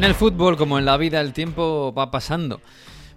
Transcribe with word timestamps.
En 0.00 0.04
el 0.04 0.14
fútbol, 0.14 0.56
como 0.56 0.78
en 0.78 0.86
la 0.86 0.96
vida, 0.96 1.20
el 1.20 1.34
tiempo 1.34 1.92
va 1.92 2.10
pasando. 2.10 2.62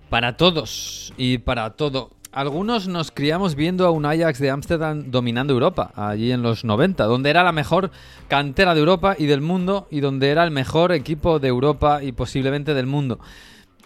Para 0.10 0.36
todos 0.36 1.14
y 1.16 1.38
para 1.38 1.78
todo. 1.78 2.12
Algunos 2.34 2.90
nos 2.90 3.10
criamos 3.10 3.56
viendo 3.56 3.88
a 3.88 3.92
un 3.92 4.06
Ajax 4.06 4.38
de 4.40 4.50
Ámsterdam 4.50 5.10
dominando 5.10 5.54
Europa, 5.54 5.94
allí 5.96 6.34
en 6.34 6.42
los 6.42 6.66
90, 6.66 7.06
donde 7.06 7.30
era 7.30 7.42
la 7.42 7.54
mejor 7.54 7.92
cantera 8.28 8.74
de 8.74 8.82
Europa 8.82 9.16
y 9.18 9.28
del 9.28 9.40
mundo, 9.40 9.88
y 9.92 10.02
donde 10.02 10.28
era 10.28 10.44
el 10.44 10.52
mejor 10.52 10.92
equipo 10.92 11.40
de 11.40 11.48
Europa 11.48 12.04
y 12.04 12.12
posiblemente 12.12 12.74
del 12.74 12.86
mundo. 12.86 13.22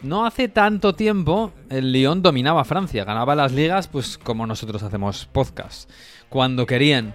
No 0.01 0.25
hace 0.25 0.47
tanto 0.47 0.93
tiempo 0.93 1.51
el 1.69 1.91
Lyon 1.91 2.23
dominaba 2.23 2.65
Francia, 2.65 3.05
ganaba 3.05 3.35
las 3.35 3.51
ligas, 3.51 3.87
pues 3.87 4.17
como 4.17 4.47
nosotros 4.47 4.81
hacemos 4.81 5.27
podcast, 5.31 5.87
cuando 6.29 6.65
querían. 6.65 7.13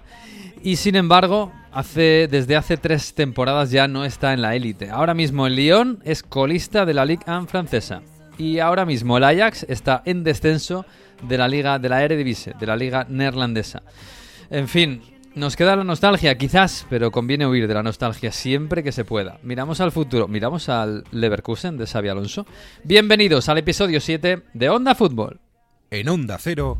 Y 0.62 0.76
sin 0.76 0.94
embargo, 0.94 1.50
hace, 1.72 2.28
desde 2.30 2.56
hace 2.56 2.76
tres 2.76 3.14
temporadas 3.14 3.70
ya 3.70 3.88
no 3.88 4.04
está 4.04 4.32
en 4.32 4.42
la 4.42 4.54
élite. 4.54 4.90
Ahora 4.90 5.14
mismo 5.14 5.46
el 5.46 5.56
Lyon 5.56 6.00
es 6.04 6.22
colista 6.22 6.86
de 6.86 6.94
la 6.94 7.04
Ligue 7.04 7.24
1 7.26 7.46
francesa. 7.46 8.02
Y 8.38 8.58
ahora 8.60 8.86
mismo 8.86 9.16
el 9.16 9.24
Ajax 9.24 9.66
está 9.68 10.02
en 10.04 10.24
descenso 10.24 10.86
de 11.22 11.38
la 11.38 11.48
liga 11.48 11.78
de 11.78 11.88
la 11.88 12.02
Eredivisie, 12.02 12.54
de 12.58 12.66
la 12.66 12.76
liga 12.76 13.06
neerlandesa. 13.08 13.82
En 14.50 14.68
fin, 14.68 15.02
nos 15.34 15.54
queda 15.54 15.76
la 15.76 15.84
nostalgia, 15.84 16.36
quizás, 16.36 16.86
pero 16.88 17.10
conviene 17.10 17.46
huir 17.46 17.68
de 17.68 17.74
la 17.74 17.82
nostalgia 17.82 18.32
siempre 18.32 18.82
que 18.82 18.92
se 18.92 19.04
pueda. 19.04 19.38
Miramos 19.42 19.80
al 19.80 19.92
futuro, 19.92 20.28
miramos 20.28 20.68
al 20.68 21.04
Leverkusen 21.10 21.76
de 21.76 21.86
Xavi 21.86 22.08
Alonso. 22.08 22.46
Bienvenidos 22.84 23.48
al 23.48 23.58
episodio 23.58 24.00
7 24.00 24.42
de 24.52 24.68
Onda 24.70 24.94
Fútbol. 24.94 25.40
En 25.90 26.08
Onda 26.08 26.38
Cero. 26.38 26.78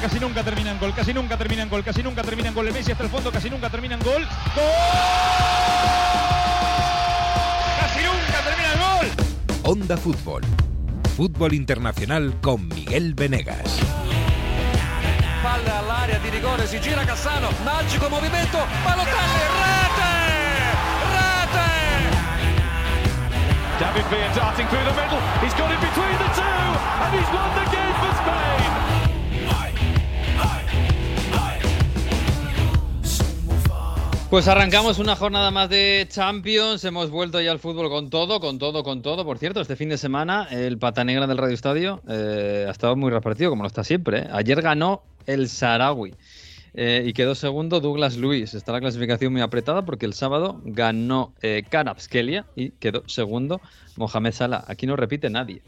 Casi 0.00 0.20
nunca 0.20 0.42
termina 0.42 0.70
en 0.70 0.78
gol, 0.78 0.94
casi 0.94 1.12
nunca 1.12 1.36
termina 1.36 1.62
en 1.62 1.68
gol, 1.68 1.84
casi 1.84 2.02
nunca 2.02 2.22
termina 2.22 2.48
en 2.48 2.54
gol. 2.54 2.66
El 2.66 2.72
Messi 2.72 2.92
hasta 2.92 3.04
el 3.04 3.10
fondo, 3.10 3.30
casi 3.30 3.50
nunca 3.50 3.68
termina 3.68 3.94
en 3.94 4.00
gol. 4.00 4.26
¡Gol! 4.54 4.64
¡Casi 7.80 8.00
nunca 8.04 8.40
termina 8.42 8.72
en 8.72 8.78
gol! 8.80 9.06
Onda 9.64 9.96
Fútbol. 9.98 10.42
Fútbol 11.14 11.52
internacional 11.52 12.40
con 12.40 12.68
Miguel 12.68 13.12
Venegas. 13.14 13.80
Palla 15.42 15.78
all'area 15.78 16.18
di 16.20 16.30
rigore, 16.30 16.66
si 16.66 16.78
gira 16.80 17.04
Cassano, 17.04 17.50
magico 17.64 18.08
movimento, 18.08 18.58
Balotelli, 18.84 19.42
rete! 19.60 20.12
Rete! 21.12 21.68
David 23.78 24.06
Villa 24.08 24.34
darting 24.34 24.68
through 24.68 24.84
the 24.84 24.94
middle. 24.94 25.20
He's 25.42 25.54
got 25.54 25.70
it 25.70 25.80
between 25.80 26.16
the 26.18 26.28
two, 26.34 26.42
and 27.04 27.14
he's 27.14 27.28
won 27.30 27.57
Pues 34.30 34.46
arrancamos 34.46 34.98
una 34.98 35.16
jornada 35.16 35.50
más 35.50 35.70
de 35.70 36.06
Champions. 36.06 36.84
Hemos 36.84 37.10
vuelto 37.10 37.40
ya 37.40 37.50
al 37.50 37.58
fútbol 37.58 37.88
con 37.88 38.10
todo, 38.10 38.40
con 38.40 38.58
todo, 38.58 38.82
con 38.82 39.00
todo. 39.00 39.24
Por 39.24 39.38
cierto, 39.38 39.62
este 39.62 39.74
fin 39.74 39.88
de 39.88 39.96
semana 39.96 40.46
el 40.50 40.76
pata 40.76 41.02
negra 41.02 41.26
del 41.26 41.38
Radio 41.38 41.54
Estadio 41.54 42.02
eh, 42.06 42.66
ha 42.68 42.70
estado 42.70 42.94
muy 42.94 43.10
repartido, 43.10 43.48
como 43.48 43.62
lo 43.62 43.68
está 43.68 43.84
siempre. 43.84 44.18
¿eh? 44.18 44.28
Ayer 44.30 44.60
ganó 44.60 45.02
el 45.24 45.48
Saharaui 45.48 46.14
eh, 46.74 47.04
y 47.06 47.14
quedó 47.14 47.34
segundo 47.34 47.80
Douglas 47.80 48.18
Luis. 48.18 48.52
Está 48.52 48.72
la 48.72 48.80
clasificación 48.80 49.32
muy 49.32 49.40
apretada 49.40 49.86
porque 49.86 50.04
el 50.04 50.12
sábado 50.12 50.60
ganó 50.62 51.32
Karabskelia 51.70 52.44
y 52.54 52.72
quedó 52.72 53.04
segundo 53.08 53.62
Mohamed 53.96 54.32
Salah. 54.32 54.62
Aquí 54.68 54.86
no 54.86 54.94
repite 54.96 55.30
nadie. 55.30 55.62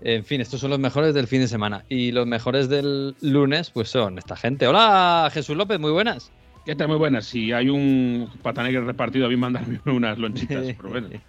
En 0.00 0.24
fin, 0.24 0.40
estos 0.40 0.58
son 0.58 0.70
los 0.70 0.80
mejores 0.80 1.14
del 1.14 1.28
fin 1.28 1.42
de 1.42 1.48
semana. 1.48 1.84
Y 1.88 2.10
los 2.10 2.26
mejores 2.26 2.68
del 2.68 3.14
lunes, 3.20 3.70
pues 3.70 3.88
son 3.88 4.18
esta 4.18 4.34
gente. 4.34 4.66
Hola, 4.66 5.30
Jesús 5.32 5.56
López, 5.56 5.78
muy 5.78 5.92
buenas. 5.92 6.32
¿Qué 6.64 6.76
tal? 6.76 6.88
Muy 6.88 6.96
buenas. 6.98 7.24
Si 7.26 7.52
hay 7.52 7.68
un 7.68 8.30
pata 8.42 8.62
negra 8.62 8.82
repartido, 8.82 9.26
a 9.26 9.28
mí 9.28 9.36
mandarme 9.36 9.80
unas 9.86 10.18
lonchitas. 10.18 10.66
Pero 10.76 10.88
bueno. 10.88 11.08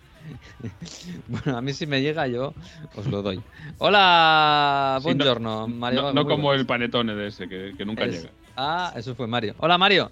Bueno, 1.28 1.58
a 1.58 1.62
mí 1.62 1.74
si 1.74 1.88
me 1.88 2.00
llega 2.02 2.28
yo 2.28 2.54
os 2.96 3.08
lo 3.08 3.22
doy. 3.24 3.42
Hola, 3.80 4.98
Sí, 5.02 5.08
no- 5.08 5.14
buongiorno, 5.16 5.68
Mario. 5.68 6.14
No, 6.14 6.26
como 6.26 6.44
buenas. 6.44 6.62
el 6.62 6.68
panetone 6.68 7.16
de 7.16 7.28
ese, 7.28 7.50
que, 7.50 7.74
que 7.76 7.84
nunca 7.86 8.06
Es- 8.06 8.22
llega. 8.22 8.30
Ah, 8.56 8.94
eso 8.96 9.16
fue 9.16 9.26
Mario. 9.28 9.56
Hola, 9.58 9.78
Mario. 9.80 10.12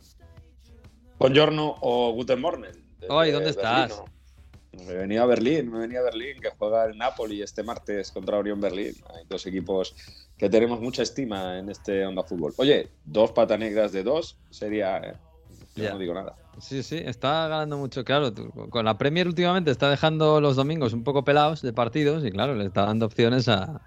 Buongiorno 1.20 1.76
o 1.82 2.12
Guten 2.14 2.42
Morgen. 2.42 2.72
Ay, 3.08 3.32
¿dónde 3.32 3.52
estás? 3.52 4.02
Me 4.74 4.94
venía 4.94 5.22
a 5.22 5.26
Berlín, 5.26 5.72
me 5.72 5.80
venía 5.80 6.00
a 6.00 6.04
Berlín, 6.04 6.42
que 6.42 6.50
juega 6.58 6.86
el 6.86 6.98
Napoli 6.98 7.42
este 7.44 7.64
martes 7.64 8.12
contra 8.12 8.38
Orión 8.40 8.60
Berlín. 8.60 8.94
Hay 9.16 9.26
dos 9.30 9.46
equipos 9.46 9.96
que 10.40 10.50
tenemos 10.50 10.80
mucha 10.80 11.04
estima 11.04 11.60
en 11.60 11.70
este 11.70 12.06
Onda 12.06 12.24
Fútbol. 12.24 12.54
Oye, 12.58 12.90
dos 13.04 13.32
patanegras 13.34 13.92
de 13.92 14.04
dos 14.04 14.38
sería... 14.50 14.98
eh, 14.98 15.14
Yo 15.76 15.92
no 15.92 16.00
digo 16.00 16.14
nada. 16.14 16.36
Sí, 16.60 16.82
sí, 16.82 16.98
está 16.98 17.48
ganando 17.48 17.78
mucho. 17.78 18.04
Claro, 18.04 18.34
tú- 18.34 18.50
con 18.70 18.86
la 18.86 18.98
Premier 18.98 19.28
últimamente 19.28 19.70
está 19.70 19.90
dejando 19.90 20.40
los 20.42 20.56
domingos 20.56 20.94
un 20.94 21.04
poco 21.04 21.24
pelados 21.24 21.62
de 21.62 21.74
partidos 21.74 22.26
y 22.26 22.32
claro, 22.32 22.56
le 22.56 22.66
está 22.66 22.86
dando 22.86 23.06
opciones 23.06 23.48
a, 23.50 23.82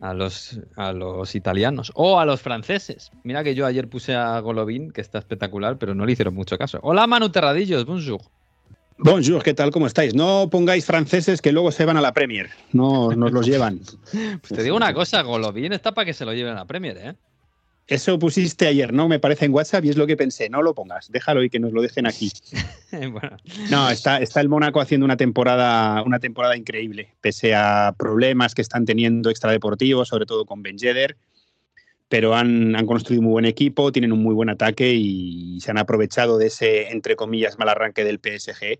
a 0.00 0.14
los, 0.14 0.60
a 0.76 0.92
los 0.92 1.34
italianos 1.34 1.90
o 1.94 2.18
a 2.20 2.24
los 2.24 2.40
franceses. 2.40 3.10
Mira 3.24 3.42
que 3.44 3.54
yo 3.56 3.66
ayer 3.66 3.88
puse 3.88 4.14
a 4.14 4.38
Golovin, 4.40 4.92
que 4.92 5.00
está 5.00 5.18
espectacular, 5.18 5.76
pero 5.76 5.94
no 5.94 6.06
le 6.06 6.12
hicieron 6.12 6.34
mucho 6.34 6.56
caso. 6.56 6.78
Hola, 6.82 7.06
Manu 7.08 7.30
Terradillos, 7.30 7.84
bonjour. 7.84 8.20
Bonjour, 9.02 9.42
¿qué 9.42 9.54
tal? 9.54 9.70
¿Cómo 9.70 9.86
estáis? 9.86 10.14
No 10.14 10.50
pongáis 10.50 10.84
franceses 10.84 11.40
que 11.40 11.52
luego 11.52 11.72
se 11.72 11.86
van 11.86 11.96
a 11.96 12.02
la 12.02 12.12
Premier. 12.12 12.50
No 12.72 13.10
nos 13.12 13.32
los 13.32 13.46
llevan. 13.46 13.80
Pues 14.12 14.52
te 14.54 14.62
digo 14.62 14.76
una 14.76 14.92
cosa, 14.92 15.22
Golovin 15.22 15.72
está 15.72 15.92
para 15.92 16.04
que 16.04 16.12
se 16.12 16.26
lo 16.26 16.34
lleven 16.34 16.52
a 16.52 16.56
la 16.56 16.64
Premier, 16.66 16.98
¿eh? 16.98 17.14
Eso 17.86 18.18
pusiste 18.18 18.66
ayer, 18.66 18.92
¿no? 18.92 19.08
Me 19.08 19.18
parece 19.18 19.46
en 19.46 19.54
WhatsApp 19.54 19.84
y 19.84 19.88
es 19.88 19.96
lo 19.96 20.06
que 20.06 20.16
pensé. 20.16 20.50
No 20.50 20.62
lo 20.62 20.74
pongas, 20.74 21.10
déjalo 21.10 21.42
y 21.42 21.48
que 21.48 21.58
nos 21.58 21.72
lo 21.72 21.80
dejen 21.80 22.06
aquí. 22.06 22.30
bueno, 22.92 23.36
No, 23.70 23.90
está, 23.90 24.18
está 24.18 24.40
el 24.42 24.50
Mónaco 24.50 24.80
haciendo 24.80 25.06
una 25.06 25.16
temporada, 25.16 26.02
una 26.02 26.18
temporada 26.18 26.56
increíble, 26.56 27.14
pese 27.22 27.54
a 27.54 27.94
problemas 27.98 28.54
que 28.54 28.62
están 28.62 28.84
teniendo 28.84 29.30
extradeportivos, 29.30 30.08
sobre 30.08 30.26
todo 30.26 30.44
con 30.44 30.62
Ben 30.62 30.76
Yedder. 30.76 31.16
Pero 32.08 32.34
han, 32.34 32.76
han 32.76 32.86
construido 32.86 33.20
un 33.20 33.26
muy 33.26 33.32
buen 33.32 33.46
equipo, 33.46 33.92
tienen 33.92 34.12
un 34.12 34.22
muy 34.22 34.34
buen 34.34 34.50
ataque 34.50 34.92
y 34.92 35.58
se 35.60 35.70
han 35.70 35.78
aprovechado 35.78 36.38
de 36.38 36.48
ese, 36.48 36.90
entre 36.90 37.16
comillas, 37.16 37.58
mal 37.58 37.68
arranque 37.70 38.04
del 38.04 38.18
PSG. 38.18 38.78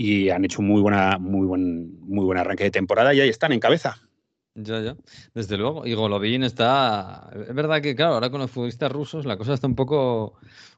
Y 0.00 0.30
han 0.30 0.44
hecho 0.44 0.60
un 0.60 0.68
muy, 0.68 0.80
buena, 0.80 1.18
muy, 1.18 1.44
buen, 1.44 1.98
muy 2.00 2.24
buen 2.24 2.38
arranque 2.38 2.62
de 2.62 2.70
temporada 2.70 3.12
y 3.12 3.20
ahí 3.20 3.28
están 3.28 3.50
en 3.50 3.58
cabeza. 3.58 4.00
Ya, 4.54 4.80
ya, 4.80 4.96
desde 5.34 5.56
luego. 5.56 5.86
Y 5.86 5.94
Golovin 5.94 6.44
está. 6.44 7.28
Es 7.48 7.52
verdad 7.52 7.82
que, 7.82 7.96
claro, 7.96 8.14
ahora 8.14 8.30
con 8.30 8.40
los 8.40 8.50
futbolistas 8.50 8.92
rusos 8.92 9.26
la 9.26 9.36
cosa 9.36 9.54
está 9.54 9.66
un 9.66 9.74
poco, 9.74 10.34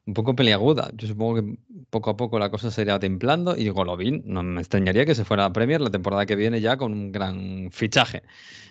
un 0.07 0.15
poco 0.15 0.35
peliaguda. 0.35 0.91
Yo 0.95 1.07
supongo 1.07 1.35
que 1.37 1.59
poco 1.91 2.11
a 2.11 2.17
poco 2.17 2.39
la 2.39 2.51
cosa 2.51 2.71
se 2.71 2.81
irá 2.81 2.99
templando. 2.99 3.55
Y 3.57 3.69
Golovin, 3.69 4.23
no 4.25 4.43
me 4.43 4.61
extrañaría 4.63 5.05
que 5.05 5.15
se 5.15 5.25
fuera 5.27 5.45
a 5.45 5.53
Premier 5.53 5.83
la 5.83 5.91
temporada 5.91 6.25
que 6.25 6.37
viene 6.37 6.63
ya 6.63 6.79
con 6.79 6.93
un 6.93 7.13
gran 7.13 7.69
fichaje. 7.73 8.23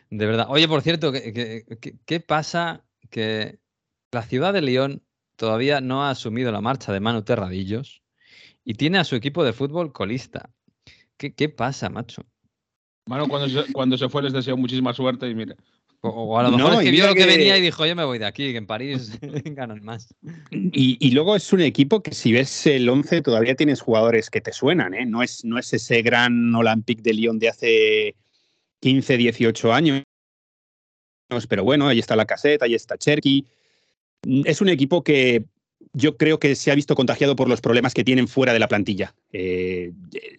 De 0.10 0.26
verdad. 0.26 0.48
Oye, 0.50 0.68
por 0.68 0.82
cierto, 0.82 1.12
¿qué, 1.12 1.32
qué- 1.32 1.78
qué- 1.80 1.96
qué 2.06 2.20
pasa? 2.20 2.84
Que 3.12 3.60
la 4.12 4.24
ciudad 4.24 4.54
de 4.54 4.62
León 4.62 5.04
todavía 5.36 5.80
no 5.80 6.04
ha 6.04 6.10
asumido 6.10 6.52
la 6.52 6.62
marcha 6.62 6.92
de 6.92 7.00
Manu 7.00 7.22
Terradillos 7.22 8.02
y 8.70 8.76
tiene 8.76 9.00
a 9.00 9.04
su 9.04 9.16
equipo 9.16 9.44
de 9.44 9.52
fútbol 9.52 9.92
colista. 9.92 10.52
¿Qué, 11.18 11.34
qué 11.34 11.50
pasa, 11.50 11.90
macho? 11.90 12.22
Mano, 13.08 13.28
cuando 13.28 13.50
se, 13.50 13.74
cuando 13.74 13.98
se 13.98 14.08
fue 14.10 14.22
les 14.22 14.32
deseo 14.32 14.56
muchísima 14.58 14.94
suerte 14.94 15.28
y 15.28 15.34
mira. 15.34 15.56
O, 16.02 16.10
o 16.10 16.38
a 16.38 16.44
lo 16.44 16.52
mejor 16.52 16.74
No, 16.74 16.80
es 16.80 16.86
que 16.86 16.92
vio 16.92 17.08
lo 17.08 17.16
que, 17.16 17.22
que- 17.22 17.26
venía 17.26 17.58
y 17.58 17.62
dijo, 17.62 17.84
yo 17.88 17.96
me 17.96 18.04
voy 18.04 18.20
de 18.20 18.28
aquí, 18.28 18.52
que 18.52 18.58
en 18.58 18.68
París 18.68 19.18
ganan 19.44 19.84
más. 19.84 20.14
Y, 20.52 20.98
y 21.00 21.12
luego 21.14 21.36
es 21.36 21.52
un 21.52 21.62
equipo 21.62 22.04
que 22.04 22.14
si 22.14 22.32
ves 22.32 22.68
el 22.68 22.88
11 22.88 23.24
todavía 23.24 23.56
tienes 23.56 23.82
jugadores 23.82 24.30
que 24.30 24.40
te 24.40 24.54
suenan, 24.54 24.94
¿eh? 24.94 25.04
No 25.08 25.24
es, 25.24 25.44
no 25.44 25.58
es 25.58 25.74
ese 25.74 26.04
gran 26.04 26.54
Olympique 26.54 27.02
de 27.02 27.14
Lyon 27.16 27.40
de 27.40 27.50
hace 27.50 28.16
15, 28.82 29.18
18 29.18 29.74
años. 29.74 30.04
Pero 31.50 31.64
bueno, 31.64 31.88
ahí 31.88 31.98
está 31.98 32.16
la 32.16 32.26
caseta, 32.26 32.66
ahí 32.66 32.76
está 32.76 33.00
Cherky. 33.00 33.48
Es 34.46 34.62
un 34.62 34.70
equipo 34.70 35.04
que 35.04 35.44
yo 35.94 36.18
creo 36.18 36.40
que 36.40 36.56
se 36.56 36.72
ha 36.72 36.76
visto 36.76 36.96
contagiado 36.96 37.36
por 37.36 37.50
los 37.50 37.62
problemas 37.62 37.94
que 37.94 38.04
tienen 38.04 38.28
fuera 38.28 38.54
de 38.54 38.60
la 38.60 38.68
plantilla. 38.68 39.16
Eh, 39.34 39.92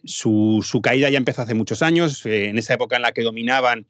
su, 0.05 0.81
caída 0.83 1.11
ya 1.11 1.19
empezó 1.19 1.43
hace 1.43 1.55
muchos 1.55 1.83
años, 1.83 2.25
eh, 2.27 2.49
en 2.49 2.59
esa 2.59 2.75
época 2.75 2.97
en 2.97 3.03
la 3.03 3.13
que 3.13 3.23
dominaban 3.23 3.87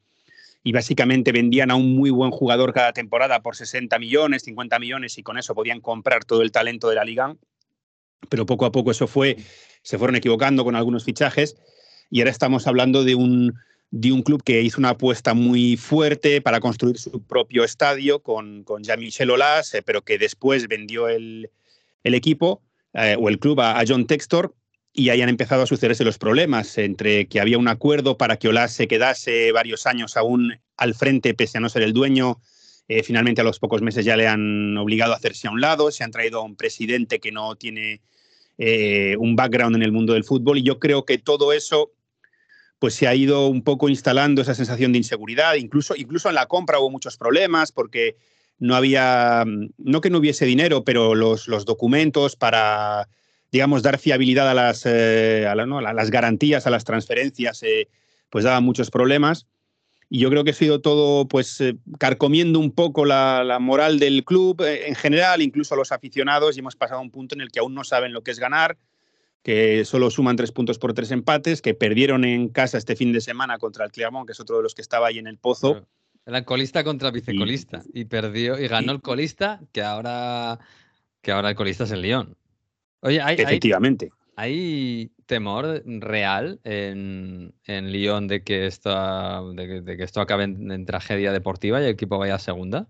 y 0.63 0.71
básicamente 0.71 1.31
vendían 1.31 1.71
a 1.71 1.75
un 1.75 1.95
muy 1.95 2.09
buen 2.09 2.31
jugador 2.31 2.73
cada 2.73 2.93
temporada 2.93 3.41
por 3.41 3.55
60 3.55 3.97
millones, 3.99 4.43
50 4.43 4.79
millones 4.79 5.17
y 5.17 5.23
con 5.23 5.37
eso 5.37 5.55
podían 5.55 5.81
comprar 5.81 6.25
todo 6.25 6.41
el 6.41 6.51
talento 6.51 6.89
de 6.89 6.95
la 6.95 7.03
liga. 7.03 7.35
Pero 8.29 8.45
poco 8.45 8.65
a 8.65 8.71
poco 8.71 8.91
eso 8.91 9.07
fue, 9.07 9.37
se 9.81 9.97
fueron 9.97 10.15
equivocando 10.15 10.63
con 10.63 10.75
algunos 10.75 11.03
fichajes 11.03 11.57
y 12.09 12.21
ahora 12.21 12.31
estamos 12.31 12.67
hablando 12.67 13.03
de 13.03 13.15
un, 13.15 13.53
de 13.91 14.11
un 14.11 14.23
club 14.23 14.41
que 14.41 14.61
hizo 14.61 14.79
una 14.79 14.89
apuesta 14.89 15.33
muy 15.33 15.75
fuerte 15.77 16.41
para 16.41 16.61
construir 16.61 16.97
su 16.97 17.21
propio 17.23 17.63
estadio 17.63 18.21
con, 18.21 18.63
con 18.63 18.83
Jean-Michel 18.83 19.29
Aulas, 19.29 19.73
eh, 19.73 19.81
pero 19.81 20.01
que 20.01 20.17
después 20.17 20.67
vendió 20.67 21.09
el, 21.09 21.49
el 22.03 22.13
equipo 22.13 22.61
eh, 22.93 23.15
o 23.19 23.29
el 23.29 23.39
club 23.39 23.59
a, 23.61 23.83
John 23.87 24.05
Textor 24.05 24.53
y 24.93 25.09
ahí 25.09 25.21
han 25.21 25.29
empezado 25.29 25.63
a 25.63 25.67
sucederse 25.67 26.03
los 26.03 26.17
problemas 26.17 26.77
entre 26.77 27.27
que 27.27 27.39
había 27.39 27.57
un 27.57 27.67
acuerdo 27.67 28.17
para 28.17 28.37
que 28.37 28.49
Olas 28.49 28.73
se 28.73 28.87
quedase 28.87 29.51
varios 29.51 29.87
años 29.87 30.17
aún 30.17 30.59
al 30.75 30.95
frente 30.95 31.33
pese 31.33 31.57
a 31.57 31.61
no 31.61 31.69
ser 31.69 31.83
el 31.83 31.93
dueño. 31.93 32.41
Eh, 32.87 33.03
finalmente 33.03 33.39
a 33.39 33.45
los 33.45 33.59
pocos 33.59 33.81
meses 33.81 34.03
ya 34.03 34.17
le 34.17 34.27
han 34.27 34.75
obligado 34.77 35.13
a 35.13 35.15
hacerse 35.15 35.47
a 35.47 35.51
un 35.51 35.61
lado, 35.61 35.91
se 35.91 36.03
han 36.03 36.11
traído 36.11 36.39
a 36.39 36.43
un 36.43 36.57
presidente 36.57 37.19
que 37.19 37.31
no 37.31 37.55
tiene 37.55 38.01
eh, 38.57 39.15
un 39.17 39.35
background 39.37 39.77
en 39.77 39.83
el 39.83 39.93
mundo 39.93 40.13
del 40.13 40.25
fútbol 40.25 40.57
y 40.57 40.63
yo 40.63 40.79
creo 40.79 41.05
que 41.05 41.17
todo 41.17 41.53
eso 41.53 41.91
pues 42.81 42.95
se 42.95 43.07
ha 43.07 43.13
ido 43.13 43.45
un 43.45 43.61
poco 43.61 43.89
instalando 43.89 44.41
esa 44.41 44.55
sensación 44.55 44.91
de 44.91 44.97
inseguridad, 44.97 45.53
incluso, 45.53 45.93
incluso 45.95 46.29
en 46.29 46.33
la 46.33 46.47
compra 46.47 46.79
hubo 46.79 46.89
muchos 46.89 47.15
problemas 47.15 47.71
porque 47.71 48.15
no 48.57 48.73
había, 48.75 49.45
no 49.77 50.01
que 50.01 50.09
no 50.09 50.17
hubiese 50.17 50.47
dinero, 50.47 50.83
pero 50.83 51.13
los, 51.13 51.47
los 51.47 51.65
documentos 51.65 52.35
para, 52.35 53.07
digamos, 53.51 53.83
dar 53.83 53.99
fiabilidad 53.99 54.49
a 54.49 54.55
las, 54.55 54.87
eh, 54.87 55.45
a, 55.47 55.53
las 55.53 56.09
garantías, 56.09 56.65
a 56.65 56.71
las 56.71 56.83
transferencias, 56.83 57.61
eh, 57.61 57.87
pues 58.31 58.45
daban 58.45 58.63
muchos 58.63 58.89
problemas. 58.89 59.45
Y 60.09 60.17
yo 60.17 60.31
creo 60.31 60.43
que 60.43 60.49
ha 60.49 60.55
sido 60.55 60.81
todo, 60.81 61.27
pues, 61.27 61.61
eh, 61.61 61.77
carcomiendo 61.99 62.57
un 62.57 62.71
poco 62.71 63.05
la, 63.05 63.43
la, 63.43 63.59
moral 63.59 63.99
del 63.99 64.25
club 64.25 64.59
en 64.63 64.95
general, 64.95 65.43
incluso 65.43 65.75
a 65.75 65.77
los 65.77 65.91
aficionados, 65.91 66.55
y 66.55 66.61
hemos 66.61 66.75
pasado 66.75 66.99
a 66.99 67.03
un 67.03 67.11
punto 67.11 67.35
en 67.35 67.41
el 67.41 67.51
que 67.51 67.59
aún 67.59 67.75
no 67.75 67.83
saben 67.83 68.11
lo 68.11 68.23
que 68.23 68.31
es 68.31 68.39
ganar, 68.39 68.75
que 69.43 69.85
solo 69.85 70.09
suman 70.11 70.35
tres 70.35 70.51
puntos 70.51 70.77
por 70.77 70.93
tres 70.93 71.11
empates, 71.11 71.61
que 71.61 71.73
perdieron 71.73 72.25
en 72.25 72.49
casa 72.49 72.77
este 72.77 72.95
fin 72.95 73.11
de 73.11 73.21
semana 73.21 73.57
contra 73.57 73.85
el 73.85 73.91
Clermont, 73.91 74.27
que 74.27 74.33
es 74.33 74.39
otro 74.39 74.57
de 74.57 74.63
los 74.63 74.75
que 74.75 74.81
estaba 74.81 75.07
ahí 75.07 75.17
en 75.17 75.27
el 75.27 75.37
pozo. 75.37 75.87
Era 76.25 76.45
colista 76.45 76.83
contra 76.83 77.09
vicecolista 77.09 77.81
y, 77.93 78.05
perdió 78.05 78.59
y 78.59 78.67
ganó 78.67 78.91
el 78.91 79.01
colista, 79.01 79.59
que 79.71 79.81
ahora, 79.81 80.59
que 81.21 81.31
ahora 81.31 81.49
el 81.49 81.55
colista 81.55 81.85
es 81.85 81.91
el 81.91 82.03
Lyon. 82.03 82.37
Oye, 82.99 83.19
hay, 83.19 83.35
efectivamente. 83.39 84.11
Hay, 84.35 85.11
temor 85.25 85.81
real 85.85 86.59
en, 86.63 87.53
en 87.65 87.91
Lyon 87.91 88.27
de 88.27 88.43
que, 88.43 88.67
esto, 88.67 89.53
de, 89.53 89.97
que 89.97 90.03
esto 90.03 90.21
acabe 90.21 90.43
en, 90.43 90.71
en 90.71 90.85
tragedia 90.85 91.31
deportiva 91.31 91.81
y 91.81 91.85
el 91.85 91.91
equipo 91.91 92.17
vaya 92.17 92.35
a 92.35 92.39
segunda 92.39 92.87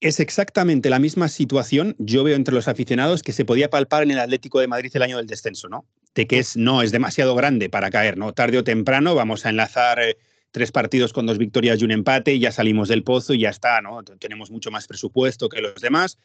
es 0.00 0.20
exactamente 0.20 0.90
la 0.90 0.98
misma 0.98 1.28
situación, 1.28 1.96
yo 1.98 2.24
veo 2.24 2.36
entre 2.36 2.54
los 2.54 2.68
aficionados, 2.68 3.22
que 3.22 3.32
se 3.32 3.44
podía 3.44 3.70
palpar 3.70 4.02
en 4.02 4.10
el 4.10 4.18
Atlético 4.18 4.60
de 4.60 4.68
Madrid 4.68 4.90
el 4.94 5.02
año 5.02 5.16
del 5.16 5.26
descenso, 5.26 5.68
¿no? 5.68 5.86
De 6.14 6.26
que 6.26 6.38
es, 6.38 6.56
no, 6.56 6.82
es 6.82 6.92
demasiado 6.92 7.34
grande 7.34 7.70
para 7.70 7.90
caer, 7.90 8.18
¿no? 8.18 8.32
Tarde 8.32 8.58
o 8.58 8.64
temprano 8.64 9.14
vamos 9.14 9.46
a 9.46 9.50
enlazar 9.50 10.00
eh, 10.00 10.16
tres 10.50 10.72
partidos 10.72 11.12
con 11.12 11.26
dos 11.26 11.38
victorias 11.38 11.80
y 11.80 11.84
un 11.84 11.90
empate 11.90 12.34
y 12.34 12.38
ya 12.38 12.52
salimos 12.52 12.88
del 12.88 13.02
pozo 13.02 13.34
y 13.34 13.40
ya 13.40 13.50
está, 13.50 13.80
¿no? 13.80 14.02
Tenemos 14.04 14.50
mucho 14.50 14.70
más 14.70 14.86
presupuesto 14.86 15.48
que 15.48 15.60
los 15.60 15.80
demás, 15.80 16.18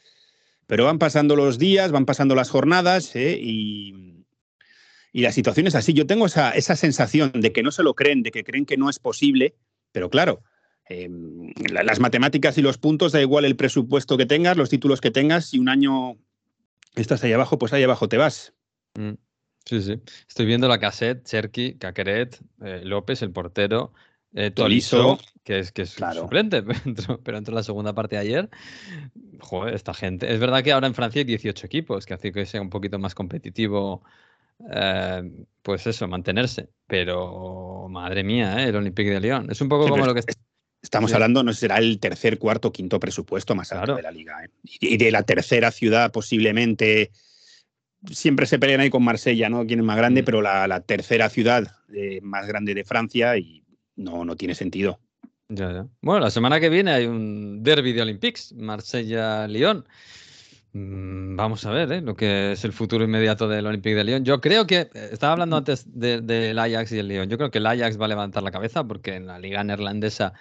pero 0.68 0.86
van 0.86 1.00
pasando 1.00 1.36
los 1.36 1.58
días, 1.58 1.92
van 1.92 2.06
pasando 2.06 2.36
las 2.36 2.50
jornadas 2.52 3.16
¿eh? 3.16 3.40
y, 3.42 4.24
y, 5.14 5.22
la 5.22 5.32
situación 5.32 5.66
es 5.66 5.74
así. 5.74 5.94
Yo 5.94 6.06
tengo 6.06 6.28
esa, 6.28 6.52
esa 6.52 6.76
sensación 6.76 7.32
de 7.34 7.52
que 7.52 7.64
no 7.64 7.72
se 7.72 7.82
lo 7.82 7.96
creen, 7.96 8.22
de 8.22 8.30
que 8.30 8.44
creen 8.44 8.68
que 8.68 8.78
no 8.78 8.90
es 8.90 9.00
posible, 9.00 9.56
pero 9.92 10.12
claro, 10.12 10.44
Em, 10.90 11.54
las 11.72 12.00
matemáticas 12.00 12.58
y 12.58 12.64
los 12.64 12.80
puntos, 12.80 13.12
da 13.12 13.22
igual 13.22 13.46
el 13.46 13.56
presupuesto 13.56 14.18
que 14.18 14.26
tengas, 14.26 14.58
los 14.58 14.70
títulos 14.70 15.02
que 15.02 15.12
tengas, 15.12 15.46
si 15.46 15.60
un 15.60 15.70
año 15.70 16.18
estás 16.96 17.24
ahí 17.24 17.32
abajo, 17.32 17.60
pues 17.60 17.72
ahí 17.74 17.84
abajo 17.84 18.10
te 18.10 18.18
vas. 18.18 18.54
Mm, 18.96 19.14
sí, 19.66 19.82
sí. 19.84 20.02
Estoy 20.28 20.48
viendo 20.48 20.68
la 20.68 20.80
cassette, 20.80 21.24
Cherky, 21.24 21.76
Caqueret, 21.76 22.40
eh, 22.64 22.82
López, 22.84 23.22
el 23.22 23.32
portero, 23.32 23.94
eh, 24.34 24.50
Toliso, 24.50 25.20
que 25.44 25.60
es, 25.60 25.72
que 25.72 25.84
es 25.84 25.92
suplente, 25.92 26.64
pero 27.24 27.38
entró, 27.38 27.54
la 27.54 27.64
segunda 27.64 27.94
parte 27.94 28.18
ayer. 28.18 28.50
Joder, 29.42 29.76
esta 29.76 29.94
gente. 29.94 30.34
Es 30.34 30.40
verdad 30.40 30.64
que 30.64 30.72
ahora 30.72 30.88
en 30.88 30.96
Francia 30.96 31.20
hay 31.20 31.26
18 31.26 31.68
equipos, 31.68 32.08
que 32.08 32.16
hace 32.16 32.32
que 32.32 32.48
sea 32.48 32.62
un 32.62 32.72
poquito 32.72 32.98
más 32.98 33.14
competitivo 33.14 34.02
eh, 34.72 35.46
pues 35.62 35.86
eso, 35.88 36.08
mantenerse. 36.08 36.70
Pero 36.88 37.88
madre 37.90 38.24
mía, 38.24 38.64
el 38.64 38.76
Olympique 38.76 39.12
de 39.12 39.20
Lyon. 39.20 39.52
Es 39.52 39.62
un 39.62 39.70
poco 39.70 39.88
como 39.88 40.06
lo 40.06 40.14
que. 40.14 40.22
Estamos 40.82 41.14
hablando, 41.14 41.44
no 41.44 41.54
será 41.54 41.78
el 41.78 42.00
tercer, 42.00 42.40
cuarto, 42.40 42.72
quinto 42.72 43.00
presupuesto 43.00 43.54
más 43.54 43.72
alto 43.74 43.96
de 43.96 44.02
la 44.02 44.12
liga. 44.12 44.44
¿eh? 44.44 44.50
Y 44.64 44.98
de 44.98 45.12
la 45.12 45.24
tercera 45.24 45.72
ciudad, 45.72 46.12
posiblemente. 46.12 47.12
Siempre 48.10 48.46
se 48.46 48.60
pelean 48.60 48.80
ahí 48.80 48.90
con 48.90 49.04
Marsella, 49.04 49.50
¿no? 49.50 49.66
Quién 49.66 49.80
es 49.80 49.86
más 49.86 49.98
grande, 49.98 50.22
mm. 50.22 50.26
pero 50.26 50.42
la, 50.42 50.80
tercera 50.82 51.30
ciudad 51.30 51.76
eh, 51.94 52.22
más 52.22 52.48
grande 52.48 52.74
de 52.74 52.86
Francia 52.86 53.38
y 53.38 53.64
no, 53.98 54.24
no 54.24 54.38
tiene 54.38 54.56
sentido. 54.56 55.00
Ya, 55.50 55.72
ya. 55.74 55.88
Bueno, 56.02 56.22
la 56.22 56.32
semana 56.32 56.62
que 56.62 56.70
viene 56.70 56.92
hay 56.92 57.08
un 57.08 57.62
derby 57.62 57.92
de 57.92 58.04
Olympics, 58.04 58.54
Marsella-Lyon. 58.54 59.86
Mm, 60.72 61.36
vamos 61.36 61.66
a 61.66 61.72
ver 61.72 61.92
¿eh? 61.92 62.02
lo 62.02 62.16
que 62.16 62.52
es 62.52 62.64
el 62.64 62.72
futuro 62.72 63.04
inmediato 63.04 63.50
del 63.50 63.66
Olympique 63.66 63.96
de 63.96 64.04
Lyon. 64.04 64.24
Yo 64.24 64.40
creo 64.40 64.66
que, 64.66 64.90
estaba 64.94 65.34
hablando 65.34 65.58
antes 65.58 65.86
del 65.88 66.58
Ajax 66.58 66.92
y 66.94 67.00
el 67.00 67.08
Lyon, 67.08 67.30
yo 67.30 67.38
creo 67.38 67.52
que 67.52 67.58
el 67.58 67.66
Ajax 67.66 68.00
va 68.00 68.06
a 68.06 68.10
levantar 68.10 68.44
la 68.44 68.52
cabeza 68.52 68.86
porque 68.86 69.16
en 69.16 69.26
la 69.26 69.40
liga 69.40 69.64
neerlandesa 69.64 70.34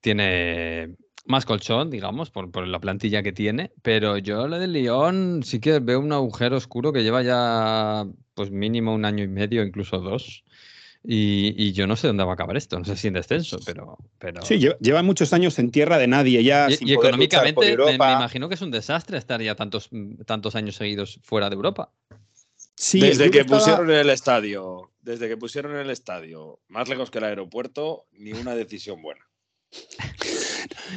tiene 0.00 0.96
más 1.28 1.44
colchón, 1.44 1.90
digamos, 1.90 2.30
por, 2.30 2.66
la 2.66 2.80
plantilla 2.80 3.22
que 3.22 3.32
tiene, 3.32 3.70
pero 3.82 4.16
yo 4.16 4.48
la 4.48 4.58
del 4.58 4.72
Lyon 4.72 5.42
sí 5.44 5.60
que 5.60 5.78
veo 5.78 6.00
un 6.00 6.12
agujero 6.12 6.56
oscuro 6.56 6.92
que 6.92 7.02
lleva 7.02 7.22
ya 7.22 8.06
pues 8.34 8.50
mínimo 8.50 8.94
un 8.94 9.04
año 9.04 9.24
y 9.24 9.28
medio, 9.28 9.62
incluso 9.62 9.98
dos. 9.98 10.44
Y, 11.04 11.72
yo 11.72 11.86
no 11.86 11.96
sé 11.96 12.08
dónde 12.08 12.24
va 12.24 12.32
a 12.32 12.34
acabar 12.34 12.56
esto, 12.56 12.78
no 12.78 12.84
sé 12.84 12.96
si 12.96 13.08
en 13.08 13.14
descenso, 13.14 13.58
pero... 13.64 13.98
pero... 14.18 14.42
Sí, 14.42 14.58
lleva, 14.58 15.02
muchos 15.02 15.32
años 15.32 15.58
en 15.58 15.70
tierra 15.70 15.96
de 15.96 16.08
nadie 16.08 16.42
ya. 16.42 16.66
Y, 16.68 16.92
económicamente 16.92 17.76
me, 17.76 17.94
imagino 17.94 18.48
que 18.48 18.56
es 18.56 18.62
un 18.62 18.70
desastre 18.70 19.16
estar 19.16 19.40
ya 19.40 19.54
tantos, 19.54 19.90
tantos 20.26 20.54
años 20.56 20.76
seguidos 20.76 21.20
fuera 21.22 21.48
de 21.48 21.56
Europa. 21.56 21.92
Sí, 22.74 23.00
desde 23.00 23.30
que 23.30 23.44
pusieron 23.44 23.90
en 23.90 23.96
el 23.96 24.10
estadio, 24.10 24.90
desde 25.02 25.28
que 25.28 25.36
pusieron 25.36 25.72
en 25.72 25.78
el 25.78 25.90
estadio, 25.90 26.60
más 26.68 26.88
lejos 26.88 27.10
que 27.10 27.18
el 27.18 27.24
aeropuerto, 27.24 28.06
ni 28.12 28.32
una 28.32 28.54
decisión 28.54 29.02
buena. 29.02 29.27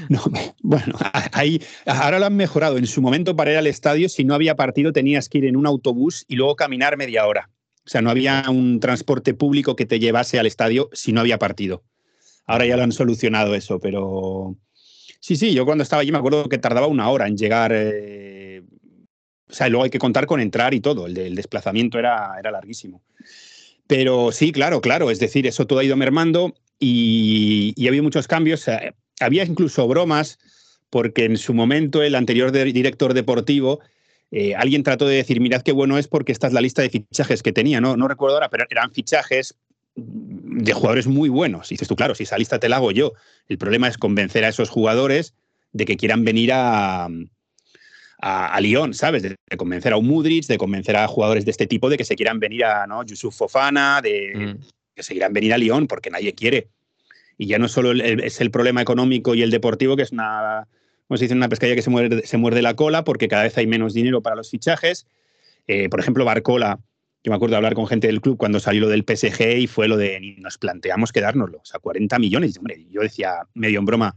No, 0.10 0.24
bueno, 0.62 0.96
ahí, 1.32 1.62
ahora 1.86 2.20
lo 2.20 2.26
han 2.26 2.36
mejorado. 2.36 2.78
En 2.78 2.88
su 2.88 3.02
momento 3.02 3.36
para 3.36 3.52
ir 3.52 3.58
al 3.58 3.68
estadio, 3.68 4.10
si 4.10 4.24
no 4.24 4.34
había 4.34 4.56
partido, 4.56 4.92
tenías 4.92 5.30
que 5.30 5.40
ir 5.40 5.46
en 5.46 5.56
un 5.56 5.68
autobús 5.68 6.26
y 6.28 6.36
luego 6.36 6.56
caminar 6.56 6.98
media 6.98 7.26
hora. 7.28 7.50
O 7.86 7.90
sea, 7.90 8.02
no 8.02 8.10
había 8.10 8.44
un 8.50 8.80
transporte 8.80 9.34
público 9.34 9.76
que 9.76 9.86
te 9.86 10.00
llevase 10.00 10.40
al 10.40 10.46
estadio 10.46 10.90
si 10.94 11.14
no 11.14 11.22
había 11.22 11.40
partido. 11.40 11.84
Ahora 12.46 12.66
ya 12.66 12.78
lo 12.78 12.84
han 12.84 12.92
solucionado 12.92 13.56
eso, 13.56 13.80
pero 13.80 14.56
sí, 15.20 15.36
sí, 15.36 15.54
yo 15.54 15.66
cuando 15.66 15.84
estaba 15.84 16.02
allí 16.02 16.12
me 16.12 16.18
acuerdo 16.18 16.48
que 16.48 16.58
tardaba 16.58 16.88
una 16.88 17.10
hora 17.10 17.28
en 17.28 17.38
llegar. 17.38 17.72
Eh, 17.74 18.62
o 19.50 19.54
sea, 19.54 19.68
luego 19.68 19.84
hay 19.84 19.90
que 19.90 20.00
contar 20.00 20.26
con 20.28 20.40
entrar 20.40 20.74
y 20.74 20.80
todo. 20.80 21.08
El, 21.08 21.36
desplazamiento 21.36 22.00
era, 22.00 22.36
era 22.40 22.52
larguísimo. 22.52 23.02
Pero 23.88 24.32
sí, 24.32 24.52
claro, 24.52 24.80
claro. 24.80 25.12
Es 25.12 25.20
decir, 25.20 25.48
eso 25.48 25.68
todo 25.68 25.80
ha 25.80 25.84
ido 25.84 25.98
mermando 25.98 26.54
y, 26.82 27.88
había 27.88 28.02
muchos 28.02 28.28
cambios. 28.28 28.66
había 29.20 29.46
incluso 29.46 29.88
bromas 29.88 30.40
porque 30.90 31.24
en 31.24 31.38
su 31.38 31.54
momento 31.54 32.04
el 32.04 32.16
anterior 32.16 32.52
director 32.52 33.14
deportivo, 33.14 33.80
eh, 34.32 34.56
alguien 34.56 34.84
trató 34.84 35.08
de 35.08 35.16
decir, 35.16 35.40
mirad 35.40 35.62
qué 35.62 35.72
bueno 35.72 35.98
es 35.98 36.08
porque 36.08 36.34
esta 36.34 36.48
es 36.48 36.54
la 36.54 36.60
lista 36.60 36.82
de 36.82 36.90
fichajes 36.90 37.42
que 37.42 37.54
tenía, 37.54 37.80
no, 37.80 37.96
no 37.96 38.08
recuerdo 38.10 38.36
ahora, 38.36 38.50
pero 38.50 38.66
eran 38.70 38.92
fichajes 38.92 39.56
de 39.96 40.74
jugadores 40.74 41.08
muy 41.08 41.30
buenos. 41.30 41.72
Y 41.72 41.76
dices 41.76 41.88
tú, 41.88 41.96
claro, 41.96 42.14
si 42.14 42.24
esa 42.24 42.38
lista 42.38 42.60
te 42.60 42.68
la 42.68 42.78
hago 42.78 42.92
yo, 42.92 43.14
el 43.48 43.58
problema 43.58 43.88
es 43.88 43.98
convencer 43.98 44.44
a 44.44 44.50
esos 44.50 44.70
jugadores 44.70 45.34
de 45.72 45.86
que 45.86 45.96
quieran 45.96 46.26
venir 46.26 46.52
a, 46.54 47.08
a, 48.22 48.62
Lyon, 48.62 48.94
¿sabes? 48.94 49.24
De, 49.24 49.38
convencer 49.58 49.94
a 49.94 49.98
un 49.98 50.08
Mudrich, 50.08 50.48
de 50.48 50.58
convencer 50.58 50.98
a 50.98 51.08
jugadores 51.08 51.46
de 51.46 51.52
este 51.52 51.68
tipo 51.68 51.90
de 51.90 51.98
que 51.98 52.06
se 52.06 52.16
quieran 52.16 52.40
venir 52.40 52.66
a 52.66 52.86
¿no? 52.86 53.06
Yusuf 53.06 53.36
Fofana, 53.36 54.02
de, 54.02 54.34
mm 54.36 54.81
que 54.96 55.04
seguirán 55.04 55.34
venir 55.34 55.54
a 55.54 55.58
Lyon 55.58 55.88
porque 55.88 56.10
nadie 56.10 56.34
quiere. 56.34 56.70
Y 57.38 57.48
ya 57.48 57.58
no 57.58 57.68
solo 57.68 57.92
es 57.94 58.42
el 58.42 58.52
problema 58.52 58.82
económico 58.82 59.34
y 59.36 59.42
el 59.42 59.52
deportivo, 59.52 59.96
que 59.96 60.04
es 60.04 60.12
una, 60.12 60.68
como 61.08 61.18
se 61.18 61.26
dice, 61.26 61.34
una 61.34 61.50
pescadilla 61.50 61.76
que 61.76 61.82
se 61.82 61.90
muerde, 61.90 62.26
se 62.26 62.38
muerde 62.38 62.62
la 62.62 62.76
cola 62.76 63.04
porque 63.04 63.28
cada 63.28 63.44
vez 63.44 63.58
hay 63.58 63.68
menos 63.68 63.94
dinero 63.94 64.22
para 64.22 64.36
los 64.36 64.50
fichajes. 64.50 65.08
Eh, 65.68 65.90
por 65.90 66.00
ejemplo, 66.00 66.26
Barcola, 66.26 66.80
yo 67.24 67.32
me 67.32 67.36
acuerdo 67.36 67.54
de 67.54 67.58
hablar 67.58 67.74
con 67.74 67.88
gente 67.88 68.08
del 68.08 68.22
club 68.22 68.38
cuando 68.38 68.60
salió 68.60 68.82
lo 68.82 68.90
del 68.90 69.04
PSG 69.08 69.58
y 69.58 69.68
fue 69.68 69.88
lo 69.88 69.98
de 69.98 70.36
nos 70.38 70.58
planteamos 70.58 71.12
quedárnoslo. 71.12 71.60
O 71.60 71.66
sea, 71.66 71.80
40 71.80 72.18
millones. 72.20 72.58
Hombre, 72.58 72.86
yo 72.90 73.02
decía 73.02 73.48
medio 73.54 73.80
en 73.80 73.86
broma, 73.86 74.16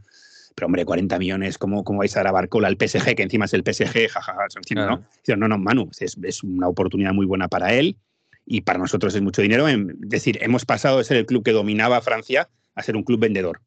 pero 0.55 0.67
hombre, 0.67 0.85
40 0.85 1.19
millones, 1.19 1.57
¿cómo, 1.57 1.83
cómo 1.83 1.99
vais 1.99 2.15
a 2.15 2.19
dar 2.19 2.27
a 2.27 2.31
Barcola 2.31 2.67
al 2.67 2.77
PSG? 2.79 3.15
Que 3.15 3.23
encima 3.23 3.45
es 3.45 3.53
el 3.53 3.63
PSG, 3.63 4.09
jajaja. 4.09 4.47
¿no? 4.75 5.05
no, 5.35 5.47
no, 5.47 5.57
Manu, 5.57 5.89
es, 5.99 6.17
es, 6.21 6.43
una 6.43 6.67
oportunidad 6.67 7.13
muy 7.13 7.25
buena 7.25 7.47
para 7.47 7.73
él 7.73 7.97
y 8.45 8.61
para 8.61 8.79
nosotros 8.79 9.13
es 9.15 9.21
mucho 9.21 9.41
dinero. 9.41 9.67
Es 9.67 9.77
decir, 9.99 10.37
hemos 10.41 10.65
pasado 10.65 10.99
de 10.99 11.03
ser 11.03 11.17
el 11.17 11.25
club 11.25 11.43
que 11.43 11.51
dominaba 11.51 12.01
Francia 12.01 12.49
a 12.75 12.83
ser 12.83 12.95
un 12.95 13.03
club 13.03 13.19
vendedor. 13.19 13.61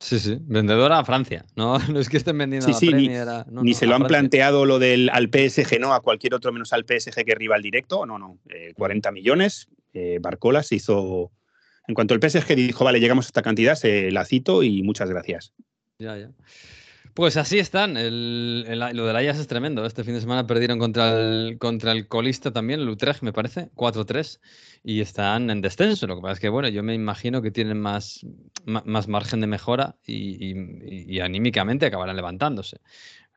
Sí, 0.00 0.20
sí, 0.20 0.38
vendedor 0.42 0.92
a 0.92 1.04
Francia. 1.04 1.44
No, 1.56 1.78
no 1.90 1.98
es 1.98 2.08
que 2.08 2.16
estén 2.16 2.38
vendiendo 2.38 2.72
sí, 2.72 2.92
ni, 2.92 3.08
ni 3.62 3.74
se 3.74 3.86
lo 3.86 3.96
han 3.96 4.06
planteado 4.06 4.64
lo 4.64 4.78
del 4.78 5.10
al 5.10 5.28
PSG, 5.28 5.80
no, 5.80 5.92
a 5.92 6.00
cualquier 6.00 6.34
otro 6.34 6.52
menos 6.52 6.72
al 6.72 6.84
PSG 6.84 7.24
que 7.24 7.34
rival 7.34 7.62
directo. 7.62 8.06
No, 8.06 8.18
no, 8.18 8.38
40 8.76 9.08
eh, 9.08 9.12
millones. 9.12 9.68
Eh, 9.94 10.18
Barcola 10.20 10.62
se 10.62 10.76
hizo. 10.76 11.32
En 11.86 11.94
cuanto 11.94 12.14
el 12.14 12.20
PSG 12.20 12.54
dijo, 12.54 12.84
vale, 12.84 13.00
llegamos 13.00 13.26
a 13.26 13.28
esta 13.28 13.42
cantidad, 13.42 13.74
se 13.74 14.10
la 14.10 14.26
cito 14.26 14.62
y 14.62 14.82
muchas 14.82 15.08
gracias. 15.08 15.54
Ya, 15.98 16.16
ya. 16.18 16.30
Pues 17.14 17.36
así 17.36 17.58
están. 17.58 17.94
lo 17.94 19.06
del 19.06 19.16
Ajax 19.16 19.38
es 19.38 19.46
tremendo. 19.46 19.84
Este 19.84 20.04
fin 20.04 20.14
de 20.14 20.20
semana 20.20 20.46
perdieron 20.46 20.78
contra 20.78 21.18
el, 21.18 21.58
contra 21.58 21.92
el 21.92 22.08
colista 22.08 22.52
también, 22.52 22.80
el 22.80 22.88
Utrecht, 22.88 23.22
me 23.22 23.32
parece, 23.32 23.70
4-3. 23.74 24.40
Y 24.84 25.00
están 25.00 25.50
en 25.50 25.60
descenso. 25.60 26.06
Lo 26.06 26.16
que 26.16 26.22
pasa 26.22 26.34
es 26.34 26.40
que, 26.40 26.48
bueno, 26.48 26.68
yo 26.68 26.82
me 26.82 26.94
imagino 26.94 27.42
que 27.42 27.50
tienen 27.50 27.80
más, 27.80 28.24
más 28.64 29.08
margen 29.08 29.40
de 29.40 29.46
mejora 29.46 29.96
y, 30.06 30.54
y, 31.14 31.20
anímicamente 31.20 31.86
acabarán 31.86 32.16
levantándose. 32.16 32.78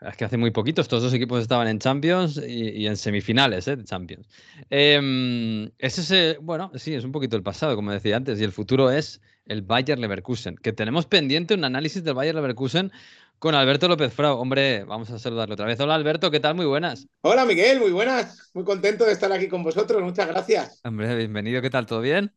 Es 0.01 0.18
que 0.18 0.25
hace 0.25 0.38
muy 0.38 0.50
poquito 0.50 0.82
estos 0.82 1.04
dos 1.04 1.13
equipos 1.13 1.42
estaban 1.42 1.68
en 1.68 1.78
Champions 1.78 2.42
y, 2.48 2.88
en 2.88 2.98
semifinales 2.98 3.68
¿eh? 3.68 3.75
de 3.75 3.84
Champions. 3.84 4.28
Eh, 4.72 5.72
ese 5.78 6.38
bueno, 6.42 6.72
sí, 6.75 6.96
es 6.96 7.04
un 7.04 7.12
poquito 7.12 7.36
el 7.36 7.44
pasado, 7.44 7.75
como 7.75 7.92
decía 7.92 8.18
antes, 8.18 8.42
y 8.42 8.44
el 8.44 8.51
futuro 8.51 8.90
es 8.90 9.22
el 9.46 9.62
Bayer 9.62 10.00
Leverkusen, 10.00 10.56
que 10.56 10.74
tenemos 10.74 11.06
pendiente 11.06 11.54
un 11.54 11.63
análisis 11.63 12.04
del 12.04 12.13
Bayer 12.13 12.34
Leverkusen 12.34 12.92
con 13.41 13.55
Alberto 13.55 13.88
López 13.88 14.13
Frau. 14.13 14.38
Hombre, 14.38 14.83
vamos 14.83 15.10
a 15.10 15.17
saludarlo 15.17 15.55
otra 15.55 15.65
vez. 15.65 15.79
Hola 15.79 15.95
Alberto, 15.95 16.29
¿qué 16.29 16.39
tal? 16.39 16.53
Muy 16.53 16.67
buenas. 16.67 17.07
Hola 17.21 17.43
Miguel, 17.43 17.79
muy 17.79 17.91
buenas. 17.91 18.51
Muy 18.53 18.63
contento 18.63 19.03
de 19.03 19.13
estar 19.13 19.31
aquí 19.31 19.48
con 19.48 19.63
vosotros. 19.63 20.00
Muchas 20.03 20.27
gracias. 20.27 20.79
Hombre, 20.83 21.15
bienvenido. 21.15 21.60
¿Qué 21.60 21.71
tal? 21.71 21.88
¿Todo 21.88 22.01
bien? 22.01 22.31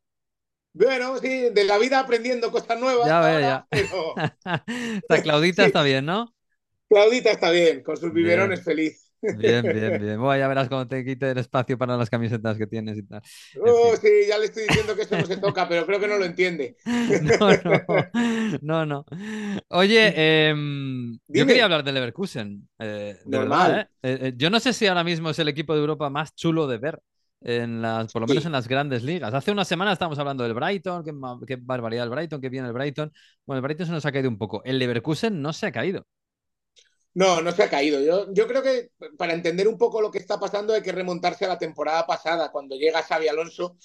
Bueno, 0.73 1.19
sí, 1.19 1.51
de 1.51 1.65
la 1.65 1.77
vida 1.77 2.01
aprendiendo 2.01 2.51
cosas 2.51 2.81
nuevas. 2.81 3.07
Ya 3.07 3.21
veo, 3.21 3.41
ya. 3.41 3.67
Claudita 5.23 5.67
está 5.67 5.83
bien, 5.83 6.07
¿no? 6.07 6.35
Claudita 6.89 7.33
está 7.33 7.51
bien, 7.51 7.83
con 7.83 7.99
sus 7.99 8.11
biberones 8.11 8.65
feliz. 8.65 9.04
Bien, 9.39 9.63
bien, 9.63 10.01
bien. 10.01 10.21
Bueno, 10.21 10.39
ya 10.39 10.49
verás 10.49 10.69
cómo 10.69 10.87
te 10.87 11.05
quite 11.05 11.31
el 11.31 11.39
espacio 11.39 11.79
para 11.79 11.97
las 11.97 12.11
camisetas 12.11 12.57
que 12.57 12.67
tienes 12.67 12.99
y 12.99 13.03
tal. 13.03 13.23
Oh, 13.61 13.95
sí, 13.97 14.09
ya 14.29 14.39
le 14.39 14.47
estoy 14.47 14.65
diciendo 14.65 14.95
que 14.95 15.03
eso 15.03 15.17
no 15.17 15.27
se 15.27 15.37
toca, 15.37 15.69
pero 15.69 15.87
creo 15.87 16.01
que 16.01 16.09
no 16.09 16.19
lo 16.19 16.25
entiende. 16.25 16.77
No, 18.63 18.87
no. 18.87 18.87
no, 18.87 19.05
Oye, 19.69 20.49
em, 20.49 21.19
yo 21.29 21.47
quería 21.47 21.65
hablar 21.65 21.85
del 21.85 21.95
Leverkusen. 21.95 22.69
Eh, 22.79 23.17
Normal. 23.27 23.89
¿eh? 24.03 24.19
Eh, 24.21 24.33
yo 24.37 24.51
no 24.51 24.61
sé 24.61 24.73
si 24.73 24.87
ahora 24.87 25.05
mismo 25.05 25.31
es 25.31 25.39
el 25.39 25.49
equipo 25.49 25.75
de 25.75 25.81
Europa 25.81 26.11
más 26.11 26.35
chulo 26.35 26.67
de 26.67 26.79
ver. 26.79 27.01
En 27.47 27.83
las, 27.83 28.11
por 28.11 28.23
lo 28.23 28.27
menos 28.27 28.47
en 28.47 28.53
las 28.53 28.67
grandes 28.67 29.03
ligas. 29.03 29.35
Hace 29.35 29.51
una 29.51 29.67
semana 29.67 29.93
estábamos 29.93 30.19
hablando 30.19 30.45
del 30.45 30.55
Brighton, 30.55 31.05
qué, 31.05 31.13
qué 31.47 31.57
barbaridad 31.61 32.05
el 32.05 32.11
Brighton, 32.11 32.41
qué 32.41 32.49
bien 32.49 32.65
el 32.65 32.73
Brighton. 32.73 33.13
Bueno, 33.45 33.59
el 33.59 33.63
Brighton 33.63 33.87
se 33.87 33.93
nos 33.93 34.07
ha 34.07 34.13
caído 34.13 34.31
un 34.31 34.39
poco. 34.39 34.63
El 34.65 34.79
Leverkusen 34.79 35.43
no 35.43 35.53
se 35.53 35.67
ha 35.67 35.73
caído. 35.73 36.07
No, 37.15 37.41
no 37.43 37.53
se 37.53 37.63
ha 37.63 37.71
caído. 37.71 38.01
Yo, 38.01 38.33
yo 38.33 38.47
creo 38.49 38.63
que 38.63 38.91
para 39.17 39.35
entender 39.35 39.69
un 39.69 39.79
poco 39.79 40.01
lo 40.01 40.11
que 40.11 40.19
está 40.19 40.41
pasando 40.41 40.75
hay 40.75 40.83
que 40.83 40.91
remontarse 40.93 41.45
a 41.45 41.49
la 41.49 41.59
temporada 41.59 42.07
pasada, 42.07 42.51
cuando 42.51 42.77
llega 42.77 43.03
Xavi 43.03 43.29
Alonso 43.29 43.77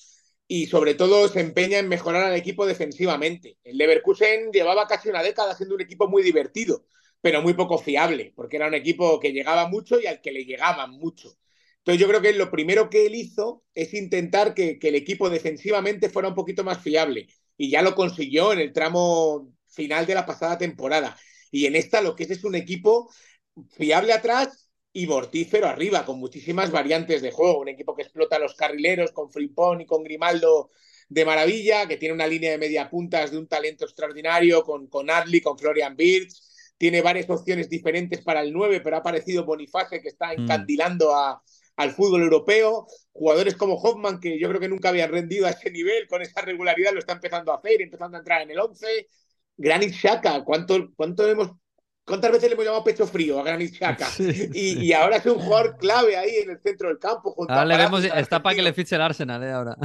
y 0.48 0.66
sobre 0.68 0.96
todo 0.96 1.28
se 1.28 1.42
empeña 1.42 1.78
en 1.80 1.90
mejorar 1.90 2.24
al 2.26 2.36
equipo 2.36 2.66
defensivamente. 2.66 3.58
El 3.64 3.78
Leverkusen 3.78 4.52
llevaba 4.52 4.88
casi 4.88 5.10
una 5.10 5.22
década 5.24 5.56
siendo 5.56 5.76
un 5.76 5.82
equipo 5.82 6.08
muy 6.08 6.24
divertido, 6.24 6.86
pero 7.22 7.42
muy 7.44 7.54
poco 7.54 7.78
fiable, 7.78 8.34
porque 8.36 8.58
era 8.58 8.68
un 8.68 8.74
equipo 8.74 9.20
que 9.20 9.32
llegaba 9.32 9.68
mucho 9.68 10.00
y 10.02 10.08
al 10.08 10.22
que 10.22 10.32
le 10.32 10.46
llegaban 10.46 10.92
mucho. 10.92 11.38
Entonces 11.80 12.02
yo 12.02 12.08
creo 12.08 12.22
que 12.22 12.34
lo 12.34 12.50
primero 12.52 12.90
que 12.90 13.06
él 13.06 13.16
hizo 13.16 13.64
es 13.76 13.94
intentar 13.94 14.54
que, 14.56 14.80
que 14.80 14.90
el 14.90 14.96
equipo 14.96 15.30
defensivamente 15.30 16.10
fuera 16.10 16.30
un 16.30 16.36
poquito 16.36 16.64
más 16.64 16.80
fiable 16.82 17.28
y 17.58 17.70
ya 17.70 17.82
lo 17.84 17.94
consiguió 17.96 18.54
en 18.54 18.60
el 18.60 18.74
tramo 18.74 19.54
final 19.68 20.06
de 20.08 20.16
la 20.16 20.26
pasada 20.26 20.58
temporada. 20.58 21.16
Y 21.52 21.66
en 21.66 21.76
esta 21.76 22.02
lo 22.02 22.16
que 22.16 22.24
es 22.24 22.32
es 22.32 22.44
un 22.44 22.56
equipo 22.56 23.12
fiable 23.72 24.14
atrás 24.14 24.70
y 24.92 25.08
mortífero 25.08 25.68
arriba, 25.68 26.06
con 26.06 26.20
muchísimas 26.20 26.72
variantes 26.72 27.22
de 27.22 27.32
juego. 27.32 27.60
Un 27.60 27.70
equipo 27.70 27.96
que 27.96 28.04
explota 28.04 28.38
a 28.38 28.40
los 28.40 28.56
carrileros 28.56 29.12
con 29.12 29.32
Frimpón 29.32 29.82
y 29.82 29.86
con 29.86 30.04
Grimaldo 30.04 30.70
de 31.10 31.26
maravilla, 31.26 31.88
que 31.88 31.98
tiene 31.98 32.14
una 32.14 32.28
línea 32.28 32.52
de 32.52 32.58
media 32.58 32.90
puntas 32.90 33.32
de 33.32 33.38
un 33.38 33.48
talento 33.48 33.86
extraordinario 33.86 34.64
con, 34.64 34.88
con 34.88 35.10
Adley, 35.10 35.42
con 35.42 35.58
Florian 35.58 35.96
Birch. 35.96 36.42
Tiene 36.78 37.02
varias 37.02 37.30
opciones 37.30 37.70
diferentes 37.70 38.22
para 38.22 38.42
el 38.42 38.54
9, 38.54 38.82
pero 38.82 38.96
ha 38.96 39.00
aparecido 39.00 39.44
Boniface, 39.44 40.02
que 40.02 40.08
está 40.08 40.28
mm. 40.30 40.42
encandilando 40.42 41.14
a, 41.14 41.42
al 41.76 41.92
fútbol 41.92 42.22
europeo. 42.22 42.88
Jugadores 43.12 43.56
como 43.56 43.76
Hoffman, 43.76 44.20
que 44.20 44.40
yo 44.40 44.48
creo 44.50 44.62
que 44.62 44.70
nunca 44.70 44.90
habían 44.90 45.12
rendido 45.12 45.48
a 45.48 45.52
ese 45.52 45.72
nivel, 45.72 46.08
con 46.08 46.22
esa 46.22 46.42
regularidad 46.42 46.94
lo 46.94 47.00
está 47.00 47.14
empezando 47.14 47.52
a 47.52 47.58
hacer, 47.58 47.82
empezando 47.82 48.18
a 48.18 48.20
entrar 48.20 48.42
en 48.42 48.52
el 48.52 48.60
11. 48.60 49.08
Granit 49.60 49.94
Xhaka, 49.94 50.46
¿cuánto, 50.46 50.90
cuánto 50.96 51.28
hemos, 51.28 51.52
¿cuántas 52.06 52.32
veces 52.32 52.48
le 52.48 52.54
hemos 52.54 52.64
llamado 52.64 52.84
pecho 52.86 53.06
frío 53.06 53.40
a 53.40 53.44
Granit 53.44 53.76
Xhaka? 53.76 54.08
Y, 54.54 54.94
ahora 54.94 55.18
es 55.18 55.26
un 55.26 55.38
jugador 55.38 55.76
clave 55.78 56.16
ahí 56.16 56.38
en 56.38 56.52
el 56.52 56.62
centro 56.62 56.88
del 56.88 56.98
campo. 56.98 57.36
ahora 57.38 57.66
le 57.66 57.76
vemos, 57.76 58.06
está 58.06 58.42
para 58.42 58.56
que 58.56 58.62
le 58.62 58.74
fiche 58.74 58.96
el 58.96 59.02
Arsenal, 59.02 59.44
¿eh? 59.44 59.52
Ahora. 59.52 59.78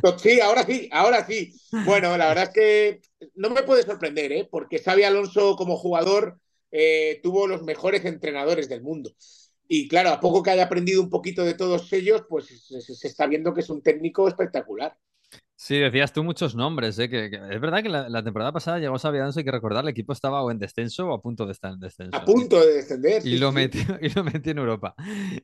Pues 0.00 0.20
sí, 0.20 0.40
ahora 0.40 0.62
sí, 0.62 0.88
ahora 0.92 1.26
sí. 1.26 1.54
Bueno, 1.86 2.16
la 2.18 2.28
verdad 2.28 2.44
es 2.44 2.50
que 2.50 3.00
no 3.34 3.48
me 3.48 3.62
puede 3.62 3.82
sorprender, 3.82 4.30
¿eh? 4.30 4.48
Porque 4.48 4.78
Xavi 4.78 5.04
Alonso 5.04 5.56
como 5.56 5.78
jugador 5.78 6.38
eh, 6.70 7.18
tuvo 7.22 7.46
los 7.46 7.62
mejores 7.62 8.04
entrenadores 8.04 8.68
del 8.68 8.82
mundo. 8.82 9.10
Y 9.66 9.88
claro, 9.88 10.10
a 10.10 10.20
poco 10.20 10.42
que 10.42 10.50
haya 10.50 10.64
aprendido 10.64 11.02
un 11.02 11.08
poquito 11.08 11.44
de 11.44 11.54
todos 11.54 11.90
ellos, 11.94 12.24
pues 12.28 12.46
se 12.46 13.08
está 13.08 13.26
viendo 13.26 13.54
que 13.54 13.62
es 13.62 13.70
un 13.70 13.82
técnico 13.82 14.28
espectacular. 14.28 14.96
Sí, 15.60 15.76
decías 15.76 16.12
tú 16.12 16.22
muchos 16.22 16.54
nombres, 16.54 16.96
¿eh? 17.00 17.10
que, 17.10 17.24
es 17.26 17.60
verdad 17.60 17.82
que 17.82 17.88
la, 17.88 18.22
temporada 18.22 18.52
pasada 18.52 18.78
llegó 18.78 18.96
Xavi 18.96 19.18
Alonso, 19.18 19.40
hay 19.40 19.44
que 19.44 19.50
recordar, 19.50 19.82
el 19.82 19.88
equipo 19.88 20.12
estaba 20.12 20.40
o 20.40 20.52
en 20.52 20.60
descenso 20.60 21.08
o 21.08 21.14
a 21.14 21.20
punto 21.20 21.46
de 21.46 21.52
estar 21.52 21.72
en 21.72 21.80
descenso. 21.80 22.16
A 22.16 22.24
punto 22.24 22.60
de 22.60 22.74
descender. 22.74 23.26
Y, 23.26 23.38
lo, 23.38 23.50
Metió, 23.50 23.80
y 24.00 24.08
lo 24.10 24.22
metió 24.22 24.52
en 24.52 24.58
Europa. 24.58 24.94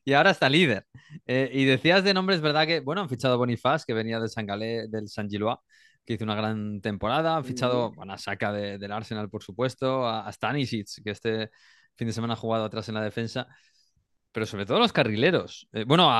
Y 0.05 0.13
ahora 0.13 0.31
está 0.31 0.47
líder. 0.47 0.85
Eh, 1.27 1.49
y 1.51 1.65
decías 1.65 2.05
de 2.05 2.13
nombres, 2.13 2.39
¿verdad? 2.39 2.65
Que, 2.65 2.79
bueno, 2.79 3.01
han 3.01 3.09
fichado 3.09 3.33
a 3.33 3.37
Bonifaz, 3.37 3.83
que 3.85 3.93
venía 3.93 4.21
del 4.21 4.29
San 4.29 4.45
Galé, 4.45 4.87
del 4.87 5.09
San 5.09 5.29
Gilois, 5.29 5.57
que 6.05 6.13
hizo 6.13 6.23
una 6.23 6.35
gran 6.35 6.79
temporada. 6.79 7.35
Han 7.35 7.43
fichado 7.43 7.87
a 7.87 7.89
bueno, 7.89 8.17
Saca 8.17 8.53
del 8.53 8.91
Arsenal, 8.93 9.29
por 9.29 9.43
supuesto, 9.43 10.07
a, 10.07 10.25
a 10.25 10.31
Stanisic, 10.31 11.03
que 11.03 11.11
este 11.11 11.49
fin 11.97 12.07
de 12.07 12.13
semana 12.13 12.35
ha 12.35 12.37
jugado 12.37 12.63
atrás 12.63 12.87
en 12.87 12.95
la 12.95 13.01
defensa 13.01 13.49
pero 14.35 14.45
sobre 14.45 14.65
todo 14.65 14.79
los 14.79 14.91
carrileros. 14.91 15.65
Eh, 15.71 15.85
bueno, 15.87 16.11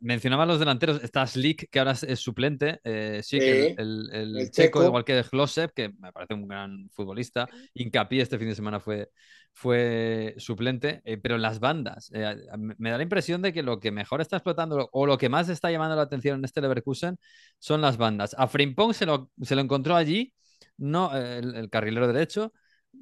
mencionaba 0.00 0.44
los 0.44 0.58
delanteros. 0.58 1.00
Está 1.04 1.24
Slick, 1.28 1.70
que 1.70 1.78
ahora 1.78 1.92
es, 1.92 2.18
suplente. 2.18 2.80
Eh, 2.82 3.20
sí, 3.22 3.38
el, 3.38 4.50
checo, 4.50 4.82
igual 4.82 5.04
que 5.04 5.22
Glosev, 5.22 5.72
que 5.72 5.90
me 5.90 6.10
parece 6.10 6.34
un 6.34 6.48
gran 6.48 6.90
futbolista. 6.90 7.48
Incapié 7.74 8.22
este 8.22 8.36
fin 8.36 8.48
de 8.48 8.56
semana 8.56 8.80
fue, 8.80 9.10
fue 9.52 10.34
suplente. 10.38 11.02
Eh, 11.04 11.18
pero 11.18 11.36
en 11.36 11.42
las 11.42 11.60
bandas, 11.60 12.10
me 12.10 12.90
da 12.90 12.96
la 12.96 13.04
impresión 13.04 13.42
de 13.42 13.52
que 13.52 13.62
lo 13.62 13.78
que 13.78 13.92
mejor 13.92 14.20
está 14.20 14.38
explotando 14.38 14.88
o 14.90 15.06
lo 15.06 15.16
que 15.16 15.28
más 15.28 15.48
está 15.48 15.70
llamando 15.70 15.94
la 15.94 16.02
atención 16.02 16.40
en 16.40 16.44
este 16.44 16.60
Leverkusen 16.60 17.16
son 17.60 17.80
las 17.80 17.96
bandas. 17.96 18.34
A 18.36 18.48
Frimpong 18.48 18.92
se 18.92 19.06
lo, 19.06 19.30
se 19.40 19.54
lo 19.54 19.60
encontró 19.60 19.94
allí, 19.94 20.34
no 20.78 21.16
el 21.16 21.70
carrilero 21.70 22.08
derecho 22.08 22.52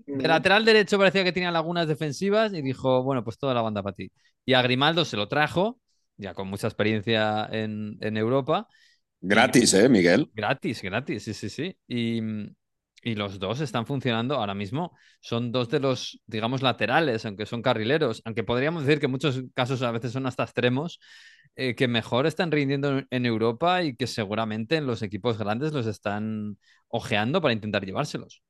de 0.06 0.28
lateral 0.28 0.64
derecho 0.64 0.98
parecía 0.98 1.24
que 1.24 1.32
tenía 1.32 1.50
lagunas 1.50 1.88
defensivas 1.88 2.52
y 2.52 2.62
dijo, 2.62 3.02
bueno, 3.02 3.24
pues 3.24 3.38
toda 3.38 3.54
la 3.54 3.62
banda 3.62 3.82
para 3.82 3.96
ti. 3.96 4.10
Y 4.44 4.54
a 4.54 4.62
Grimaldo 4.62 5.04
se 5.04 5.16
lo 5.16 5.28
trajo, 5.28 5.80
ya 6.16 6.34
con 6.34 6.48
mucha 6.48 6.66
experiencia 6.66 7.48
en, 7.50 8.16
Europa. 8.16 8.68
Gratis, 9.20 9.74
¿eh, 9.74 9.88
Miguel? 9.88 10.30
Gratis, 10.34 10.82
gratis, 10.82 11.24
sí, 11.24 11.34
sí, 11.34 11.48
sí. 11.48 11.76
Y, 11.86 12.20
los 13.14 13.38
dos 13.38 13.60
están 13.60 13.84
funcionando 13.84 14.36
ahora 14.36 14.54
mismo. 14.54 14.96
Son 15.20 15.52
dos 15.52 15.68
de 15.68 15.78
los, 15.78 16.22
digamos, 16.26 16.62
laterales, 16.62 17.26
aunque 17.26 17.44
son 17.44 17.60
carrileros, 17.60 18.22
aunque 18.24 18.44
podríamos 18.44 18.86
decir 18.86 18.98
que 18.98 19.06
en 19.06 19.12
muchos 19.12 19.42
casos 19.52 19.82
a 19.82 19.90
veces 19.90 20.12
son 20.12 20.26
hasta 20.26 20.44
extremos, 20.44 21.00
eh, 21.54 21.74
que 21.74 21.86
mejor 21.86 22.26
están 22.26 22.50
rindiendo 22.50 23.02
en 23.10 23.26
Europa 23.26 23.82
y 23.82 23.94
que 23.94 24.06
seguramente 24.06 24.76
en 24.76 24.86
los 24.86 25.02
equipos 25.02 25.36
grandes 25.36 25.74
los 25.74 25.86
están 25.86 26.56
ojeando 26.88 27.42
para 27.42 27.52
intentar 27.52 27.84
llevárselos. 27.84 28.42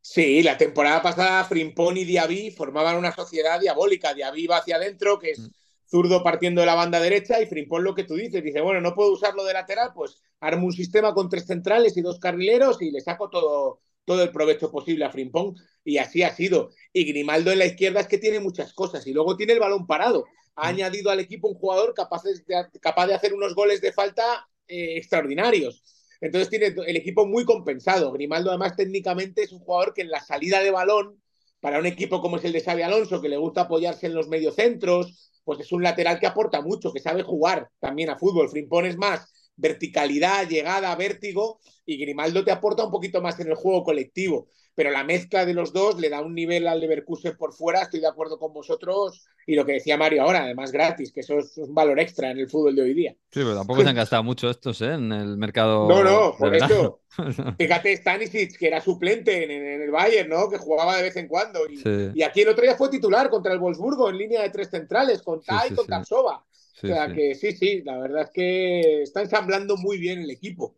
Sí, 0.00 0.42
la 0.42 0.58
temporada 0.58 1.00
pasada 1.00 1.44
Frimpón 1.44 1.96
y 1.96 2.04
Diaby 2.04 2.50
formaban 2.50 2.96
una 2.96 3.12
sociedad 3.12 3.60
diabólica. 3.60 4.14
Diaby 4.14 4.46
va 4.48 4.58
hacia 4.58 4.76
adentro, 4.76 5.18
que 5.18 5.30
es 5.30 5.38
mm. 5.38 5.50
zurdo 5.86 6.22
partiendo 6.24 6.60
de 6.60 6.66
la 6.66 6.74
banda 6.74 6.98
derecha, 6.98 7.40
y 7.40 7.46
Frimpón 7.46 7.84
lo 7.84 7.94
que 7.94 8.04
tú 8.04 8.14
dices, 8.14 8.42
dice, 8.42 8.60
bueno, 8.60 8.80
no 8.80 8.94
puedo 8.94 9.12
usarlo 9.12 9.44
de 9.44 9.52
lateral, 9.52 9.92
pues 9.94 10.20
armo 10.40 10.66
un 10.66 10.72
sistema 10.72 11.14
con 11.14 11.28
tres 11.28 11.46
centrales 11.46 11.96
y 11.96 12.02
dos 12.02 12.18
carrileros 12.18 12.82
y 12.82 12.90
le 12.90 13.00
saco 13.00 13.30
todo, 13.30 13.80
todo 14.04 14.24
el 14.24 14.32
provecho 14.32 14.70
posible 14.72 15.04
a 15.04 15.10
Frimpón. 15.10 15.54
Y 15.84 15.98
así 15.98 16.22
ha 16.24 16.34
sido. 16.34 16.70
Y 16.92 17.04
Grimaldo 17.04 17.52
en 17.52 17.60
la 17.60 17.66
izquierda 17.66 18.00
es 18.00 18.08
que 18.08 18.18
tiene 18.18 18.40
muchas 18.40 18.72
cosas. 18.72 19.06
Y 19.06 19.12
luego 19.12 19.36
tiene 19.36 19.52
el 19.52 19.60
balón 19.60 19.86
parado. 19.86 20.24
Ha 20.56 20.66
mm. 20.66 20.74
añadido 20.74 21.10
al 21.10 21.20
equipo 21.20 21.48
un 21.48 21.54
jugador 21.54 21.94
capaz 21.94 22.22
de, 22.24 22.34
capaz 22.80 23.06
de 23.06 23.14
hacer 23.14 23.34
unos 23.34 23.54
goles 23.54 23.80
de 23.80 23.92
falta 23.92 24.48
eh, 24.66 24.96
extraordinarios. 24.96 25.82
Entonces 26.22 26.48
tiene 26.48 26.66
el 26.86 26.96
equipo 26.96 27.26
muy 27.26 27.44
compensado. 27.44 28.12
Grimaldo 28.12 28.50
además 28.50 28.76
técnicamente 28.76 29.42
es 29.42 29.52
un 29.52 29.58
jugador 29.58 29.92
que 29.92 30.02
en 30.02 30.10
la 30.10 30.20
salida 30.20 30.60
de 30.60 30.70
balón, 30.70 31.20
para 31.60 31.78
un 31.78 31.86
equipo 31.86 32.22
como 32.22 32.36
es 32.36 32.44
el 32.44 32.52
de 32.52 32.60
Xavi 32.60 32.82
Alonso, 32.82 33.20
que 33.20 33.28
le 33.28 33.36
gusta 33.36 33.62
apoyarse 33.62 34.06
en 34.06 34.14
los 34.14 34.28
mediocentros, 34.28 35.32
pues 35.44 35.60
es 35.60 35.72
un 35.72 35.82
lateral 35.82 36.20
que 36.20 36.26
aporta 36.28 36.62
mucho, 36.62 36.92
que 36.92 37.00
sabe 37.00 37.22
jugar 37.22 37.68
también 37.80 38.08
a 38.08 38.18
fútbol. 38.18 38.48
Frimpón 38.48 38.86
es 38.86 38.96
más 38.96 39.32
verticalidad, 39.56 40.48
llegada, 40.48 40.94
vértigo, 40.94 41.60
y 41.84 41.98
Grimaldo 41.98 42.44
te 42.44 42.52
aporta 42.52 42.84
un 42.84 42.92
poquito 42.92 43.20
más 43.20 43.38
en 43.40 43.48
el 43.48 43.54
juego 43.54 43.82
colectivo 43.82 44.48
pero 44.74 44.90
la 44.90 45.04
mezcla 45.04 45.44
de 45.44 45.54
los 45.54 45.72
dos 45.72 45.98
le 46.00 46.08
da 46.08 46.20
un 46.20 46.34
nivel 46.34 46.66
al 46.66 46.80
Leverkusen 46.80 47.36
por 47.36 47.52
fuera, 47.52 47.82
estoy 47.82 48.00
de 48.00 48.08
acuerdo 48.08 48.38
con 48.38 48.52
vosotros, 48.52 49.26
y 49.46 49.54
lo 49.54 49.66
que 49.66 49.72
decía 49.72 49.96
Mario 49.96 50.22
ahora, 50.22 50.44
además 50.44 50.72
gratis, 50.72 51.12
que 51.12 51.20
eso 51.20 51.38
es 51.38 51.56
un 51.58 51.74
valor 51.74 52.00
extra 52.00 52.30
en 52.30 52.38
el 52.38 52.48
fútbol 52.48 52.76
de 52.76 52.82
hoy 52.82 52.94
día. 52.94 53.12
Sí, 53.30 53.40
pero 53.40 53.54
tampoco 53.54 53.82
se 53.82 53.88
han 53.88 53.96
gastado 53.96 54.22
mucho 54.22 54.48
estos 54.48 54.80
¿eh? 54.80 54.94
en 54.94 55.12
el 55.12 55.36
mercado. 55.36 55.88
No, 55.88 56.02
no, 56.02 56.34
por 56.38 56.54
eso. 56.54 57.00
Fíjate, 57.58 57.96
Stanisic, 57.96 58.56
que 58.56 58.68
era 58.68 58.80
suplente 58.80 59.44
en, 59.44 59.82
el 59.82 59.90
Bayern, 59.90 60.30
¿no? 60.30 60.48
Que 60.48 60.58
jugaba 60.58 60.96
de 60.96 61.02
vez 61.02 61.16
en 61.16 61.28
cuando. 61.28 61.60
Y, 61.68 62.22
aquí 62.22 62.42
el 62.42 62.48
otro 62.48 62.62
día 62.62 62.76
fue 62.76 62.88
titular 62.88 63.28
contra 63.28 63.52
el 63.52 63.58
Wolfsburgo 63.58 64.08
en 64.08 64.18
línea 64.18 64.42
de 64.42 64.50
tres 64.50 64.70
centrales, 64.70 65.22
con 65.22 65.42
Tai 65.42 65.70
y 65.70 65.74
con 65.74 65.86
Tarsova. 65.86 66.36
o 66.36 66.86
sea 66.86 67.12
que 67.12 67.34
sí, 67.34 67.52
sí, 67.52 67.82
la 67.84 67.98
verdad 67.98 68.22
es 68.22 68.30
que 68.30 69.02
está 69.02 69.20
ensamblando 69.20 69.76
muy 69.76 69.98
bien 69.98 70.20
el 70.20 70.30
equipo. 70.30 70.76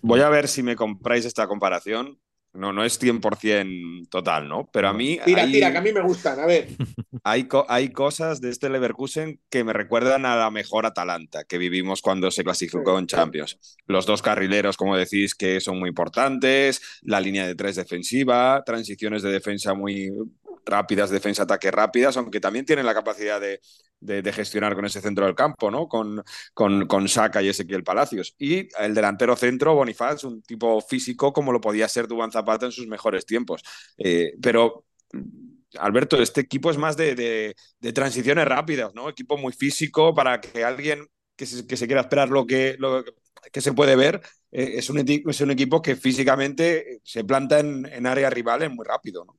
Voy 0.00 0.20
a 0.20 0.28
ver 0.28 0.46
si 0.46 0.62
me 0.62 0.76
compráis 0.76 1.24
esta 1.24 1.46
comparación 1.48 2.20
no, 2.58 2.72
no 2.72 2.84
es 2.84 2.98
100% 3.00 4.08
total, 4.10 4.48
¿no? 4.48 4.68
Pero 4.72 4.88
a 4.88 4.92
mí... 4.92 5.18
Tira, 5.24 5.42
hay, 5.42 5.52
tira, 5.52 5.72
que 5.72 5.78
a 5.78 5.80
mí 5.80 5.92
me 5.92 6.02
gustan, 6.02 6.38
a 6.40 6.46
ver. 6.46 6.68
Hay, 7.24 7.44
co- 7.44 7.66
hay 7.68 7.90
cosas 7.90 8.40
de 8.40 8.50
este 8.50 8.68
Leverkusen 8.70 9.40
que 9.50 9.64
me 9.64 9.72
recuerdan 9.72 10.24
a 10.24 10.36
la 10.36 10.50
mejor 10.50 10.86
Atalanta 10.86 11.42
que 11.44 11.58
vivimos 11.58 12.00
cuando 12.00 12.30
se 12.30 12.44
clasificó 12.44 12.98
en 12.98 13.06
Champions. 13.06 13.58
Los 13.86 14.06
dos 14.06 14.22
carrileros, 14.22 14.76
como 14.76 14.96
decís, 14.96 15.34
que 15.34 15.60
son 15.60 15.78
muy 15.78 15.88
importantes, 15.88 16.80
la 17.02 17.20
línea 17.20 17.46
de 17.46 17.54
tres 17.54 17.76
defensiva, 17.76 18.62
transiciones 18.64 19.22
de 19.22 19.32
defensa 19.32 19.74
muy 19.74 20.12
rápidas, 20.64 21.10
defensa-ataque 21.10 21.70
rápidas, 21.70 22.16
aunque 22.16 22.40
también 22.40 22.64
tienen 22.64 22.86
la 22.86 22.94
capacidad 22.94 23.40
de, 23.40 23.60
de- 24.00 24.32
gestionar 24.32 24.74
con 24.74 24.84
ese 24.84 25.00
centro 25.00 25.26
del 25.26 25.34
campo, 25.34 25.70
¿no? 25.70 25.88
Con, 25.88 26.22
con, 26.54 26.86
con 26.86 27.08
Saka 27.08 27.42
y 27.42 27.48
Ezequiel 27.48 27.84
Palacios. 27.84 28.34
Y 28.38 28.68
el 28.82 28.94
delantero 28.94 29.36
centro, 29.36 29.74
Bonifaz, 29.74 30.24
un 30.24 30.42
tipo 30.42 30.80
físico 30.80 31.32
como 31.32 31.52
lo 31.52 31.60
podía 31.60 31.88
ser 31.88 32.06
Dubán 32.08 32.32
Zapata 32.32 32.66
en 32.66 32.72
sus 32.72 32.86
mejores 32.86 33.26
tiempos. 33.26 33.62
Eh, 33.96 34.34
pero, 34.42 34.84
Alberto, 35.78 36.20
este 36.20 36.40
equipo 36.40 36.70
es 36.70 36.78
más 36.78 36.96
de, 36.96 37.14
de- 37.14 37.92
transiciones 37.92 38.46
rápidas, 38.46 38.94
¿no? 38.94 39.08
Equipo 39.08 39.36
muy 39.36 39.52
físico 39.52 40.14
para 40.14 40.40
que 40.40 40.64
alguien 40.64 41.06
que 41.36 41.46
se, 41.46 41.66
que 41.66 41.76
se 41.76 41.86
quiera 41.86 42.02
esperar 42.02 42.28
lo 42.30 42.46
que, 42.46 42.76
lo 42.78 43.04
que 43.52 43.60
se 43.60 43.72
puede 43.72 43.94
ver, 43.96 44.20
eh, 44.50 44.72
es, 44.76 44.90
un, 44.90 44.98
es 45.08 45.40
un 45.40 45.50
equipo 45.50 45.80
que 45.82 45.96
físicamente 45.96 47.00
se 47.04 47.24
planta 47.24 47.60
en, 47.60 47.86
en 47.86 48.06
áreas 48.06 48.32
rivales 48.32 48.70
muy 48.70 48.84
rápido, 48.86 49.24
¿no? 49.24 49.38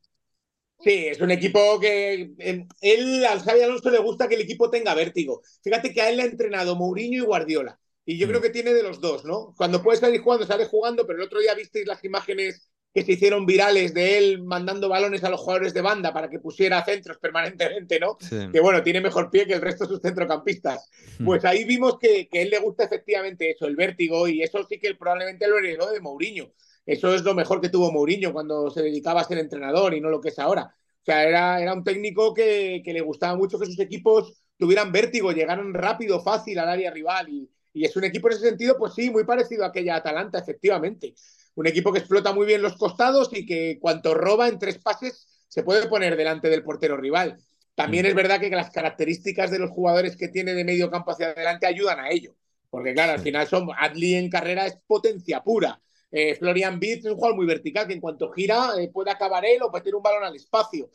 Sí, 0.81 1.07
es 1.07 1.19
un 1.19 1.31
equipo 1.31 1.79
que 1.79 2.31
eh, 2.39 2.65
él, 2.81 3.25
al 3.25 3.41
Xabi 3.41 3.62
Alonso 3.62 3.89
le 3.89 4.00
gusta 4.00 4.27
que 4.29 4.36
el 4.36 4.41
equipo 4.41 4.69
tenga 4.69 4.93
vértigo. 4.95 5.41
Fíjate 5.62 5.93
que 5.93 6.01
a 6.01 6.09
él 6.09 6.17
le 6.17 6.24
ha 6.24 6.27
entrenado 6.27 6.75
Mourinho 6.75 7.21
y 7.21 7.25
Guardiola. 7.25 7.79
Y 8.05 8.17
yo 8.17 8.25
Mm. 8.25 8.29
creo 8.29 8.41
que 8.41 8.50
tiene 8.50 8.74
de 8.74 8.81
los 8.83 9.01
dos, 9.01 9.25
¿no? 9.25 9.53
Cuando 9.57 9.83
puede 9.83 10.00
salir 10.00 10.21
jugando, 10.21 10.45
sale 10.45 10.65
jugando, 10.65 11.05
pero 11.05 11.19
el 11.19 11.25
otro 11.25 11.39
día 11.39 11.53
visteis 11.53 11.86
las 11.86 12.03
imágenes 12.03 12.69
que 12.91 13.03
se 13.03 13.12
hicieron 13.12 13.45
virales 13.45 13.93
de 13.93 14.17
él 14.17 14.41
mandando 14.41 14.89
balones 14.89 15.24
a 15.24 15.29
los 15.29 15.39
jugadores 15.41 15.75
de 15.75 15.81
banda 15.81 16.12
para 16.12 16.27
que 16.27 16.39
pusiera 16.39 16.83
centros 16.83 17.19
permanentemente, 17.19 18.00
¿no? 18.00 18.17
Sí. 18.19 18.48
Que 18.51 18.59
bueno, 18.62 18.81
tiene 18.81 19.00
mejor 19.00 19.29
pie 19.29 19.45
que 19.45 19.53
el 19.53 19.62
resto 19.62 19.83
de 19.83 19.89
sus 19.91 20.01
centrocampistas. 20.01 20.89
Mm. 21.19 21.25
Pues 21.25 21.45
ahí 21.45 21.65
vimos 21.65 22.00
que, 22.00 22.27
que 22.27 22.39
a 22.39 22.41
él 22.41 22.50
le 22.50 22.57
gusta 22.59 22.86
efectivamente 22.86 23.51
eso, 23.51 23.67
el 23.67 23.75
vértigo, 23.75 24.27
y 24.27 24.41
eso 24.41 24.65
sí 24.67 24.79
que 24.79 24.95
probablemente 24.95 25.48
lo 25.48 25.59
heredó 25.59 25.91
de 25.91 26.00
Mourinho. 26.00 26.51
Eso 26.89 27.13
es 27.13 27.22
lo 27.22 27.36
mejor 27.36 27.62
que 27.62 27.69
tuvo 27.69 27.91
Mourinho 27.91 28.34
cuando 28.34 28.72
se 28.72 28.81
dedicaba 28.81 29.22
a 29.22 29.24
ser 29.24 29.38
entrenador 29.38 29.93
y 29.93 30.01
no 30.01 30.10
lo 30.10 30.19
que 30.19 30.29
es 30.29 30.39
ahora. 30.39 30.74
O 30.74 31.05
sea, 31.05 31.24
era, 31.24 31.62
era 31.62 31.72
un 31.72 31.84
técnico 31.84 32.34
que, 32.34 32.81
que 32.84 32.93
le 32.93 33.01
gustaba 33.01 33.38
mucho 33.38 33.60
que 33.60 33.67
sus 33.67 33.79
equipos 33.79 34.41
tuvieran 34.58 34.91
vértigo, 34.91 35.31
llegaran 35.31 35.72
rápido, 35.75 36.19
fácil 36.19 36.58
al 36.58 36.67
área 36.67 36.89
rival. 36.89 37.29
Y, 37.29 37.48
y 37.74 37.86
es 37.86 37.96
un 37.96 38.05
equipo 38.05 38.27
en 38.27 38.38
ese 38.38 38.50
sentido, 38.50 38.75
pues 38.75 38.96
sí, 38.96 39.12
muy 39.12 39.24
parecido 39.24 39.65
a 39.65 39.67
aquella 39.67 39.98
Atalanta, 39.98 40.39
efectivamente. 40.39 41.13
Un 41.53 41.67
equipo 41.67 41.93
que 41.93 42.00
explota 42.00 42.34
muy 42.34 42.48
bien 42.48 42.63
los 42.63 42.75
costados 42.75 43.29
y 43.34 43.46
que 43.46 43.77
cuanto 43.79 44.15
roba 44.15 44.48
en 44.48 44.58
tres 44.58 44.79
pases 44.79 45.27
se 45.48 45.62
puede 45.62 45.88
poner 45.88 46.17
delante 46.17 46.50
del 46.50 46.63
portero 46.63 46.98
rival. 46.98 47.38
También 47.75 48.08
es 48.08 48.15
verdad 48.15 48.39
que 48.39 48.50
las 48.50 48.72
características 48.72 49.51
de 49.51 49.60
los 49.60 49.69
jugadores 49.69 50.17
que 50.17 50.29
tiene 50.29 50.55
de 50.55 50.65
medio 50.65 50.89
campo 50.89 51.12
hacia 51.12 51.27
adelante 51.27 51.67
ayudan 51.67 52.00
a 52.00 52.10
ello. 52.10 52.36
Porque 52.72 52.96
claro, 52.96 53.12
al 53.12 53.19
final 53.19 53.48
son 53.48 53.67
Adli 53.77 54.15
en 54.15 54.27
carrera 54.27 54.65
es 54.65 54.79
potencia 54.88 55.43
pura. 55.43 55.79
Eh, 56.12 56.36
Florian 56.36 56.80
Wirtz 56.82 57.06
es 57.06 57.12
un 57.12 57.16
jugador 57.16 57.36
muy 57.36 57.46
vertical 57.46 57.86
que 57.86 57.94
en 57.94 58.01
cuanto 58.01 58.32
gira 58.32 58.72
eh, 58.80 58.89
puede 58.92 59.12
acabar 59.12 59.46
él 59.46 59.62
o 59.62 59.72
meter 59.72 59.94
un 59.94 60.01
balón 60.01 60.24
al 60.24 60.36
espacio. 60.36 60.89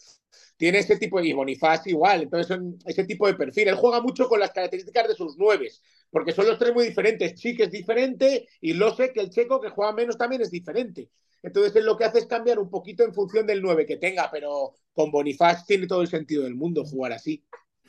Tiene 0.57 0.79
ese 0.79 0.97
tipo 0.97 1.21
de. 1.21 1.29
Y 1.29 1.33
Bonifaz 1.33 1.87
igual. 1.87 2.23
Entonces, 2.23 2.49
son 2.49 2.79
ese 2.85 3.05
tipo 3.05 3.27
de 3.27 3.35
perfil. 3.35 3.69
Él 3.69 3.77
juega 3.77 4.01
mucho 4.01 4.29
con 4.29 4.41
las 4.41 4.51
características 4.51 5.09
de 5.09 5.15
sus 5.15 5.37
nueves, 5.37 5.83
porque 6.11 6.33
son 6.33 6.47
los 6.47 6.59
tres 6.59 6.75
muy 6.75 6.87
diferentes. 6.87 7.35
Chic 7.35 7.61
es 7.61 7.71
diferente 7.71 8.49
y 8.61 8.73
lo 8.73 8.95
sé 8.95 9.13
que 9.13 9.21
el 9.21 9.31
checo 9.31 9.61
que 9.61 9.71
juega 9.71 9.93
menos 9.93 10.19
también 10.19 10.43
es 10.43 10.51
diferente. 10.51 11.11
Entonces, 11.43 11.77
él 11.77 11.85
lo 11.85 11.97
que 11.97 12.05
hace 12.05 12.19
es 12.19 12.27
cambiar 12.27 12.59
un 12.59 12.71
poquito 12.71 13.05
en 13.05 13.13
función 13.13 13.47
del 13.47 13.61
9 13.61 13.85
que 13.87 13.99
tenga, 13.99 14.31
pero 14.31 14.75
con 14.93 15.11
Bonifaz 15.11 15.67
tiene 15.67 15.87
todo 15.87 16.01
el 16.01 16.09
sentido 16.09 16.45
del 16.45 16.55
mundo 16.55 16.85
jugar 16.85 17.13
así. 17.13 17.45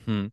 Mm. 0.06 0.28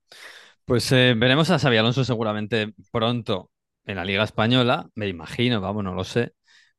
Pues 0.65 0.91
eh, 0.93 1.15
veremos 1.17 1.51
a 1.51 1.59
Xabi 1.59 1.77
Alonso 1.77 2.05
seguramente 2.05 2.75
pronto 2.91 3.51
en 3.85 3.97
la 3.97 4.05
Liga 4.05 4.25
Española, 4.25 4.89
me 4.95 5.09
imagino, 5.09 5.61
vamos, 5.61 5.85
no 5.85 5.95
lo 5.95 6.05
sé. 6.05 6.33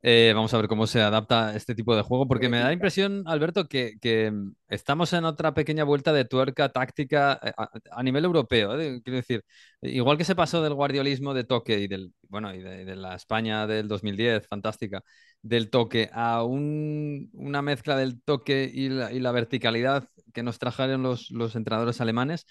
Eh, 0.06 0.32
vamos 0.34 0.52
a 0.52 0.58
ver 0.58 0.68
cómo 0.68 0.86
se 0.86 1.00
adapta 1.00 1.56
este 1.56 1.74
tipo 1.74 1.96
de 1.96 2.02
juego, 2.02 2.28
porque 2.28 2.50
me 2.50 2.58
da 2.58 2.66
la 2.66 2.72
impresión, 2.74 3.22
Alberto, 3.26 3.66
que, 3.68 3.94
que 4.02 4.30
estamos 4.68 5.10
en 5.14 5.24
otra 5.24 5.54
pequeña 5.54 5.84
vuelta 5.84 6.12
de 6.12 6.26
tuerca 6.26 6.68
táctica 6.68 7.40
eh, 7.42 7.52
a, 7.56 7.70
a 7.90 8.02
nivel 8.02 8.26
europeo. 8.26 8.78
¿eh? 8.78 9.00
Quiero 9.02 9.16
decir, 9.16 9.42
igual 9.80 10.18
que 10.18 10.24
se 10.24 10.34
pasó 10.34 10.62
del 10.62 10.74
guardiolismo 10.74 11.32
de 11.32 11.44
toque 11.44 11.78
y 11.80 11.86
del, 11.88 12.12
bueno, 12.28 12.54
y 12.54 12.60
de, 12.60 12.84
de 12.84 12.96
la 12.96 13.14
España 13.14 13.66
del 13.66 13.88
2010, 13.88 14.46
fantástica, 14.46 15.00
del 15.40 15.70
toque 15.70 16.10
a 16.12 16.44
un- 16.44 17.30
una 17.32 17.62
mezcla 17.62 17.96
del 17.96 18.20
toque 18.22 18.70
y 18.72 18.90
la, 18.90 19.10
y 19.10 19.20
la 19.20 19.32
verticalidad 19.32 20.06
que 20.34 20.42
nos 20.42 20.58
trajeron 20.58 21.02
los, 21.02 21.30
los 21.30 21.56
entrenadores 21.56 22.00
alemanes. 22.02 22.44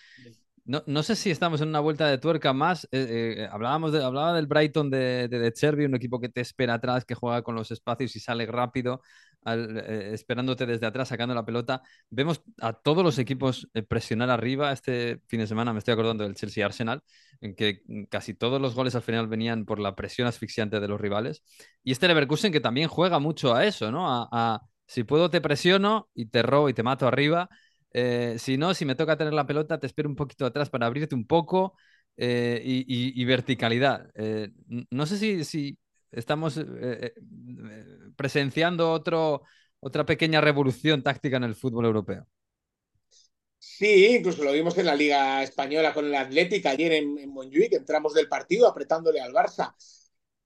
No, 0.66 0.82
no 0.88 1.04
sé 1.04 1.18
si 1.18 1.30
estamos 1.30 1.60
en 1.60 1.68
una 1.70 1.82
vuelta 1.82 2.08
de 2.08 2.18
tuerca 2.18 2.54
más. 2.54 2.86
eh, 2.86 3.36
eh, 3.40 3.50
hablábamos 3.52 3.92
de, 3.92 4.04
hablaba 4.04 4.34
del 4.34 4.48
Brighton 4.48 4.90
de, 4.90 5.28
de, 5.28 5.52
Cherby, 5.52 5.86
un 5.86 5.96
equipo 5.96 6.22
que 6.22 6.30
te 6.30 6.40
espera 6.40 6.76
atrás, 6.76 7.04
que 7.04 7.16
juega 7.16 7.42
con 7.42 7.56
los 7.56 7.70
espacios 7.72 8.16
y 8.16 8.20
sale 8.22 8.46
rápido, 8.46 9.02
eh, 9.46 10.12
esperándote 10.14 10.66
desde 10.66 10.86
atrás, 10.86 11.10
sacando 11.10 11.36
la 11.36 11.44
pelota. 11.46 11.82
Vemos 12.10 12.42
a 12.62 12.72
todos 12.72 13.04
los 13.04 13.20
equipos 13.20 13.68
eh, 13.74 13.84
presionar 13.84 14.30
arriba. 14.30 14.72
Este 14.72 15.20
fin 15.28 15.42
de 15.42 15.48
semana 15.48 15.74
me 15.74 15.80
estoy 15.80 15.94
acordando 15.94 16.24
del 16.24 16.36
Chelsea 16.36 16.66
Arsenal, 16.66 17.04
en 17.42 17.56
que 17.56 17.82
mm, 17.86 18.04
casi 18.06 18.34
todos 18.34 18.62
los 18.62 18.74
goles 18.74 18.96
al 18.96 19.02
final 19.02 19.28
venían 19.28 19.66
por 19.66 19.80
la 19.80 19.96
presión 19.96 20.28
asfixiante 20.30 20.80
de 20.80 20.88
los 20.88 21.00
rivales. 21.02 21.44
Y 21.84 21.92
este 21.92 22.08
Leverkusen 22.08 22.54
que 22.54 22.62
también 22.62 22.88
juega 22.88 23.20
mucho 23.20 23.54
a 23.54 23.66
eso, 23.66 23.92
¿no? 23.92 24.06
A 24.10 24.62
si 24.88 25.04
puedo 25.04 25.30
te 25.30 25.42
presiono 25.42 26.10
y 26.14 26.28
te 26.28 26.42
robo 26.44 26.70
y 26.70 26.74
te 26.74 26.84
mato 26.84 27.08
arriba. 27.08 27.50
Eh, 27.94 28.38
si 28.40 28.58
no, 28.58 28.74
si 28.74 28.86
me 28.86 28.96
toca 28.96 29.18
tener 29.18 29.34
la 29.34 29.46
pelota, 29.46 29.80
te 29.80 29.86
espero 29.86 30.10
un 30.10 30.16
poquito 30.16 30.46
atrás 30.46 30.70
para 30.70 30.88
abrirte 30.88 31.14
un 31.14 31.28
poco 31.28 31.76
eh, 32.18 32.62
y, 32.64 33.26
verticalidad. 33.26 34.10
Eh, 34.16 34.50
no 34.90 35.06
sé 35.06 35.44
si, 35.46 35.78
estamos 36.12 36.60
presenciando 38.16 38.92
otro, 38.92 39.44
otra 39.80 40.06
pequeña 40.06 40.42
revolución 40.42 41.04
táctica 41.04 41.38
en 41.38 41.44
el 41.44 41.56
fútbol 41.56 41.86
europeo. 41.86 42.28
Sí, 43.60 44.18
incluso 44.18 44.44
lo 44.44 44.52
vimos 44.52 44.78
en 44.78 44.88
la 44.88 44.96
Liga 44.96 45.42
Española 45.42 45.94
con 45.94 46.06
el 46.06 46.16
Atlético 46.16 46.70
ayer 46.70 46.92
en, 46.94 47.18
en 47.18 47.30
Montjuic, 47.30 47.74
entramos 47.74 48.14
del 48.14 48.28
partido 48.28 48.68
apretándole 48.68 49.22
al 49.22 49.32
Barça, 49.32 49.74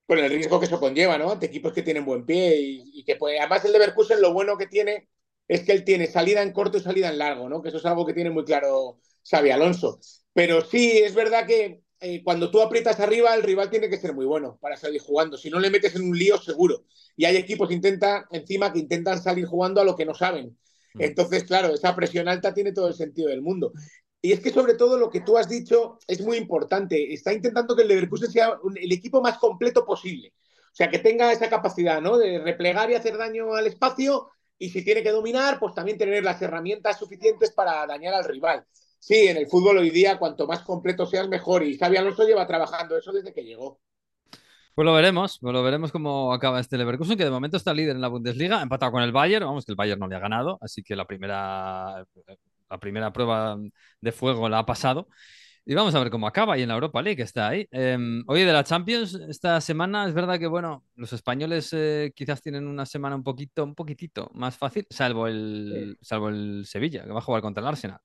con 0.06 0.18
el 0.18 0.30
riesgo 0.30 0.60
que 0.60 0.66
eso 0.66 0.78
conlleva, 0.78 1.18
¿no? 1.18 1.32
Ante 1.32 1.46
equipos 1.46 1.72
que 1.72 1.82
tienen 1.82 2.04
buen 2.04 2.24
pie 2.24 2.60
y, 2.60 3.00
y 3.00 3.04
que 3.04 3.16
puede. 3.16 3.40
Además, 3.40 3.64
el 3.64 3.72
Leverkusen 3.72 4.22
lo 4.22 4.32
bueno 4.32 4.56
que 4.56 4.66
tiene 4.66 5.08
es 5.48 5.62
que 5.64 5.72
él 5.72 5.84
tiene 5.84 6.06
salida 6.06 6.42
en 6.42 6.52
corto 6.52 6.78
y 6.78 6.80
salida 6.80 7.08
en 7.08 7.18
largo, 7.18 7.48
¿no? 7.48 7.62
Que 7.62 7.70
eso 7.70 7.78
es 7.78 7.86
algo 7.86 8.06
que 8.06 8.14
tiene 8.14 8.30
muy 8.30 8.44
claro 8.44 9.00
Xavi 9.28 9.50
Alonso. 9.50 9.98
Pero 10.32 10.60
sí, 10.64 10.98
es 10.98 11.14
verdad 11.14 11.46
que 11.46 11.82
eh, 12.00 12.22
cuando 12.22 12.50
tú 12.50 12.60
aprietas 12.60 13.00
arriba, 13.00 13.34
el 13.34 13.42
rival 13.42 13.70
tiene 13.70 13.88
que 13.90 13.98
ser 13.98 14.14
muy 14.14 14.26
bueno 14.26 14.58
para 14.60 14.76
salir 14.76 15.00
jugando. 15.00 15.36
Si 15.36 15.50
no 15.50 15.58
le 15.58 15.70
metes 15.70 15.96
en 15.96 16.02
un 16.02 16.16
lío, 16.16 16.38
seguro. 16.38 16.84
Y 17.16 17.24
hay 17.24 17.36
equipos 17.36 17.70
intenta, 17.72 18.26
encima 18.30 18.72
que 18.72 18.78
intentan 18.78 19.20
salir 19.20 19.46
jugando 19.46 19.80
a 19.80 19.84
lo 19.84 19.96
que 19.96 20.04
no 20.06 20.14
saben. 20.14 20.56
Entonces, 20.96 21.44
claro, 21.44 21.72
esa 21.74 21.94
presión 21.96 22.28
alta 22.28 22.54
tiene 22.54 22.72
todo 22.72 22.88
el 22.88 22.94
sentido 22.94 23.28
del 23.28 23.42
mundo. 23.42 23.72
Y 24.20 24.32
es 24.32 24.40
que 24.40 24.50
sobre 24.50 24.74
todo 24.74 24.98
lo 24.98 25.10
que 25.10 25.20
tú 25.20 25.38
has 25.38 25.48
dicho 25.48 25.98
es 26.06 26.20
muy 26.20 26.36
importante. 26.36 27.12
Está 27.14 27.32
intentando 27.32 27.74
que 27.76 27.82
el 27.82 27.88
Leverkusen 27.88 28.30
sea 28.30 28.58
un- 28.62 28.76
el 28.76 28.92
equipo 28.92 29.20
más 29.22 29.38
completo 29.38 29.84
posible. 29.86 30.32
O 30.72 30.74
sea, 30.78 30.90
que 30.90 30.98
tenga 30.98 31.32
esa 31.32 31.48
capacidad, 31.48 32.00
¿no? 32.00 32.18
De 32.18 32.38
replegar 32.38 32.90
y 32.90 32.94
hacer 32.94 33.16
daño 33.16 33.54
al 33.54 33.66
espacio 33.66 34.28
y 34.58 34.70
si 34.70 34.84
tiene 34.84 35.02
que 35.02 35.12
dominar, 35.12 35.58
pues 35.58 35.74
también 35.74 35.98
tener 35.98 36.22
las 36.24 36.40
herramientas 36.42 36.98
suficientes 36.98 37.52
para 37.52 37.86
dañar 37.86 38.14
al 38.14 38.24
rival. 38.24 38.64
Sí, 38.98 39.28
en 39.28 39.36
el 39.36 39.46
fútbol 39.46 39.78
hoy 39.78 39.90
día, 39.90 40.18
cuanto 40.18 40.46
más 40.46 40.62
completo 40.62 41.06
seas, 41.06 41.28
mejor. 41.28 41.62
Y 41.62 41.78
Xavi 41.78 41.96
Alonso 41.96 42.26
lleva 42.26 42.46
trabajando 42.46 42.96
eso 42.96 43.12
desde 43.12 43.32
que 43.32 43.44
llegó. 43.44 43.80
Pues 44.74 44.84
lo 44.84 44.94
veremos, 44.94 45.38
pues 45.40 45.52
lo 45.52 45.62
veremos 45.62 45.90
cómo 45.90 46.32
acaba 46.32 46.60
este 46.60 46.78
Leverkusen, 46.78 47.18
que 47.18 47.24
de 47.24 47.30
momento 47.30 47.56
está 47.56 47.74
líder 47.74 47.96
en 47.96 48.00
la 48.00 48.08
Bundesliga, 48.08 48.62
empatado 48.62 48.92
con 48.92 49.02
el 49.02 49.10
Bayern, 49.10 49.44
vamos, 49.44 49.64
que 49.64 49.72
el 49.72 49.76
Bayern 49.76 49.98
no 49.98 50.06
le 50.06 50.14
ha 50.14 50.20
ganado, 50.20 50.56
así 50.60 50.84
que 50.84 50.94
la 50.94 51.04
primera, 51.04 52.06
la 52.70 52.78
primera 52.78 53.12
prueba 53.12 53.56
de 54.00 54.12
fuego 54.12 54.48
la 54.48 54.60
ha 54.60 54.66
pasado. 54.66 55.08
Y 55.70 55.74
vamos 55.74 55.94
a 55.94 55.98
ver 55.98 56.08
cómo 56.08 56.26
acaba 56.26 56.56
y 56.56 56.62
en 56.62 56.68
la 56.68 56.76
Europa 56.76 57.02
League 57.02 57.22
está 57.22 57.48
ahí. 57.48 57.68
Eh, 57.70 57.98
oye, 58.26 58.46
de 58.46 58.52
la 58.54 58.64
Champions, 58.64 59.12
esta 59.28 59.60
semana 59.60 60.08
es 60.08 60.14
verdad 60.14 60.38
que, 60.38 60.46
bueno, 60.46 60.82
los 60.96 61.12
españoles 61.12 61.68
eh, 61.74 62.10
quizás 62.16 62.40
tienen 62.40 62.66
una 62.66 62.86
semana 62.86 63.14
un 63.14 63.22
poquito, 63.22 63.64
un 63.64 63.74
poquitito 63.74 64.30
más 64.32 64.56
fácil, 64.56 64.86
salvo 64.88 65.26
el, 65.26 65.98
salvo 66.00 66.30
el 66.30 66.64
Sevilla, 66.64 67.04
que 67.04 67.10
va 67.10 67.18
a 67.18 67.22
jugar 67.22 67.42
contra 67.42 67.60
el 67.60 67.66
Arsenal. 67.66 68.00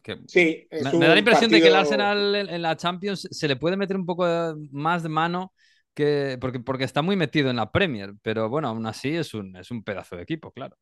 Que 0.00 0.16
Sí, 0.28 0.68
me, 0.70 0.82
da 0.82 1.08
la 1.08 1.18
impresión 1.18 1.50
de 1.50 1.60
que 1.60 1.66
el 1.66 1.74
Arsenal 1.74 2.36
en, 2.36 2.48
en 2.50 2.62
la 2.62 2.76
Champions 2.76 3.26
se 3.32 3.48
le 3.48 3.56
puede 3.56 3.76
meter 3.76 3.96
un 3.96 4.06
poco 4.06 4.24
más 4.70 5.02
de 5.02 5.08
mano 5.08 5.52
que 5.92 6.38
porque, 6.40 6.60
porque 6.60 6.84
está 6.84 7.02
muy 7.02 7.16
metido 7.16 7.50
en 7.50 7.56
la 7.56 7.72
Premier, 7.72 8.12
pero 8.22 8.48
bueno, 8.48 8.68
aún 8.68 8.86
así 8.86 9.16
es 9.16 9.34
un, 9.34 9.56
es 9.56 9.72
un 9.72 9.82
pedazo 9.82 10.14
de 10.14 10.22
equipo, 10.22 10.52
claro. 10.52 10.76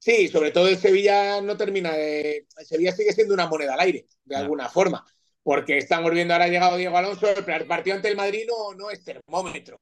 Sí, 0.00 0.28
sobre 0.28 0.50
todo 0.50 0.66
el 0.68 0.78
Sevilla 0.78 1.42
no 1.42 1.58
termina 1.58 1.92
de. 1.92 2.46
El 2.56 2.66
Sevilla 2.66 2.92
sigue 2.92 3.12
siendo 3.12 3.34
una 3.34 3.46
moneda 3.46 3.74
al 3.74 3.80
aire, 3.80 4.06
de 4.24 4.36
alguna 4.36 4.68
forma. 4.70 5.04
Porque 5.42 5.76
estamos 5.76 6.10
viendo 6.12 6.32
ahora 6.32 6.46
ha 6.46 6.48
llegado 6.48 6.76
Diego 6.78 6.96
Alonso, 6.96 7.28
el 7.28 7.66
partido 7.66 7.96
ante 7.96 8.08
el 8.08 8.16
Madrid 8.16 8.46
no, 8.48 8.74
no 8.74 8.90
es 8.90 9.04
termómetro. 9.04 9.78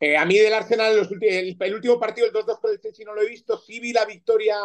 Eh, 0.00 0.16
a 0.16 0.24
mí 0.24 0.38
del 0.38 0.54
Arsenal, 0.54 1.08
el, 1.20 1.56
el, 1.60 1.74
último 1.74 2.00
partido, 2.00 2.26
el 2.26 2.32
2-2 2.32 2.58
con 2.60 2.72
el 2.72 2.80
Chelsea, 2.80 3.06
no 3.06 3.14
lo 3.14 3.22
he 3.22 3.28
visto. 3.28 3.58
Sí 3.58 3.78
vi 3.78 3.92
la 3.92 4.04
victoria 4.06 4.56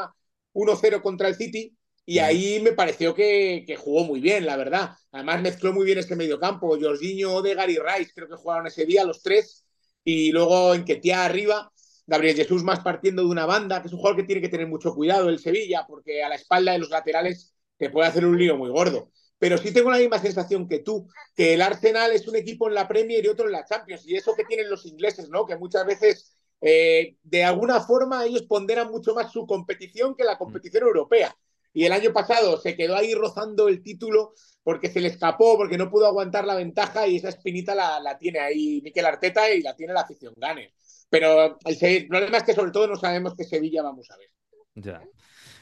1-0 0.54 1.02
contra 1.02 1.28
el 1.28 1.36
City 1.36 1.78
y 2.06 2.20
ahí 2.20 2.60
me 2.62 2.72
pareció 2.72 3.14
que, 3.14 3.64
que, 3.68 3.76
jugó 3.76 4.06
muy 4.06 4.22
bien, 4.22 4.46
la 4.46 4.58
verdad. 4.58 4.92
Además 5.12 5.42
mezcló 5.42 5.72
muy 5.72 5.86
bien 5.86 6.00
ese 6.00 6.16
mediocampo. 6.16 6.80
Jorginho, 6.80 7.36
Odegaard 7.36 7.70
y 7.70 7.78
Rice 7.78 8.12
creo 8.16 8.28
que 8.28 8.36
jugaron 8.36 8.68
ese 8.68 8.86
día 8.86 9.04
los 9.04 9.22
tres. 9.22 9.66
Y 10.04 10.32
luego 10.32 10.74
en 10.74 10.86
Ketia 10.86 11.26
arriba, 11.26 11.72
Gabriel 12.08 12.36
Jesús 12.36 12.64
más 12.64 12.82
partiendo 12.82 13.24
de 13.24 13.30
una 13.30 13.46
banda, 13.46 13.82
que 13.82 13.88
es 13.88 13.94
un 13.94 14.00
jugador 14.00 14.18
que 14.18 14.28
tiene 14.28 14.42
que 14.42 14.50
tener 14.50 14.68
mucho 14.68 14.94
cuidado 14.94 15.30
el 15.30 15.40
Sevilla, 15.40 15.86
porque 15.88 16.24
a 16.24 16.30
la 16.30 16.36
espalda 16.36 16.72
de 16.74 16.80
los 16.80 16.90
laterales 16.90 17.56
te 17.78 17.90
puede 17.90 18.08
hacer 18.08 18.26
un 18.26 18.38
lío 18.38 18.58
muy 18.58 18.70
gordo 18.70 19.12
pero 19.38 19.58
sí 19.58 19.72
tengo 19.72 19.92
la 19.92 19.98
misma 19.98 20.20
sensación 20.20 20.68
que 20.68 20.80
tú, 20.80 21.08
que 21.36 21.54
el 21.54 21.62
Arsenal 21.62 22.12
es 22.12 22.28
un 22.28 22.36
equipo 22.36 22.68
en 22.68 22.76
la 22.76 22.88
Premier 22.88 23.24
y 23.24 23.28
otro 23.28 23.46
en 23.46 23.52
la 23.52 23.66
Champions, 23.66 24.06
y 24.08 24.16
eso 24.16 24.36
que 24.36 24.46
tienen 24.46 24.70
los 24.70 24.86
ingleses, 24.86 25.30
¿no? 25.30 25.46
Que 25.46 25.58
muchas 25.58 25.86
veces, 25.86 26.36
eh, 26.62 27.18
de 27.24 27.44
alguna 27.44 27.82
forma, 27.82 28.26
ellos 28.26 28.44
ponderan 28.44 28.90
mucho 28.90 29.14
más 29.14 29.32
su 29.32 29.46
competición 29.46 30.16
que 30.16 30.24
la 30.24 30.38
competición 30.38 30.84
europea. 30.84 31.36
Y 31.74 31.86
el 31.86 31.92
año 31.92 32.14
pasado 32.14 32.58
se 32.58 32.78
quedó 32.78 32.96
ahí 32.96 33.14
rozando 33.14 33.68
el 33.68 33.84
título 33.84 34.34
porque 34.64 34.90
se 34.90 35.02
le 35.02 35.10
escapó, 35.10 35.58
porque 35.58 35.78
no 35.78 35.92
pudo 35.92 36.08
aguantar 36.08 36.46
la 36.46 36.56
ventaja 36.56 37.06
y 37.06 37.18
esa 37.18 37.30
espinita 37.30 37.76
la, 37.76 38.18
tiene 38.18 38.40
ahí 38.40 38.82
Miquel 38.82 39.06
Arteta 39.06 39.54
y 39.54 39.62
la 39.62 39.76
tiene 39.76 39.94
la 39.94 40.02
afición 40.02 40.34
Gane. 40.38 40.74
Pero 41.18 41.58
el, 41.64 41.78
el 41.80 42.08
problema 42.08 42.38
es 42.38 42.44
que 42.44 42.54
sobre 42.54 42.72
todo 42.72 42.88
no 42.88 42.98
sabemos 42.98 43.36
qué 43.38 43.46
Sevilla 43.46 43.82
vamos 43.82 44.12
a 44.12 44.18
ver. 44.18 44.30
Ya. 44.76 45.02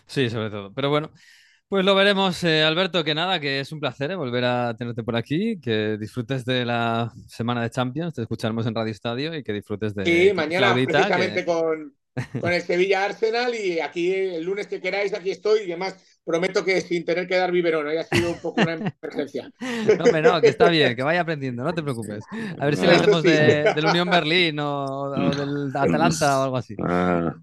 Sí, 0.08 0.28
sobre 0.28 0.50
todo. 0.50 0.74
Pero 0.74 0.90
bueno, 0.90 1.12
pues 1.68 1.86
lo 1.86 1.94
veremos, 1.94 2.44
eh, 2.44 2.64
Alberto, 2.64 3.04
que 3.04 3.14
nada, 3.14 3.40
que 3.40 3.60
es 3.60 3.72
un 3.72 3.80
placer 3.80 4.10
eh, 4.10 4.16
volver 4.16 4.46
a 4.46 4.76
tenerte 4.76 5.04
por 5.04 5.16
aquí, 5.16 5.60
que 5.60 5.98
disfrutes 6.00 6.44
de 6.44 6.66
la 6.66 7.14
semana 7.28 7.62
de 7.62 7.70
Champions, 7.70 8.16
te 8.16 8.24
escucharemos 8.24 8.66
en 8.66 8.74
Radio 8.74 8.92
Estadio 8.92 9.36
y 9.36 9.44
que 9.44 9.54
disfrutes 9.54 9.94
de... 9.94 10.06
Sí, 10.06 10.34
mañana 10.34 10.74
precisamente 10.74 11.46
con, 11.46 11.96
con 12.42 12.52
el 12.52 12.62
Sevilla 12.64 13.06
Arsenal 13.06 13.54
y 13.54 13.80
aquí 13.80 14.12
el 14.12 14.44
lunes 14.44 14.66
que 14.66 14.82
queráis, 14.82 15.14
aquí 15.14 15.30
estoy 15.30 15.62
y 15.62 15.72
además 15.72 15.96
prometo 16.24 16.64
que 16.64 16.82
sin 16.82 17.06
tener 17.06 17.28
que 17.28 17.36
dar 17.36 17.52
biberón, 17.52 17.88
haya 17.88 18.04
sido 18.04 18.32
un 18.32 18.40
poco 18.40 18.62
una 18.62 18.74
emergencia. 18.74 19.52
No, 19.84 20.06
hombre, 20.06 20.22
no, 20.22 20.42
que 20.42 20.48
está 20.48 20.70
bien, 20.70 20.96
que 20.96 21.04
vaya 21.04 21.22
aprendiendo, 21.22 21.64
no 21.64 21.74
te 21.74 21.84
preocupes. 21.84 22.24
A 22.60 22.66
ver 22.66 22.76
si 22.76 22.86
le 22.86 22.94
hacemos 22.94 23.24
de, 23.24 23.74
del 23.76 23.86
Unión 23.86 24.10
Berlín 24.10 24.60
o, 24.60 25.12
del 25.12 25.76
Atalanta 25.76 26.40
o 26.40 26.44
algo 26.44 26.58
así. 26.58 26.76
Ah, 26.82 27.36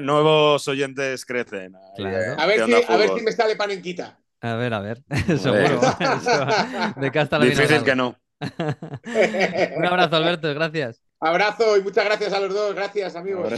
nuevos 0.00 0.68
oyentes 0.68 1.26
crecen. 1.26 1.74
A, 1.74 2.46
ver 2.46 2.64
si, 2.64 2.74
a 2.74 2.96
ver 2.96 3.10
si 3.10 3.22
me 3.22 3.32
sale 3.32 3.56
panenquita. 3.56 4.18
A 4.40 4.54
ver, 4.54 4.74
a 4.74 4.80
ver, 4.80 5.02
seguro. 5.38 5.80
de 6.96 7.10
casta 7.10 7.38
la 7.38 7.46
Difícil 7.46 7.82
que 7.82 7.96
no. 7.96 8.16
Un 8.40 9.84
abrazo, 9.84 10.16
Alberto, 10.16 10.52
gracias. 10.54 11.05
Abrazo 11.20 11.76
y 11.76 11.82
muchas 11.82 12.04
gracias 12.04 12.32
a 12.32 12.40
los 12.40 12.52
dos. 12.52 12.74
Gracias, 12.74 13.16
amigos. 13.16 13.52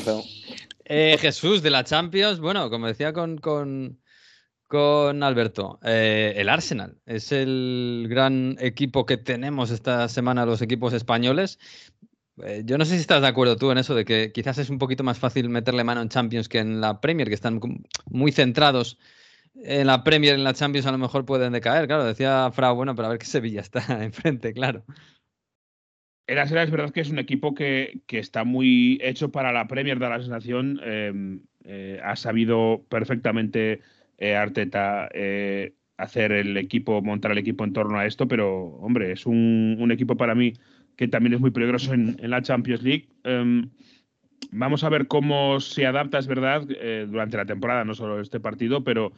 Eh, 0.84 1.16
Jesús, 1.20 1.62
de 1.62 1.70
la 1.70 1.84
Champions, 1.84 2.40
bueno, 2.40 2.70
como 2.70 2.86
decía 2.86 3.12
con, 3.12 3.38
con, 3.38 5.22
Alberto, 5.22 5.78
eh, 5.82 6.34
el 6.36 6.48
Arsenal 6.48 6.96
es 7.04 7.32
el 7.32 8.06
gran 8.08 8.56
equipo 8.60 9.04
que 9.06 9.16
tenemos 9.16 9.70
esta 9.70 10.08
semana 10.08 10.46
los 10.46 10.62
equipos 10.62 10.92
españoles. 10.92 11.58
Eh, 12.44 12.62
yo 12.64 12.78
no 12.78 12.84
sé 12.84 12.94
si 12.94 13.00
estás 13.00 13.20
de 13.20 13.28
acuerdo 13.28 13.56
tú 13.56 13.70
en 13.72 13.78
eso, 13.78 13.94
de 13.94 14.04
que 14.04 14.30
quizás 14.32 14.58
es 14.58 14.70
un 14.70 14.78
poquito 14.78 15.02
más 15.02 15.18
fácil 15.18 15.48
meterle 15.48 15.84
mano 15.84 16.00
en 16.00 16.08
Champions 16.08 16.48
que 16.48 16.60
en 16.60 16.80
la 16.80 17.00
Premier, 17.00 17.28
que 17.28 17.34
están 17.34 17.60
muy 18.06 18.30
centrados 18.32 18.98
en 19.64 19.86
la 19.88 20.04
Premier, 20.04 20.34
en 20.34 20.44
la 20.44 20.54
Champions 20.54 20.86
a 20.86 20.92
lo 20.92 20.98
mejor 20.98 21.24
pueden 21.24 21.52
decaer. 21.52 21.86
Claro, 21.86 22.04
decía 22.04 22.50
Frau, 22.52 22.76
bueno, 22.76 22.94
pero 22.94 23.06
a 23.06 23.10
ver 23.10 23.18
qué 23.18 23.26
Sevilla 23.26 23.60
está 23.60 23.80
enfrente, 24.04 24.52
claro. 24.52 24.84
El 26.28 26.38
Arsenal 26.38 26.64
es 26.64 26.70
verdad 26.70 26.90
que 26.90 27.00
es 27.00 27.10
un 27.10 27.18
equipo 27.18 27.54
que, 27.54 28.02
está 28.06 28.44
muy 28.44 28.98
hecho 29.02 29.32
para 29.32 29.50
la 29.50 29.66
Premier, 29.66 29.98
de 29.98 30.10
la 30.10 30.20
sensación. 30.20 30.78
Em, 30.84 31.40
eh, 31.64 32.00
ha 32.04 32.16
sabido 32.16 32.84
perfectamente 32.90 33.80
eh, 34.18 34.36
Arteta 34.36 35.08
eh, 35.14 35.72
hacer 35.96 36.32
el 36.32 36.58
equipo, 36.58 37.00
montar 37.00 37.32
el 37.32 37.38
equipo 37.38 37.64
en 37.64 37.72
torno 37.72 37.98
a 37.98 38.04
esto, 38.04 38.28
pero 38.28 38.66
hombre, 38.76 39.12
es 39.12 39.24
un, 39.24 39.88
equipo 39.90 40.18
para 40.18 40.34
mí 40.34 40.52
que 40.96 41.08
también 41.08 41.32
es 41.32 41.40
muy 41.40 41.50
peligroso 41.50 41.94
en, 41.94 42.18
la 42.20 42.42
Champions 42.42 42.82
League. 42.82 43.08
Em, 43.24 43.70
vamos 44.52 44.84
a 44.84 44.90
ver 44.90 45.06
cómo 45.06 45.60
se 45.60 45.86
adapta, 45.86 46.18
es 46.18 46.26
verdad, 46.26 46.62
durante 47.08 47.38
la 47.38 47.46
temporada, 47.46 47.86
no 47.86 47.94
solo 47.94 48.20
este 48.20 48.38
partido, 48.38 48.84
pero 48.84 49.12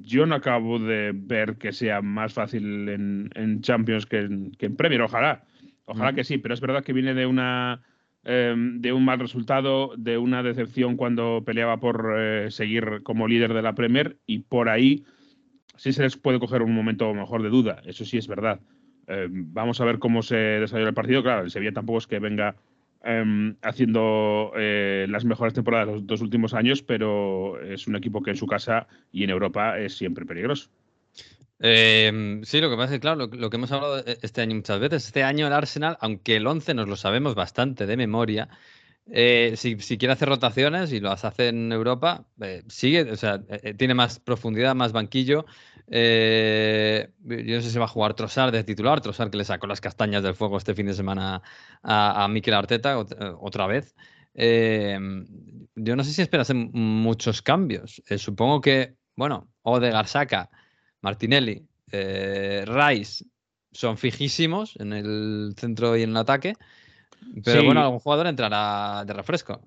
yo 0.00 0.24
no 0.24 0.36
acabo 0.36 0.78
de 0.78 1.12
ver 1.14 1.56
que 1.56 1.72
sea 1.72 2.00
más 2.00 2.32
fácil 2.32 2.88
en, 2.88 3.60
Champions 3.60 4.06
que 4.06 4.20
en, 4.20 4.52
que 4.52 4.66
en 4.66 4.76
Premier. 4.76 5.02
Ojalá 5.02 5.44
Ojalá 5.86 6.14
que 6.14 6.24
sí, 6.24 6.38
pero 6.38 6.54
es 6.54 6.60
verdad 6.60 6.82
que 6.84 6.92
viene 6.92 7.14
de 7.14 7.26
una 7.26 7.82
em, 8.24 8.80
de 8.80 8.92
un 8.92 9.04
mal 9.04 9.18
resultado, 9.18 9.92
de 9.96 10.18
una 10.18 10.42
decepción 10.42 10.96
cuando 10.96 11.42
peleaba 11.44 11.78
por 11.78 12.14
eh, 12.16 12.50
seguir 12.50 13.02
como 13.02 13.28
líder 13.28 13.52
de 13.52 13.62
la 13.62 13.74
Premier 13.74 14.16
y 14.26 14.40
por 14.40 14.68
ahí 14.68 15.04
sí 15.76 15.92
se 15.92 16.02
les 16.02 16.16
puede 16.16 16.40
coger 16.40 16.62
un 16.62 16.74
momento 16.74 17.12
mejor 17.14 17.42
de 17.42 17.50
duda, 17.50 17.82
eso 17.84 18.04
sí 18.04 18.16
es 18.16 18.28
verdad. 18.28 18.60
Em, 19.06 19.52
vamos 19.52 19.80
a 19.80 19.84
ver 19.84 19.98
cómo 19.98 20.22
se 20.22 20.36
desarrolla 20.36 20.88
el 20.88 20.94
partido. 20.94 21.22
Claro, 21.22 21.42
el 21.44 21.50
Sevilla 21.50 21.72
tampoco 21.72 21.98
es 21.98 22.06
que 22.06 22.18
venga 22.18 22.56
em, 23.02 23.56
haciendo 23.62 24.52
eh, 24.56 25.06
las 25.10 25.24
mejores 25.24 25.52
temporadas 25.52 25.88
los 25.88 26.06
dos 26.06 26.22
últimos 26.22 26.54
años, 26.54 26.82
pero 26.82 27.60
es 27.60 27.86
un 27.86 27.96
equipo 27.96 28.22
que 28.22 28.30
en 28.30 28.36
su 28.36 28.46
casa 28.46 28.86
y 29.12 29.24
en 29.24 29.30
Europa 29.30 29.78
es 29.78 29.96
siempre 29.96 30.24
peligroso. 30.24 30.70
Em, 31.60 32.42
sí, 32.44 32.60
lo 32.60 32.68
que 32.68 32.76
pasa 32.76 32.86
es 32.86 32.90
que, 32.92 33.00
claro, 33.00 33.26
lo, 33.26 33.50
que 33.50 33.56
hemos 33.56 33.70
hablado 33.72 33.98
e, 34.00 34.18
este 34.22 34.40
año 34.42 34.56
muchas 34.56 34.80
veces, 34.80 35.06
este 35.06 35.22
año 35.22 35.46
el 35.46 35.52
Arsenal, 35.52 35.96
aunque 36.00 36.36
el 36.36 36.46
11 36.46 36.74
nos 36.74 36.88
lo 36.88 36.96
sabemos 36.96 37.34
bastante 37.34 37.86
de 37.86 37.96
memoria, 37.96 38.48
eh, 39.10 39.54
si, 39.56 39.76
quiere 39.76 40.12
hacer 40.12 40.28
rotaciones 40.28 40.92
y 40.92 41.00
las 41.00 41.24
hace 41.24 41.48
en 41.48 41.70
Europa, 41.72 42.26
eh, 42.40 42.62
sigue, 42.68 43.02
o 43.10 43.16
sea, 43.16 43.42
eh, 43.48 43.74
tiene 43.74 43.94
más 43.94 44.18
profundidad, 44.18 44.74
más 44.74 44.92
banquillo. 44.92 45.44
yo 45.86 45.96
no 47.56 47.62
sé 47.62 47.70
si 47.70 47.78
va 47.78 47.84
a 47.84 47.88
jugar 47.88 48.14
Trossard 48.14 48.52
de 48.52 48.64
titular, 48.64 49.00
Trossard 49.00 49.30
que 49.30 49.38
le 49.38 49.44
sacó 49.44 49.66
las 49.66 49.80
castañas 49.80 50.22
del 50.22 50.34
fuego 50.34 50.56
este 50.56 50.74
fin 50.74 50.86
de 50.86 50.94
semana 50.94 51.42
a, 51.82 52.24
a 52.24 52.28
Mikel 52.28 52.54
Arteta 52.54 52.98
otra 52.98 53.66
vez. 53.66 53.94
Yo 54.34 55.96
no 55.96 56.04
sé 56.04 56.12
si 56.12 56.22
esperas 56.22 56.52
muchos 56.54 57.42
cambios. 57.42 58.02
supongo 58.18 58.60
que, 58.60 58.96
bueno, 59.16 59.48
Odegaard 59.62 60.06
saca 60.08 60.50
Martinelli, 61.04 61.62
eh, 61.92 62.64
Rice 62.66 63.26
son 63.72 63.98
fijísimos 63.98 64.74
en 64.80 64.94
el 64.94 65.52
centro 65.54 65.96
y 65.98 66.02
en 66.02 66.10
el 66.10 66.16
ataque. 66.16 66.54
Pero 67.44 67.64
bueno, 67.64 67.82
algún 67.82 67.98
jugador 67.98 68.26
entrará 68.26 69.04
de 69.04 69.12
refresco. 69.12 69.60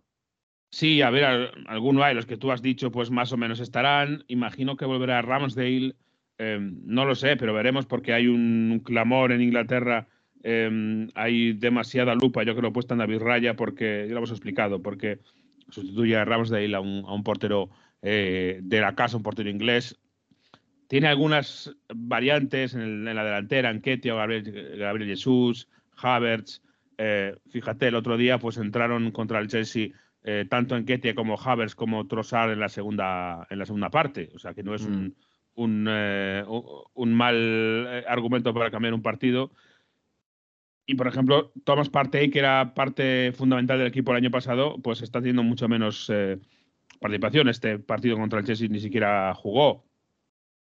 Sí, 0.72 1.02
a 1.04 1.12
ver, 1.12 1.52
alguno 1.68 2.04
hay, 2.04 2.16
los 2.16 2.26
que 2.26 2.38
tú 2.38 2.52
has 2.52 2.64
dicho, 2.64 2.92
pues 2.92 3.12
más 3.12 3.32
o 3.34 3.38
menos 3.38 3.60
estarán. 3.60 4.24
Imagino 4.28 4.76
que 4.78 4.86
volverá 4.86 5.22
Ramsdale. 5.22 5.96
Em, 6.40 6.82
no 6.86 7.06
lo 7.06 7.14
sé, 7.14 7.38
pero 7.38 7.54
veremos 7.54 7.86
porque 7.86 8.14
hay 8.14 8.28
un 8.28 8.82
clamor 8.84 9.32
en 9.32 9.42
Inglaterra. 9.42 10.08
Em, 10.44 11.10
hay 11.14 11.54
demasiada 11.54 12.16
lupa, 12.16 12.44
yo 12.44 12.56
creo, 12.56 12.74
puesta 12.74 12.96
en 12.96 13.00
David 13.00 13.20
Raya, 13.20 13.56
porque 13.56 14.06
ya 14.08 14.14
lo 14.14 14.18
hemos 14.18 14.32
explicado, 14.32 14.82
porque 14.82 15.20
sustituye 15.70 16.16
a 16.16 16.26
Ramsdale 16.26 16.76
a 16.76 16.80
un, 16.80 17.06
a 17.08 17.14
un 17.14 17.24
portero 17.24 17.70
eh, 18.02 18.60
de 18.62 18.82
la 18.82 18.96
casa, 18.96 19.18
un 19.18 19.24
portero 19.24 19.50
inglés. 19.50 19.98
Tiene 20.88 21.08
algunas 21.08 21.76
variantes 21.94 22.74
en, 22.74 23.04
la 23.04 23.24
delantera, 23.24 23.70
en 23.70 23.82
Ketia, 23.82 24.16
Gabriel, 24.16 24.78
Gabriel 24.78 25.10
Jesús, 25.10 25.68
Havertz. 25.98 26.62
Eh, 26.98 27.36
fíjate, 27.50 27.90
el 27.90 27.96
otro 27.96 28.18
día 28.18 28.40
pues 28.40 28.58
entraron 28.58 29.12
contra 29.12 29.40
el 29.40 29.48
Chelsea 29.48 29.90
eh, 30.24 30.46
tanto 30.50 30.76
en 30.76 30.86
Ketia 30.86 31.14
como 31.14 31.40
Havertz 31.40 31.76
como 31.76 32.08
Trossard 32.08 32.52
en 32.52 32.60
la 32.60 32.70
segunda, 32.70 33.46
en 33.50 33.60
la 33.60 33.66
segunda 33.66 33.90
parte. 33.90 34.30
O 34.34 34.40
sea 34.40 34.54
que 34.54 34.64
no 34.64 34.74
es 34.74 34.84
un, 34.84 35.14
mm. 35.56 35.88
eh, 35.90 36.44
un, 36.48 37.14
mal 37.14 38.06
argumento 38.08 38.54
para 38.54 38.72
cambiar 38.72 38.94
un 38.94 39.02
partido. 39.02 39.52
Y 40.86 40.96
por 40.96 41.08
ejemplo, 41.08 41.52
Thomas 41.66 41.90
Partey, 41.90 42.30
que 42.30 42.40
era 42.40 42.74
parte 42.74 43.34
fundamental 43.34 43.78
del 43.78 43.88
equipo 43.88 44.12
el 44.12 44.18
año 44.18 44.32
pasado, 44.32 44.78
pues 44.82 45.02
está 45.02 45.20
teniendo 45.20 45.44
mucho 45.44 45.68
menos 45.68 46.10
participación. 47.02 47.50
Este 47.50 47.78
partido 47.78 48.16
contra 48.16 48.40
el 48.40 48.46
Chelsea 48.46 48.70
ni 48.70 48.80
siquiera 48.80 49.34
jugó. 49.34 49.87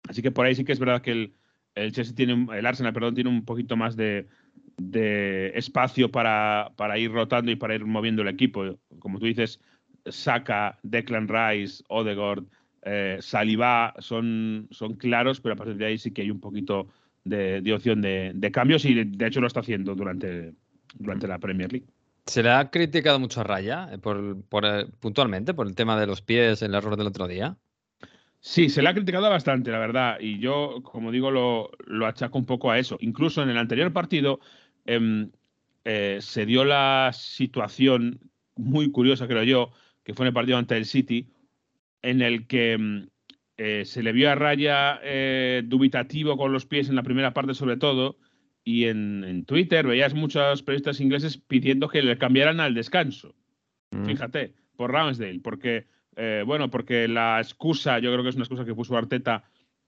Así 0.07 0.21
que 0.21 0.31
por 0.31 0.45
ahí 0.45 0.55
sí 0.55 0.63
que 0.63 0.71
es 0.71 0.79
verdad 0.79 1.01
que 1.01 1.11
el, 1.11 1.33
el 1.75 1.91
Chelsea 1.91 2.15
tiene, 2.15 2.47
el 2.57 2.65
Arsenal, 2.65 2.93
perdón, 2.93 3.15
tiene 3.15 3.29
un 3.29 3.45
poquito 3.45 3.77
más 3.77 3.95
de, 3.95 4.27
espacio 5.55 6.09
para, 6.11 6.71
ir 6.97 7.11
rotando 7.11 7.51
y 7.51 7.55
para 7.55 7.75
ir 7.75 7.85
moviendo 7.85 8.21
el 8.21 8.27
equipo. 8.27 8.79
Como 8.99 9.19
tú 9.19 9.25
dices, 9.25 9.59
Saka, 10.05 10.79
Declan 10.83 11.27
Rice, 11.27 11.83
Odegaard, 11.89 12.43
eh, 12.83 13.17
Saliba 13.19 13.93
son, 13.99 14.67
son 14.71 14.95
claros, 14.95 15.41
pero 15.41 15.53
a 15.53 15.57
partir 15.57 15.75
de 15.75 15.85
ahí 15.85 15.97
sí 15.97 16.11
que 16.11 16.21
hay 16.21 16.31
un 16.31 16.39
poquito 16.39 16.87
de, 17.25 17.73
opción 17.73 18.01
de, 18.01 18.49
cambios 18.53 18.85
y 18.85 18.93
de, 18.93 19.27
hecho 19.27 19.41
lo 19.41 19.47
está 19.47 19.59
haciendo 19.59 19.95
durante, 19.95 20.53
durante 20.95 21.27
la 21.27 21.39
Premier 21.39 21.71
League. 21.71 21.87
Se 22.25 22.43
le 22.43 22.51
ha 22.51 22.69
criticado 22.69 23.19
mucho 23.19 23.41
a 23.41 23.43
Raya, 23.43 23.89
eh, 23.91 23.99
eh, 23.99 24.85
puntualmente, 24.99 25.53
por 25.53 25.67
el 25.67 25.75
tema 25.75 25.99
de 25.99 26.07
los 26.07 26.21
pies, 26.21 26.61
el 26.61 26.75
error 26.75 26.95
del 26.95 27.07
otro 27.07 27.27
día. 27.27 27.57
Sí, 28.41 28.69
se 28.69 28.81
le 28.81 28.89
ha 28.89 28.93
criticado 28.93 29.29
bastante, 29.29 29.69
la 29.69 29.79
verdad, 29.79 30.17
y 30.19 30.39
yo, 30.39 30.81
como 30.81 31.11
digo, 31.11 31.29
lo, 31.29 31.71
lo 31.85 32.05
achaco 32.05 32.37
un 32.37 32.45
poco 32.45 32.71
a 32.71 32.79
eso. 32.79 32.97
Incluso 33.01 33.43
en 33.43 33.49
el 33.49 33.57
anterior 33.57 33.91
partido, 33.91 34.39
em, 34.85 35.31
eh, 35.83 36.19
se 36.21 36.45
dio 36.45 36.63
la 36.63 37.11
situación 37.13 38.19
muy 38.55 38.91
curiosa, 38.91 39.27
creo 39.27 39.43
yo, 39.43 39.71
que 40.03 40.13
fue 40.13 40.25
en 40.25 40.27
el 40.27 40.33
partido 40.33 40.57
ante 40.57 40.77
el 40.77 40.85
City, 40.85 41.29
en 42.01 42.21
el 42.21 42.47
que 42.47 42.77
mm, 42.77 43.07
eh, 43.57 43.83
se 43.85 44.03
le 44.03 44.13
vio 44.13 44.31
a 44.31 44.35
Raya 44.35 44.99
eh, 45.03 45.63
dubitativo 45.65 46.37
con 46.37 46.53
los 46.53 46.65
pies 46.65 46.89
en 46.89 46.95
la 46.95 47.03
primera 47.03 47.33
parte 47.33 47.53
sobre 47.53 47.77
todo, 47.77 48.17
y 48.63 48.85
en, 48.85 49.23
en, 49.23 49.45
Twitter 49.45 49.85
veías 49.87 50.13
muchos 50.13 50.63
periodistas 50.63 50.99
ingleses 51.01 51.37
pidiendo 51.37 51.89
que 51.89 52.03
le 52.03 52.17
cambiaran 52.17 52.59
al 52.59 52.73
descanso. 52.73 53.35
Mm. 53.91 54.05
Fíjate, 54.05 54.53
por 54.75 54.91
Ramsdale, 54.91 55.39
porque, 55.39 55.87
eh, 56.19 56.43
bueno, 56.45 56.69
porque 56.69 57.07
la 57.07 57.39
excusa, 57.39 57.97
yo 57.99 58.11
creo 58.11 58.23
que 58.23 58.29
es 58.29 58.35
una 58.35 58.43
excusa 58.43 58.65
que 58.65 58.75
puso 58.75 58.97
Arteta 58.97 59.43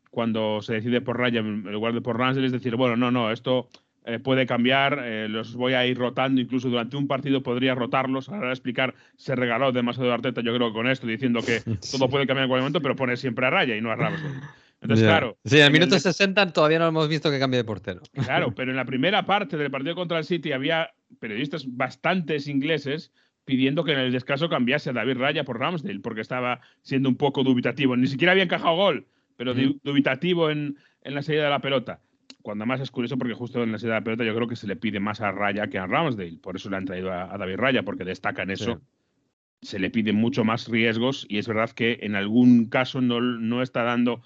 cuando 0.10 0.62
se 0.62 0.74
decide 0.74 1.02
por 1.02 1.17
Raya 1.20 1.39
en 1.39 1.63
lugar 1.72 1.94
de 1.94 2.02
por 2.02 2.17
Ramsdale, 2.17 2.48
es 2.48 2.52
decir, 2.54 2.76
bueno, 2.76 2.96
no, 2.98 3.12
no, 3.12 3.32
esto 3.32 3.70
eh, 4.06 4.17
puede 4.20 4.46
cambiar, 4.46 5.00
eh, 5.04 5.28
los 5.30 5.56
voy 5.56 5.74
a 5.74 5.86
ir 5.86 5.98
rotando, 5.98 6.41
incluso 6.41 6.70
durante 6.70 6.98
un 6.98 7.08
partido 7.08 7.44
podría 7.44 7.76
rotarlos. 7.76 8.28
Ahora 8.30 8.50
a 8.50 8.52
explicar, 8.54 8.94
se 9.15 9.36
regaló 9.36 9.72
demasiado 9.72 10.12
Arteta, 10.12 10.41
yo 10.41 10.56
creo, 10.56 10.74
con 10.74 10.88
esto, 10.88 11.06
diciendo 11.08 11.41
que 11.41 11.60
todo 11.91 12.10
puede 12.10 12.26
cambiar 12.28 12.46
en 12.46 12.50
cualquier 12.50 12.62
momento, 12.63 12.82
pero 12.82 12.96
pone 12.96 13.15
siempre 13.17 13.46
a 13.46 13.50
raya 13.52 13.76
y 13.76 13.82
no 13.82 13.91
a 13.91 13.96
Ramsdale. 13.96 14.36
Entonces, 14.82 15.06
Yeah. 15.06 15.17
claro. 15.20 15.38
Sí, 15.46 15.58
en 15.58 15.62
el 15.62 15.67
en 15.67 15.74
minuto 15.74 15.96
el- 15.96 16.02
60 16.02 16.52
todavía 16.54 16.80
no 16.80 16.88
hemos 16.88 17.08
visto 17.08 17.30
que 17.30 17.38
cambie 17.38 17.58
de 17.58 17.63
portero. 17.63 18.02
Claro, 18.26 18.52
pero 18.56 18.72
en 18.72 18.78
la 18.78 18.86
primera 18.86 19.24
parte 19.26 19.56
del 19.56 19.70
partido 19.70 19.94
contra 19.96 20.17
el 20.17 20.24
City 20.26 20.52
había 20.54 20.89
periodistas 21.20 21.65
bastantes 21.67 22.48
ingleses 22.48 23.12
pidiendo 23.45 23.84
que 23.84 23.93
en 23.93 23.99
el 23.99 24.12
descanso 24.12 24.49
cambiase 24.49 24.89
a 24.89 24.93
David 24.93 25.17
Raya 25.17 25.43
por 25.43 25.60
Ramsdale, 25.60 25.99
porque 25.99 26.21
estaba 26.21 26.62
siendo 26.82 27.10
un 27.10 27.15
poco 27.17 27.43
dubitativo. 27.43 27.95
Ni 27.97 28.08
siquiera 28.08 28.32
había 28.32 28.43
encajado 28.43 28.75
gol, 28.75 29.08
pero 29.38 29.54
du- 29.54 29.80
dubitativo 29.84 30.49
en, 30.49 30.77
en 31.01 31.15
la 31.15 31.21
salida 31.21 31.43
de 31.45 31.49
la 31.49 31.60
pelota. 31.62 32.01
Cuando 32.41 32.65
más 32.65 32.82
es 32.82 32.89
curioso, 32.91 33.17
porque 33.17 33.34
justo 33.34 33.62
en 33.62 33.71
la 33.71 33.77
salida 33.77 33.95
de 33.95 33.99
la 33.99 34.04
pelota 34.04 34.23
yo 34.23 34.36
creo 34.36 34.47
que 34.47 34.56
se 34.56 34.67
le 34.67 34.75
pide 34.75 34.99
más 34.99 35.21
a 35.21 35.32
Raya 35.32 35.67
que 35.67 35.77
a 35.77 35.86
Ramsdale. 35.88 36.38
Por 36.39 36.56
eso 36.56 36.69
le 36.69 36.77
han 36.77 36.86
traído 36.86 37.12
a, 37.12 37.34
a 37.34 37.38
David 37.38 37.58
Raya, 37.58 37.84
porque 37.84 38.04
destaca 38.04 38.43
en 38.43 38.51
eso. 38.51 38.82
Se 39.62 39.77
le 39.77 39.91
piden 39.91 40.15
mucho 40.15 40.43
más 40.43 40.67
riesgos 40.67 41.25
y 41.30 41.38
es 41.38 41.47
verdad 41.47 41.69
que 41.69 41.99
en 42.01 42.15
algún 42.15 42.65
caso 42.65 42.99
no, 42.99 43.21
no 43.21 43.62
está 43.62 43.84
dando 43.84 44.23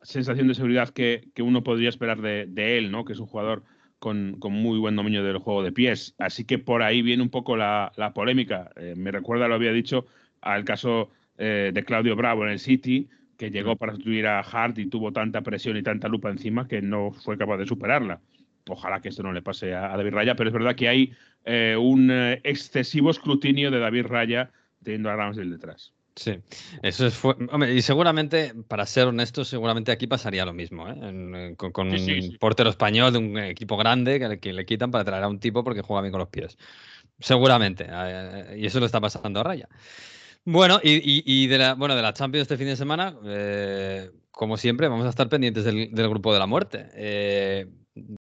sensación 0.00 0.48
de 0.48 0.54
seguridad 0.54 0.88
que, 0.88 1.28
que 1.34 1.42
uno 1.42 1.62
podría 1.62 1.90
esperar 1.90 2.22
de, 2.22 2.46
de 2.46 2.78
él, 2.78 2.90
¿no? 2.90 3.04
Que 3.04 3.12
es 3.12 3.18
un 3.18 3.26
jugador 3.26 3.64
con, 4.02 4.34
con 4.40 4.52
muy 4.52 4.80
buen 4.80 4.96
dominio 4.96 5.22
del 5.22 5.38
juego 5.38 5.62
de 5.62 5.70
pies. 5.70 6.16
Así 6.18 6.44
que 6.44 6.58
por 6.58 6.82
ahí 6.82 7.02
viene 7.02 7.22
un 7.22 7.30
poco 7.30 7.56
la, 7.56 7.92
la 7.94 8.12
polémica. 8.12 8.72
Eh, 8.74 8.94
me 8.96 9.12
recuerda, 9.12 9.46
lo 9.46 9.54
había 9.54 9.70
dicho, 9.70 10.06
al 10.40 10.64
caso 10.64 11.10
eh, 11.38 11.70
de 11.72 11.84
Claudio 11.84 12.16
Bravo 12.16 12.44
en 12.44 12.50
el 12.50 12.58
City, 12.58 13.08
que 13.38 13.52
llegó 13.52 13.76
para 13.76 13.92
sustituir 13.92 14.26
a 14.26 14.40
Hart 14.40 14.76
y 14.80 14.86
tuvo 14.86 15.12
tanta 15.12 15.42
presión 15.42 15.76
y 15.76 15.84
tanta 15.84 16.08
lupa 16.08 16.30
encima 16.30 16.66
que 16.66 16.82
no 16.82 17.12
fue 17.12 17.38
capaz 17.38 17.58
de 17.58 17.66
superarla. 17.66 18.20
Ojalá 18.68 19.00
que 19.00 19.10
esto 19.10 19.22
no 19.22 19.32
le 19.32 19.40
pase 19.40 19.72
a, 19.72 19.94
a 19.94 19.96
David 19.96 20.14
Raya, 20.14 20.34
pero 20.34 20.48
es 20.48 20.54
verdad 20.54 20.74
que 20.74 20.88
hay 20.88 21.12
eh, 21.44 21.76
un 21.78 22.10
excesivo 22.42 23.08
escrutinio 23.12 23.70
de 23.70 23.78
David 23.78 24.06
Raya 24.06 24.50
teniendo 24.82 25.10
a 25.10 25.16
Ramsdale 25.16 25.48
detrás. 25.48 25.92
Sí, 26.14 26.38
eso 26.82 27.06
es. 27.06 27.24
hombre, 27.24 27.72
y 27.74 27.80
seguramente, 27.80 28.52
para 28.68 28.84
ser 28.84 29.06
honestos, 29.08 29.48
seguramente 29.48 29.92
aquí 29.92 30.06
pasaría 30.06 30.44
lo 30.44 30.52
mismo, 30.52 30.86
¿eh? 30.88 30.92
En- 30.92 31.34
en- 31.34 31.54
con 31.56 31.72
con 31.72 31.90
Sí, 31.90 31.98
sí, 31.98 32.22
un 32.26 32.32
sí. 32.32 32.38
portero 32.38 32.68
español 32.68 33.12
de 33.12 33.18
un 33.18 33.38
equipo 33.38 33.76
grande 33.78 34.18
que 34.18 34.28
le, 34.28 34.38
que 34.40 34.52
le 34.52 34.66
quitan 34.66 34.90
para 34.90 35.04
traer 35.04 35.24
a 35.24 35.28
un 35.28 35.40
tipo 35.40 35.64
porque 35.64 35.80
juega 35.80 36.02
bien 36.02 36.12
con 36.12 36.18
los 36.20 36.28
pies. 36.28 36.58
Seguramente. 37.18 37.86
eh, 37.88 38.56
y 38.58 38.66
eso 38.66 38.80
le 38.80 38.86
está 38.86 39.00
pasando 39.00 39.40
a 39.40 39.42
Raya. 39.44 39.68
Bueno, 40.44 40.80
y, 40.82 40.94
y- 40.96 41.22
y 41.26 41.46
de 41.46 41.58
la, 41.58 41.74
bueno, 41.74 41.96
de 41.96 42.02
la 42.02 42.12
Champions 42.12 42.42
este 42.42 42.56
fin 42.58 42.66
de 42.66 42.76
semana, 42.76 43.16
eh, 43.26 44.10
como 44.30 44.56
siempre, 44.56 44.88
vamos 44.88 45.06
a 45.06 45.10
estar 45.10 45.28
pendientes 45.28 45.64
del, 45.64 45.92
del 45.92 46.08
grupo 46.08 46.32
de 46.32 46.38
la 46.38 46.46
muerte. 46.46 46.88
Eh, 46.94 47.68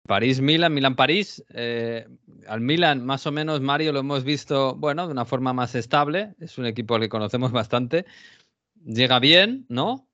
París-Milan, 0.08 0.74
Milan-París. 0.74 1.44
eh, 1.50 2.08
al 2.48 2.62
Milan, 2.62 3.06
más 3.06 3.26
o 3.28 3.32
menos, 3.32 3.62
Mario, 3.62 3.94
lo 3.94 4.00
hemos 4.00 4.24
visto, 4.24 4.76
bueno, 4.76 5.06
de 5.06 5.14
una 5.14 5.26
forma 5.26 5.54
más 5.54 5.76
estable. 5.76 6.36
Es 6.40 6.58
un 6.58 6.66
equipo 6.66 6.96
al 6.96 7.02
que 7.02 7.10
conocemos 7.10 7.52
bastante. 7.52 8.06
Llega 8.84 9.20
bien, 9.20 9.66
¿no? 9.70 10.08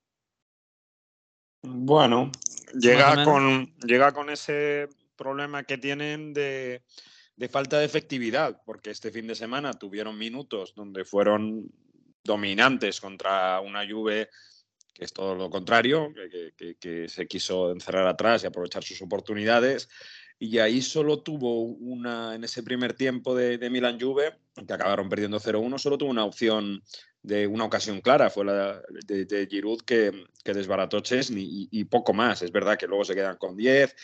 Bueno, 1.62 2.30
llega 2.78 3.24
con, 3.24 3.74
llega 3.78 4.12
con 4.12 4.30
ese 4.30 4.88
problema 5.16 5.64
que 5.64 5.78
tienen 5.78 6.32
de, 6.32 6.82
de 7.36 7.48
falta 7.48 7.78
de 7.78 7.84
efectividad, 7.84 8.62
porque 8.64 8.90
este 8.90 9.10
fin 9.10 9.26
de 9.26 9.34
semana 9.34 9.72
tuvieron 9.72 10.16
minutos 10.16 10.74
donde 10.76 11.04
fueron 11.04 11.68
dominantes 12.22 13.00
contra 13.00 13.60
una 13.60 13.88
Juve 13.88 14.28
que 14.98 15.04
es 15.04 15.12
todo 15.12 15.36
lo 15.36 15.48
contrario, 15.48 16.12
que, 16.12 16.52
que- 16.56 16.74
que- 16.76 17.08
se 17.08 17.26
quiso 17.28 17.70
encerrar 17.70 18.06
atrás 18.08 18.42
y 18.42 18.48
aprovechar 18.48 18.82
sus 18.82 19.00
oportunidades. 19.00 19.88
Y 20.40 20.58
ahí 20.58 20.82
solo 20.82 21.22
tuvo 21.22 21.62
una, 21.62 22.34
en 22.34 22.44
ese 22.44 22.62
primer 22.62 22.94
tiempo 22.94 23.34
de, 23.34 23.58
de 23.58 23.70
Milan 23.70 23.98
Juve, 24.00 24.38
que 24.66 24.72
acabaron 24.74 25.08
perdiendo 25.08 25.38
0-1, 25.40 25.78
solo 25.78 25.98
tuvo 25.98 26.10
una 26.10 26.24
opción 26.24 26.82
de 27.22 27.46
una 27.46 27.64
ocasión 27.64 28.00
clara, 28.00 28.30
fue 28.30 28.44
la 28.44 28.80
de, 29.06 29.24
de 29.24 29.46
Giroud 29.48 29.80
que, 29.82 30.12
que 30.44 30.54
desbarató 30.54 31.00
Chesney 31.00 31.44
y, 31.72 31.80
y 31.80 31.84
poco 31.84 32.12
más. 32.12 32.42
Es 32.42 32.52
verdad 32.52 32.76
que 32.78 32.86
luego 32.86 33.04
se 33.04 33.14
quedan 33.14 33.36
con 33.36 33.56
10. 33.56 33.94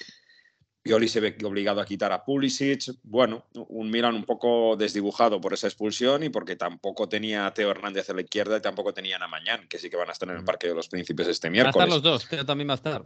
Pioli 0.84 1.08
se 1.08 1.18
ve 1.18 1.34
obligado 1.44 1.80
a 1.80 1.86
quitar 1.86 2.12
a 2.12 2.22
Pulisic. 2.22 2.92
Bueno, 3.04 3.46
un 3.54 3.90
Milan 3.90 4.14
un 4.14 4.24
poco 4.24 4.76
desdibujado 4.76 5.40
por 5.40 5.54
esa 5.54 5.66
expulsión 5.66 6.22
y 6.24 6.28
porque 6.28 6.56
tampoco 6.56 7.08
tenía 7.08 7.46
a 7.46 7.54
Teo 7.54 7.70
Hernández 7.70 8.10
a 8.10 8.12
la 8.12 8.20
izquierda 8.20 8.58
y 8.58 8.60
tampoco 8.60 8.92
tenían 8.92 9.22
a 9.22 9.26
Mañán, 9.26 9.66
que 9.66 9.78
sí 9.78 9.88
que 9.88 9.96
van 9.96 10.10
a 10.10 10.12
estar 10.12 10.28
en 10.28 10.36
el 10.36 10.44
Parque 10.44 10.68
de 10.68 10.74
los 10.74 10.88
Príncipes 10.88 11.26
este 11.26 11.48
Van 11.48 11.54
a 11.54 11.70
estar 11.70 11.86
miércoles. 11.86 11.88
los 11.88 12.02
dos, 12.02 12.28
Teo 12.28 12.44
también 12.44 12.68
va 12.68 12.74
a 12.74 12.76
estar. 12.76 13.02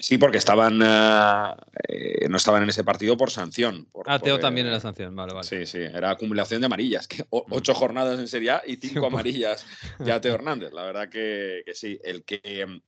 Sí, 0.00 0.16
porque 0.16 0.38
estaban 0.38 0.80
eh, 0.80 1.54
eh, 1.88 2.28
no 2.28 2.36
estaban 2.36 2.62
en 2.62 2.68
ese 2.68 2.84
partido 2.84 3.16
por 3.16 3.30
sanción. 3.30 3.86
por- 3.92 4.08
Ah, 4.08 4.18
Teo 4.18 4.34
por, 4.36 4.42
también 4.42 4.66
eh, 4.66 4.70
en 4.70 4.74
la 4.74 4.80
sanción, 4.80 5.14
vale, 5.16 5.32
vale. 5.34 5.46
Sí, 5.46 5.66
sí, 5.66 5.78
era 5.78 6.10
acumulación 6.10 6.60
de 6.60 6.66
amarillas. 6.66 7.08
Que 7.08 7.24
o- 7.30 7.44
ocho 7.50 7.74
jornadas 7.74 8.18
en 8.20 8.28
Serie 8.28 8.50
A 8.52 8.62
y 8.66 8.76
cinco 8.76 9.06
amarillas 9.06 9.66
ya 9.98 10.20
Teo 10.20 10.34
Hernández. 10.36 10.72
La 10.72 10.84
verdad 10.84 11.08
que, 11.08 11.62
que 11.66 11.74
sí. 11.74 11.98
El 12.04 12.24
que 12.24 12.40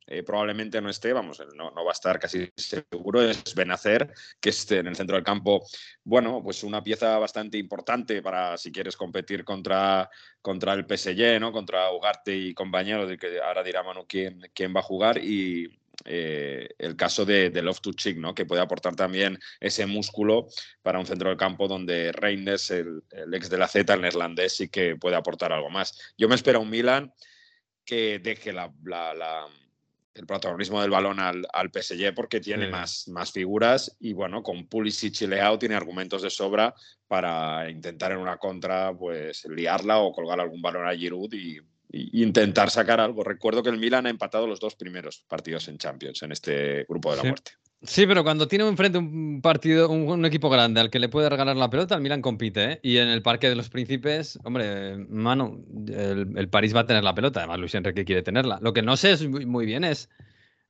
eh, 0.07 0.23
probablemente 0.23 0.81
no 0.81 0.89
esté, 0.89 1.13
vamos, 1.13 1.43
no, 1.57 1.71
no 1.73 1.85
va 1.85 1.91
a 1.91 1.93
estar 1.93 2.19
casi 2.21 2.49
seguro, 2.57 3.23
es 3.23 3.55
Benacer, 3.57 4.13
que 4.41 4.51
esté 4.51 4.79
en 4.79 4.87
el 4.87 4.97
centro 4.97 5.17
del 5.17 5.25
campo. 5.25 5.67
Bueno, 6.05 6.41
pues 6.45 6.63
una 6.63 6.83
pieza 6.83 7.19
bastante 7.19 7.59
importante 7.59 8.23
para 8.23 8.57
si 8.57 8.71
quieres 8.71 8.97
competir 8.97 9.45
contra, 9.45 10.09
contra 10.41 10.75
el 10.75 10.87
PSG, 10.87 11.41
¿no? 11.41 11.51
Contra 11.51 11.91
Ugarte 11.93 12.37
y 12.37 12.55
compañeros, 12.55 13.09
de 13.09 13.19
que 13.19 13.41
ahora 13.41 13.63
dirá 13.65 13.83
Manu 13.83 14.07
quién, 14.07 14.41
quién 14.55 14.75
va 14.75 14.81
a 14.81 14.85
jugar. 14.85 15.19
Y 15.19 15.80
eh, 16.05 16.69
el 16.79 16.97
caso 16.97 17.25
de, 17.25 17.51
de 17.51 17.63
Love 17.63 17.81
to 17.81 17.93
Chick, 17.93 18.17
¿no? 18.19 18.35
que 18.35 18.47
puede 18.47 18.63
aportar 18.63 18.95
también 18.97 19.39
ese 19.61 19.87
músculo 19.87 20.47
para 20.83 20.99
un 20.99 21.07
centro 21.07 21.29
del 21.29 21.39
campo 21.39 21.69
donde 21.69 22.13
Reinders, 22.13 22.71
el, 22.71 23.03
el 23.11 23.35
ex 23.35 23.51
de 23.51 23.59
la 23.59 23.69
Z, 23.69 23.93
el 23.93 24.01
neerlandés, 24.01 24.57
sí 24.57 24.69
que 24.69 24.97
puede 24.97 25.17
aportar 25.17 25.53
algo 25.53 25.71
más. 25.71 26.15
Yo 26.17 26.29
me 26.29 26.35
espero 26.35 26.61
un 26.61 26.71
Milan 26.71 27.13
que 27.85 28.19
deje 28.19 28.53
la- 28.53 28.73
la- 28.85 29.15
la- 29.15 29.47
el 30.15 30.27
protagonismo 30.27 30.81
del 30.83 30.91
balón 30.91 31.21
al, 31.21 31.47
al 31.53 31.71
PSG 31.71 32.13
porque 32.15 32.41
tiene 32.41 32.67
Sí. 32.67 32.71
más, 32.73 33.09
más 33.09 33.31
figuras 33.33 33.97
y 34.01 34.13
bueno, 34.13 34.43
con 34.43 34.67
Pulisic 34.67 35.23
y 35.23 35.27
Leao 35.29 35.59
tiene 35.59 35.77
argumentos 35.77 36.23
de 36.23 36.31
sobra 36.31 36.75
para 37.07 37.71
intentar 37.71 38.11
en 38.13 38.19
una 38.19 38.37
contra 38.37 38.93
pues 38.93 39.45
liarla 39.47 39.99
o 40.01 40.13
colgar 40.13 40.41
algún 40.41 40.61
balón 40.61 40.87
a 40.89 40.95
Giroud 40.97 41.33
y, 41.33 41.59
y 41.59 41.61
intentar 41.93 42.71
sacar 42.71 43.01
algo. 43.01 43.25
Recuerdo 43.25 43.63
que 43.63 43.71
el 43.71 43.79
Milan 43.79 44.07
ha 44.07 44.11
empatado 44.11 44.47
los 44.47 44.61
dos 44.61 44.75
primeros 44.77 45.25
partidos 45.29 45.69
en 45.69 45.79
Champions 45.79 46.23
en 46.23 46.33
este 46.33 46.85
grupo 46.89 47.11
de 47.11 47.17
la 47.17 47.23
Sí. 47.23 47.29
muerte. 47.29 47.53
Sí, 47.83 48.07
pero 48.07 48.23
cuando 48.23 48.47
tiene 48.47 48.69
enfrente 48.69 48.99
un 48.99 49.41
partido, 49.41 49.89
un, 49.89 50.03
un 50.07 50.25
equipo 50.27 50.51
grande 50.51 50.81
al 50.81 50.91
que 50.91 50.99
le 50.99 51.09
puede 51.09 51.31
regalar 51.31 51.57
la 51.57 51.71
pelota, 51.71 51.95
el 51.95 52.03
Milan 52.03 52.21
compite, 52.21 52.73
¿eh? 52.73 52.81
Y 52.83 52.99
en 52.99 53.09
el 53.09 53.23
Parque 53.23 53.49
de 53.49 53.55
los 53.57 53.71
Príncipes, 53.71 54.39
hombre, 54.45 54.99
mano, 55.09 55.59
el, 55.89 56.31
el 56.37 56.49
París 56.51 56.77
va 56.77 56.81
a 56.81 56.87
tener 56.87 57.03
la 57.03 57.15
pelota, 57.15 57.41
además 57.41 57.59
Luis 57.59 57.75
Enrique 57.75 58.05
quiere 58.05 58.23
tenerla. 58.23 58.59
Lo 58.61 58.75
que 58.75 58.83
no 58.83 58.99
sé 58.99 59.13
es 59.13 59.27
muy, 59.27 59.47
muy 59.47 59.65
bien 59.65 59.85
es, 59.85 60.11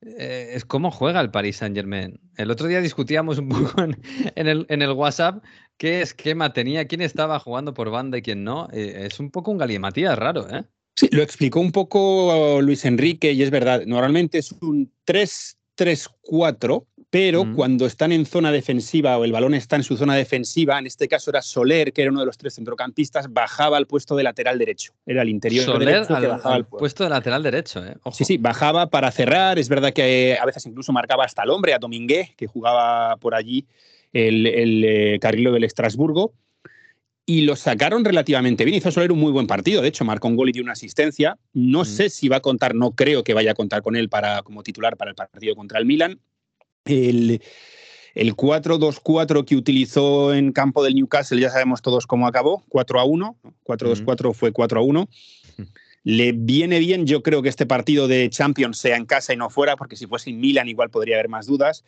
eh, 0.03 0.51
es 0.55 0.65
cómo 0.65 0.93
juega 0.93 1.21
el 1.21 1.33
Paris 1.33 1.57
Saint-Germain. 1.57 2.21
El 2.37 2.49
otro 2.53 2.69
día 2.69 2.81
discutíamos 2.81 3.39
un 3.39 3.49
poco 3.49 3.83
en, 3.83 4.01
en 4.37 4.47
el, 4.47 4.67
en 4.69 4.81
el 4.81 4.93
WhatsApp 4.93 5.43
qué 5.79 6.03
esquema 6.03 6.53
tenía, 6.53 6.87
quién 6.87 7.01
estaba 7.01 7.41
jugando 7.41 7.75
por 7.75 7.91
banda 7.91 8.19
y 8.19 8.23
quién 8.23 8.45
no. 8.45 8.69
Eh, 8.73 9.07
es 9.11 9.19
un 9.19 9.33
poco 9.33 9.51
un 9.51 9.59
galimatías 9.59 10.17
raro, 10.17 10.49
¿eh? 10.49 10.63
Sí, 11.01 11.09
lo 11.13 11.23
explicó 11.23 11.61
un 11.61 11.73
poco 11.73 12.61
Luis 12.61 12.85
Enrique 12.85 13.33
y 13.33 13.43
es 13.43 13.51
verdad, 13.51 13.85
normalmente 13.87 14.37
es 14.37 14.53
un 14.61 14.93
3-3-4, 15.07 16.85
pero 17.09 17.45
Mm. 17.47 17.55
cuando 17.55 17.87
están 17.87 18.13
en 18.13 18.27
zona 18.27 18.53
defensiva 18.53 19.17
o 19.17 19.25
el 19.25 19.33
balón 19.33 19.55
está 19.55 19.77
en 19.77 19.83
su 19.83 19.97
zona 19.97 20.15
defensiva, 20.15 20.79
en 20.79 20.87
este 20.87 21.09
caso 21.09 21.31
era 21.31 21.41
Soler, 21.41 21.95
que 21.95 22.03
era 22.03 22.11
uno 22.11 22.21
de 22.21 22.27
los 22.27 22.37
tres 22.37 22.55
centrocampistas, 22.57 23.33
bajaba 23.33 23.79
al 23.79 23.87
puesto 23.87 24.15
de 24.15 24.25
lateral 24.25 24.59
derecho. 24.59 24.93
Era 25.07 25.23
el 25.23 25.31
interior 25.31 25.65
Soler 25.65 25.89
derecho 25.89 26.09
que 26.21 26.27
bajaba 26.27 26.55
al 26.55 26.61
al 26.61 26.65
puesto. 26.67 26.79
puesto 26.79 27.05
de 27.05 27.11
lateral 27.11 27.43
derecho, 27.43 27.83
¿eh? 27.85 27.97
Ojo. 28.03 28.15
Sí, 28.15 28.25
sí, 28.25 28.37
bajaba 28.37 28.91
para 28.91 29.11
cerrar. 29.11 29.59
Es 29.59 29.71
verdad 29.71 29.95
que 29.95 30.33
eh, 30.33 30.39
a 30.39 30.45
veces 30.45 30.67
incluso 30.67 30.93
marcaba 30.93 31.25
hasta 31.25 31.43
el 31.45 31.51
hombre, 31.51 31.73
a 31.73 31.79
Dominguez, 31.79 32.35
que 32.37 32.47
jugaba 32.47 33.17
por 33.17 33.35
allí 33.35 33.65
el, 34.13 34.47
el 34.47 34.85
eh, 34.85 35.19
carrilo 35.19 35.51
del 35.53 35.65
Estrasburgo. 35.65 36.35
Y 37.27 37.43
lo 37.43 37.55
sacaron 37.55 38.05
relativamente 38.05 38.65
bien. 38.65 38.79
Hizo 38.79 38.91
Soler 38.91 39.13
un 39.13 39.21
muy 39.21 39.31
buen 39.31 39.47
partido. 39.47 39.83
De 39.83 39.89
hecho, 39.89 40.05
marcó 40.05 40.27
un 40.29 40.37
gol 40.37 40.49
y 40.49 40.53
dio 40.53 40.63
una 40.63 40.73
asistencia. 40.73 41.39
No 41.53 41.83
Mm. 41.83 41.85
sé 41.87 42.11
si 42.11 42.29
va 42.29 42.37
a 42.37 42.41
contar, 42.41 42.75
no 42.75 42.93
creo 42.93 43.23
que 43.23 43.35
vaya 43.35 43.53
a 43.53 43.55
contar 43.55 43.83
con 43.83 43.95
él 43.95 44.09
para, 44.09 44.43
como 44.43 44.63
titular 44.63 44.97
para 44.97 45.11
el 45.11 45.15
partido 45.15 45.55
contra 45.55 45.79
el 45.79 45.87
Milan. 45.87 46.19
El, 46.85 47.41
El 48.15 48.35
4-2-4 48.35 49.45
que 49.45 49.55
utilizó 49.55 50.35
en 50.35 50.51
campo 50.51 50.83
del 50.83 50.97
Newcastle, 50.97 51.41
ya 51.41 51.51
sabemos 51.51 51.81
todos 51.83 52.09
cómo 52.09 52.27
acabó, 52.27 52.65
4 52.69 53.05
1. 53.05 53.37
4-2-4 53.65 54.35
fue 54.35 54.51
4 54.51 54.83
1. 54.83 55.09
Le 56.03 56.33
viene 56.33 56.81
bien, 56.81 57.07
yo 57.07 57.23
creo 57.23 57.43
que 57.43 57.49
este 57.51 57.67
partido 57.67 58.09
de 58.09 58.29
Champions 58.31 58.79
sea 58.79 58.97
en 58.97 59.05
casa 59.07 59.33
y 59.33 59.37
no 59.37 59.51
fuera, 59.51 59.77
porque 59.77 59.95
si 59.97 60.07
fuese 60.07 60.31
en 60.31 60.41
Milan 60.41 60.67
igual 60.69 60.91
podría 60.91 61.17
haber 61.17 61.29
más 61.29 61.47
dudas. 61.47 61.85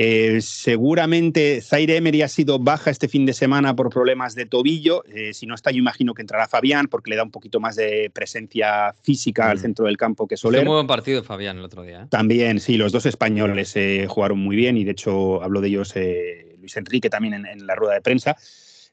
Eh, 0.00 0.40
seguramente 0.40 1.60
Zaire 1.60 1.96
Emery 1.96 2.22
ha 2.22 2.28
sido 2.28 2.60
baja 2.60 2.90
este 2.90 3.08
fin 3.08 3.26
de 3.26 3.32
semana 3.32 3.74
por 3.74 3.90
problemas 3.90 4.36
de 4.36 4.46
tobillo. 4.46 5.02
Eh, 5.06 5.34
si 5.34 5.44
no 5.44 5.56
está, 5.56 5.72
yo 5.72 5.78
imagino 5.78 6.14
que 6.14 6.22
entrará 6.22 6.46
Fabián 6.46 6.86
porque 6.86 7.10
le 7.10 7.16
da 7.16 7.24
un 7.24 7.32
poquito 7.32 7.58
más 7.58 7.74
de 7.74 8.08
presencia 8.14 8.94
física 9.02 9.50
al 9.50 9.58
Mm. 9.58 9.60
centro 9.60 9.86
del 9.86 9.96
campo 9.96 10.28
que 10.28 10.36
Fue 10.36 10.50
Soler. 10.52 10.64
muy 10.64 10.74
buen 10.74 10.86
partido 10.86 11.24
Fabián 11.24 11.58
el 11.58 11.64
otro 11.64 11.82
día. 11.82 12.02
¿eh? 12.02 12.06
También, 12.10 12.60
sí, 12.60 12.76
los 12.76 12.92
dos 12.92 13.06
españoles 13.06 13.74
jugaron 14.06 14.38
muy 14.38 14.54
bien 14.54 14.76
y 14.76 14.84
de 14.84 14.92
hecho 14.92 15.42
habló 15.42 15.60
de 15.60 15.68
ellos 15.68 15.92
Luis 16.60 16.76
Enrique 16.76 17.10
también 17.10 17.34
en, 17.34 17.46
en 17.46 17.66
la 17.66 17.74
rueda 17.74 17.94
de 17.94 18.00
prensa. 18.00 18.36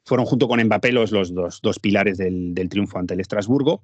Fueron 0.04 0.26
junto 0.26 0.48
con 0.48 0.60
Mbappé 0.62 0.90
los, 0.92 1.12
los 1.12 1.34
dos, 1.34 1.60
dos 1.62 1.78
pilares 1.78 2.18
del, 2.18 2.54
del 2.54 2.68
triunfo 2.68 2.98
ante 2.98 3.14
el 3.14 3.20
Estrasburgo. 3.20 3.82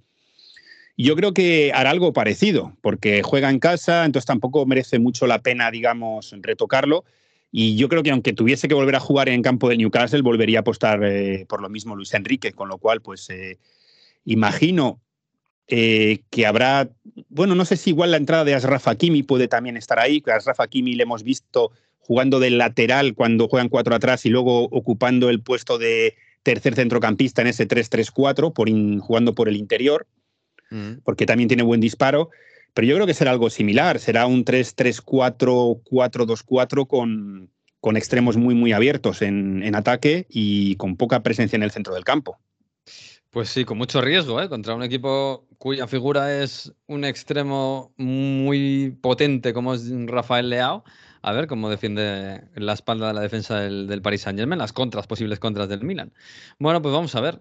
Yo 0.97 1.17
creo 1.17 1.33
que 1.33 1.73
hará 1.75 1.91
algo 1.91 2.13
parecido, 2.13 2.77
porque 2.83 3.23
juega 3.23 3.49
en 3.49 3.59
casa, 3.59 4.05
entonces 4.05 4.27
tampoco 4.27 4.67
merece 4.67 4.99
mucho 4.99 5.27
la 5.27 5.41
pena, 5.41 5.71
digamos, 5.71 6.35
retocarlo. 6.41 7.05
Y 7.51 7.77
yo 7.77 7.89
creo 7.89 8.03
que 8.03 8.11
aunque 8.11 8.33
tuviese 8.33 8.69
que 8.69 8.75
volver 8.75 8.97
a 8.97 9.01
jugar 9.01 9.29
en 9.29 9.43
campo 9.43 9.69
del 9.69 9.79
Newcastle, 9.79 10.23
volvería 10.23 10.59
a 10.59 10.61
apostar 10.61 11.03
eh, 11.05 11.47
por 11.49 11.63
lo 11.63 11.69
mismo 11.69 11.97
Luis 11.97 12.13
Enrique, 12.15 12.53
con 12.53 12.69
lo 12.69 12.79
cual, 12.79 13.01
pues 13.01 13.29
eh, 13.31 13.59
imagino 14.25 15.01
eh, 15.67 16.21
que 16.31 16.47
habrá, 16.47 16.91
bueno, 17.29 17.55
no 17.55 17.65
sé 17.65 17.77
si 17.77 17.91
igual 17.91 18.11
la 18.11 18.17
entrada 18.19 18.45
de 18.45 18.55
Asraf 18.55 18.89
Hakimi 18.89 19.23
puede 19.23 19.49
también 19.49 19.77
estar 19.77 19.99
ahí, 19.99 20.21
que 20.21 20.33
Asraf 20.33 20.61
Hakimi 20.61 20.95
le 20.95 21.05
hemos 21.05 21.23
visto 21.23 21.73
jugando 21.99 22.41
del 22.41 22.59
lateral 22.59 23.15
cuando 23.15 23.49
juegan 23.49 23.69
cuatro 23.69 23.95
atrás 23.95 24.27
y 24.27 24.29
luego 24.29 24.65
ocupando 24.65 25.31
el 25.31 25.41
puesto 25.41 25.79
de 25.79 26.17
tercer 26.43 26.75
centrocampista 26.75 27.41
en 27.41 27.49
ese 27.49 27.69
3-3-4, 27.69 28.53
por 28.53 28.69
jugando 29.01 29.35
por 29.35 29.49
el 29.49 29.57
interior 29.57 30.07
Mm. 30.73 31.03
porque 31.05 31.27
también 31.27 31.49
tiene 31.49 31.63
buen 31.63 31.81
disparo. 31.81 32.31
Pero 32.75 32.87
yo 32.87 32.95
creo 32.95 33.07
que 33.07 33.13
será 33.13 33.33
algo 33.33 33.51
similar, 33.51 33.99
será 33.99 34.25
un 34.27 34.47
3-3-4-4-2-4 34.47 36.87
con, 36.87 37.51
con 37.81 37.99
extremos 37.99 38.39
muy, 38.39 38.55
muy 38.55 38.73
abiertos 38.73 39.21
en, 39.21 39.63
en 39.63 39.75
ataque 39.75 40.25
y 40.31 40.77
con 40.77 40.97
poca 40.97 41.23
presencia 41.23 41.57
en 41.57 41.65
el 41.65 41.71
centro 41.71 41.93
del 41.93 42.05
campo. 42.05 42.39
Pues 43.29 43.51
sí, 43.51 43.67
con 43.67 43.77
mucho 43.77 44.01
riesgo, 44.01 44.41
¿eh? 44.41 44.49
Contra 44.49 44.75
un 44.75 44.83
equipo 44.83 45.47
cuya 45.59 45.87
figura 45.87 46.43
es 46.43 46.73
un 46.87 47.05
extremo 47.05 47.93
muy 47.97 48.97
potente 49.01 49.53
como 49.53 49.75
es 49.75 49.91
Rafael 50.07 50.49
Leao. 50.49 50.83
A 51.23 51.33
ver 51.33 51.47
cómo 51.47 51.71
defiende 51.71 52.43
la 52.57 52.73
espalda 52.73 53.09
de 53.09 53.15
la 53.15 53.21
defensa 53.21 53.61
del, 53.61 53.87
del 53.87 54.03
Paris 54.03 54.23
Saint-Germain, 54.23 54.59
las 54.59 54.73
contras, 54.73 55.07
posibles 55.07 55.39
contras 55.39 55.69
del 55.69 55.83
Milan. 55.85 56.13
Bueno, 56.59 56.83
pues 56.83 56.93
vamos 56.93 57.15
a 57.15 57.21
ver. 57.21 57.41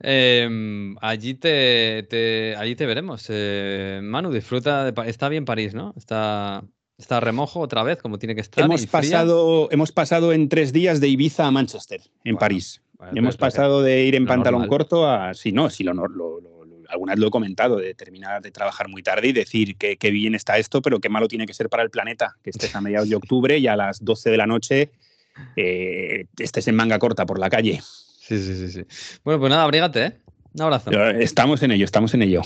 Eh, 0.00 0.94
allí, 1.00 1.34
te, 1.34 2.04
te- 2.08 2.54
allí 2.56 2.74
te 2.76 2.86
veremos. 2.86 3.26
Eh, 3.28 4.00
Manu, 4.02 4.30
disfruta. 4.32 4.90
De, 4.90 5.10
está 5.10 5.28
bien 5.28 5.44
París, 5.44 5.74
¿no? 5.74 5.92
Está, 5.96 6.62
está 6.96 7.20
remojo 7.20 7.60
otra 7.60 7.82
vez, 7.82 7.98
como 8.00 8.18
tiene 8.18 8.34
que 8.34 8.40
estar. 8.40 8.64
Hemos 8.64 8.86
pasado, 8.86 9.68
hemos 9.70 9.92
pasado 9.92 10.32
en 10.32 10.48
tres 10.48 10.72
días 10.72 11.00
de 11.00 11.08
Ibiza 11.08 11.46
a 11.46 11.50
Manchester, 11.50 12.00
en 12.24 12.34
Bueno, 12.34 12.38
París. 12.38 12.80
Bueno, 12.96 13.12
hemos 13.16 13.36
pasado 13.36 13.82
de 13.82 14.04
ir 14.04 14.14
en 14.14 14.26
pantalón 14.26 14.62
normal. 14.62 14.68
corto 14.68 15.08
a, 15.08 15.34
si 15.34 15.52
no, 15.52 15.68
si 15.70 15.84
lo, 15.84 15.92
lo, 15.94 16.08
lo- 16.08 16.57
lo- 16.88 16.92
alguna 16.92 17.12
vez 17.12 17.20
lo 17.20 17.28
he 17.28 17.30
comentado, 17.30 17.76
de 17.76 17.94
terminar 17.94 18.42
de 18.42 18.50
trabajar 18.50 18.88
muy 18.88 19.02
tarde 19.02 19.28
y 19.28 19.32
decir 19.32 19.76
que, 19.76 19.96
que 19.96 20.10
bien 20.10 20.34
está 20.34 20.58
esto, 20.58 20.80
pero 20.82 20.98
qué 21.00 21.08
malo 21.08 21.28
tiene 21.28 21.46
que 21.46 21.54
ser 21.54 21.68
para 21.68 21.82
el 21.82 21.90
planeta, 21.90 22.36
que 22.42 22.50
estés 22.50 22.74
a 22.74 22.80
mediados 22.80 23.08
de 23.08 23.16
octubre 23.16 23.58
y 23.58 23.66
a 23.66 23.76
las 23.76 24.04
12 24.04 24.30
de 24.30 24.36
la 24.36 24.46
noche 24.46 24.90
eh, 25.56 26.26
estés 26.38 26.68
en 26.68 26.74
manga 26.76 26.98
corta 26.98 27.26
por 27.26 27.38
la 27.38 27.48
calle. 27.50 27.80
Sí, 28.20 28.38
sí, 28.38 28.54
sí, 28.54 28.68
sí. 28.70 29.18
Bueno, 29.24 29.40
pues 29.40 29.50
nada, 29.50 29.64
abrígate, 29.64 30.04
¿eh? 30.04 30.12
Un 30.54 30.62
abrazo. 30.62 30.90
Estamos 31.20 31.62
en 31.62 31.72
ello, 31.72 31.84
estamos 31.84 32.12
en 32.14 32.22
ello. 32.22 32.42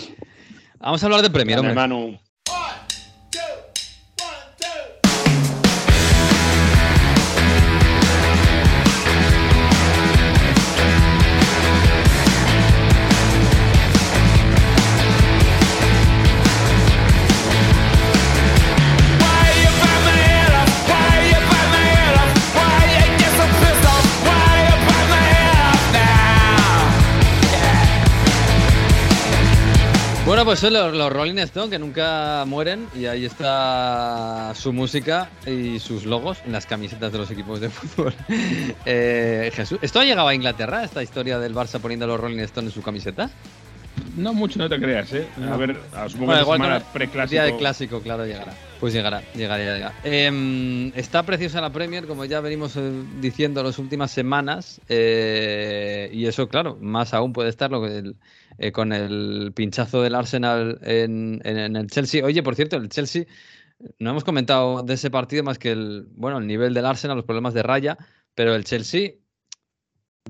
Vamos 0.79 1.03
a 1.03 1.07
hablar 1.07 1.23
de 1.23 1.29
Grande, 1.29 1.57
hombre. 1.57 1.75
Manu. 1.75 2.21
Pues 30.45 30.59
son 30.59 30.73
los, 30.73 31.13
Rolling 31.13 31.39
Stones 31.39 31.71
que 31.71 31.79
nunca 31.79 32.45
mueren 32.49 32.89
y 32.97 33.07
ahí 33.07 33.25
está 33.25 34.53
su 34.57 34.73
música 34.73 35.31
y 35.47 35.79
sus 35.79 36.05
logos 36.05 36.39
en 36.45 36.51
las 36.51 36.67
camisetas 36.67 37.13
de 37.13 37.19
los 37.19 37.31
equipos 37.31 37.61
de 37.61 37.71
fútbol. 37.71 38.13
Eh, 38.85 39.53
Jesús, 39.55 39.79
¿esto 39.83 40.01
ha 40.01 40.05
llegado 40.05 40.27
a 40.27 40.35
Inglaterra, 40.35 40.83
esta 40.83 41.01
historia 41.01 41.39
del 41.39 41.55
Barça 41.55 41.79
poniendo 41.81 42.09
los 42.09 42.19
Rolling 42.19 42.41
Stones 42.41 42.73
en 42.73 42.75
su 42.75 42.83
camiseta? 42.83 43.31
No 44.17 44.35
mucho, 44.35 44.59
no 44.59 44.69
te 44.69 44.79
creas, 44.79 45.13
¿eh? 45.13 45.27
A 45.51 45.57
ver, 45.57 45.77
a- 45.95 46.09
supongo 46.09 46.27
Bueno, 46.27 46.41
que 46.41 46.45
igual 46.45 46.59
semana 46.59 46.77
el 46.77 46.83
preclásico. 46.93 47.31
día 47.31 47.45
de 47.45 47.57
clásico, 47.57 48.01
claro, 48.01 48.27
llegará. 48.27 48.53
Pues 48.81 48.93
llegará, 48.93 49.23
llegará, 49.35 49.59
llegará. 49.59 49.95
Em, 50.05 50.89
está 50.97 51.23
preciosa 51.25 51.61
la 51.61 51.71
Premier, 51.73 52.07
como 52.07 52.25
ya 52.25 52.41
venimos 52.41 52.77
eh, 52.77 52.91
diciendo 53.21 53.63
las 53.63 53.79
últimas 53.79 54.11
semanas, 54.11 54.81
eh, 54.89 56.11
y 56.13 56.27
eso, 56.27 56.49
claro, 56.49 56.77
más 56.81 57.15
aún 57.15 57.33
puede 57.33 57.49
estar 57.49 57.71
lo 57.71 57.83
que 57.83 57.99
el- 57.99 58.17
eh, 58.59 58.71
con 58.73 58.93
el 58.93 59.53
pinchazo 59.55 60.03
del 60.03 60.15
Arsenal 60.15 60.79
en, 60.83 61.41
en- 61.45 61.59
en 61.59 61.77
el 61.77 61.87
Chelsea. 61.89 62.25
Oye, 62.25 62.43
por 62.43 62.55
cierto, 62.55 62.77
el 62.77 62.89
Chelsea, 62.89 63.25
no 63.99 64.11
hemos 64.11 64.25
comentado 64.25 64.83
de 64.83 64.95
ese 64.95 65.11
partido 65.11 65.43
más 65.43 65.59
que 65.59 65.73
el, 65.73 66.07
bueno, 66.15 66.39
el 66.39 66.47
nivel 66.47 66.75
del 66.75 66.87
Arsenal, 66.87 67.17
los 67.17 67.25
problemas 67.27 67.55
de 67.55 67.63
raya, 67.63 67.97
pero 68.35 68.55
el 68.55 68.65
Chelsea 68.65 69.13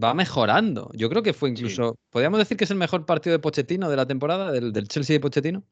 va 0.02 0.14
mejorando. 0.14 0.90
Yo 0.94 1.08
creo 1.08 1.22
que 1.22 1.32
fue 1.32 1.50
incluso, 1.50 1.98
¿podríamos 2.10 2.38
decir 2.38 2.56
que 2.56 2.64
es 2.64 2.70
el 2.70 2.76
mejor 2.76 3.06
partido 3.06 3.32
de 3.32 3.40
Pochettino 3.40 3.90
de 3.90 3.96
la 3.96 4.06
temporada, 4.06 4.52
del, 4.52 4.72
del 4.72 4.88
Chelsea 4.88 5.14
de 5.14 5.20
Pochettino? 5.20 5.64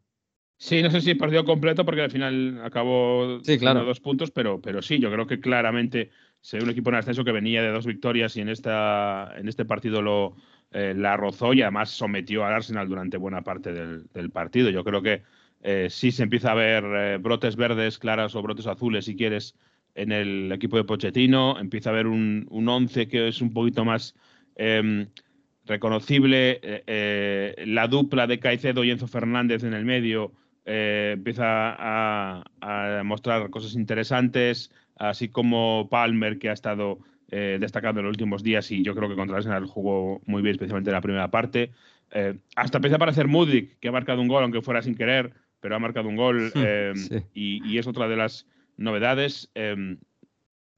Sí, 0.56 0.82
no 0.82 0.90
sé 0.90 1.00
si 1.00 1.14
partido 1.14 1.44
completo 1.46 1.86
porque 1.86 2.02
al 2.02 2.10
final 2.10 2.60
acabó 2.62 3.40
Sí, 3.42 3.58
claro. 3.58 3.84
dos 3.84 4.00
puntos, 4.00 4.30
pero, 4.30 4.60
pero 4.60 4.82
sí, 4.82 4.98
yo 4.98 5.10
creo 5.10 5.26
que 5.26 5.40
claramente 5.40 6.10
se 6.42 6.58
ve 6.58 6.64
un 6.64 6.70
equipo 6.70 6.90
en 6.90 6.96
ascenso 6.96 7.24
que 7.24 7.32
venía 7.32 7.62
de 7.62 7.70
dos 7.70 7.86
victorias 7.86 8.36
y 8.36 8.42
en, 8.42 8.50
esta, 8.50 9.32
en 9.38 9.48
este 9.48 9.64
partido 9.64 10.02
lo 10.02 10.36
eh, 10.72 10.92
la 10.94 11.16
rozó 11.16 11.54
y 11.54 11.62
además 11.62 11.90
sometió 11.90 12.44
al 12.44 12.52
Arsenal 12.52 12.88
durante 12.88 13.16
buena 13.16 13.42
parte 13.42 13.72
del, 13.72 14.06
del 14.12 14.30
partido. 14.30 14.68
Yo 14.68 14.84
creo 14.84 15.00
que 15.00 15.22
eh, 15.62 15.88
sí 15.90 16.12
se 16.12 16.24
empieza 16.24 16.52
a 16.52 16.54
ver 16.54 16.84
eh, 16.84 17.18
brotes 17.18 17.56
verdes 17.56 17.98
claras 17.98 18.34
o 18.34 18.42
brotes 18.42 18.66
azules, 18.66 19.06
si 19.06 19.16
quieres, 19.16 19.56
en 19.94 20.12
el 20.12 20.50
equipo 20.52 20.76
de 20.76 20.84
Pochettino. 20.84 21.58
Empieza 21.58 21.90
a 21.90 21.92
haber 21.92 22.06
un, 22.06 22.46
un 22.50 22.68
once 22.68 23.08
que 23.08 23.28
es 23.28 23.40
un 23.40 23.52
poquito 23.52 23.84
más 23.84 24.14
em, 24.56 25.06
reconocible. 25.66 26.60
eh, 26.62 26.82
eh, 26.86 27.64
la 27.66 27.86
dupla 27.88 28.26
de 28.26 28.38
Caicedo 28.38 28.84
y 28.84 28.90
Enzo 28.90 29.06
Fernández 29.06 29.62
en 29.64 29.74
el 29.74 29.84
medio 29.84 30.32
eh, 30.64 31.12
empieza 31.14 31.44
a, 31.78 32.44
a 32.60 33.02
mostrar 33.04 33.50
cosas 33.50 33.74
interesantes, 33.74 34.70
así 34.96 35.28
como 35.28 35.88
Palmer, 35.90 36.38
que 36.38 36.48
ha 36.50 36.52
estado 36.52 36.98
destacando 37.32 38.00
en 38.00 38.06
los 38.06 38.14
últimos 38.14 38.42
días 38.42 38.72
y 38.72 38.82
yo 38.82 38.92
creo 38.96 39.08
que 39.08 39.14
contra 39.14 39.36
el 39.36 39.38
Arsenal 39.38 39.64
jugó 39.64 40.20
muy 40.26 40.42
bien, 40.42 40.50
especialmente 40.56 40.90
en 40.90 40.94
la 40.94 41.00
primera 41.00 41.30
parte. 41.30 41.70
Hasta 42.56 42.78
empieza 42.78 42.96
a 42.96 42.98
aparecer 42.98 43.28
Mudrik, 43.28 43.78
que 43.78 43.86
ha 43.86 43.92
marcado 43.92 44.20
un 44.20 44.26
gol, 44.26 44.42
aunque 44.42 44.62
fuera 44.62 44.82
sin 44.82 44.96
querer, 44.96 45.32
pero 45.60 45.76
ha 45.76 45.78
marcado 45.78 46.08
un 46.08 46.16
gol 46.16 46.50
Sí. 46.96 47.18
y, 47.32 47.62
y 47.72 47.78
es 47.78 47.86
otra 47.86 48.08
de 48.08 48.16
las 48.16 48.48
novedades. 48.80 49.50
Eh, 49.54 49.96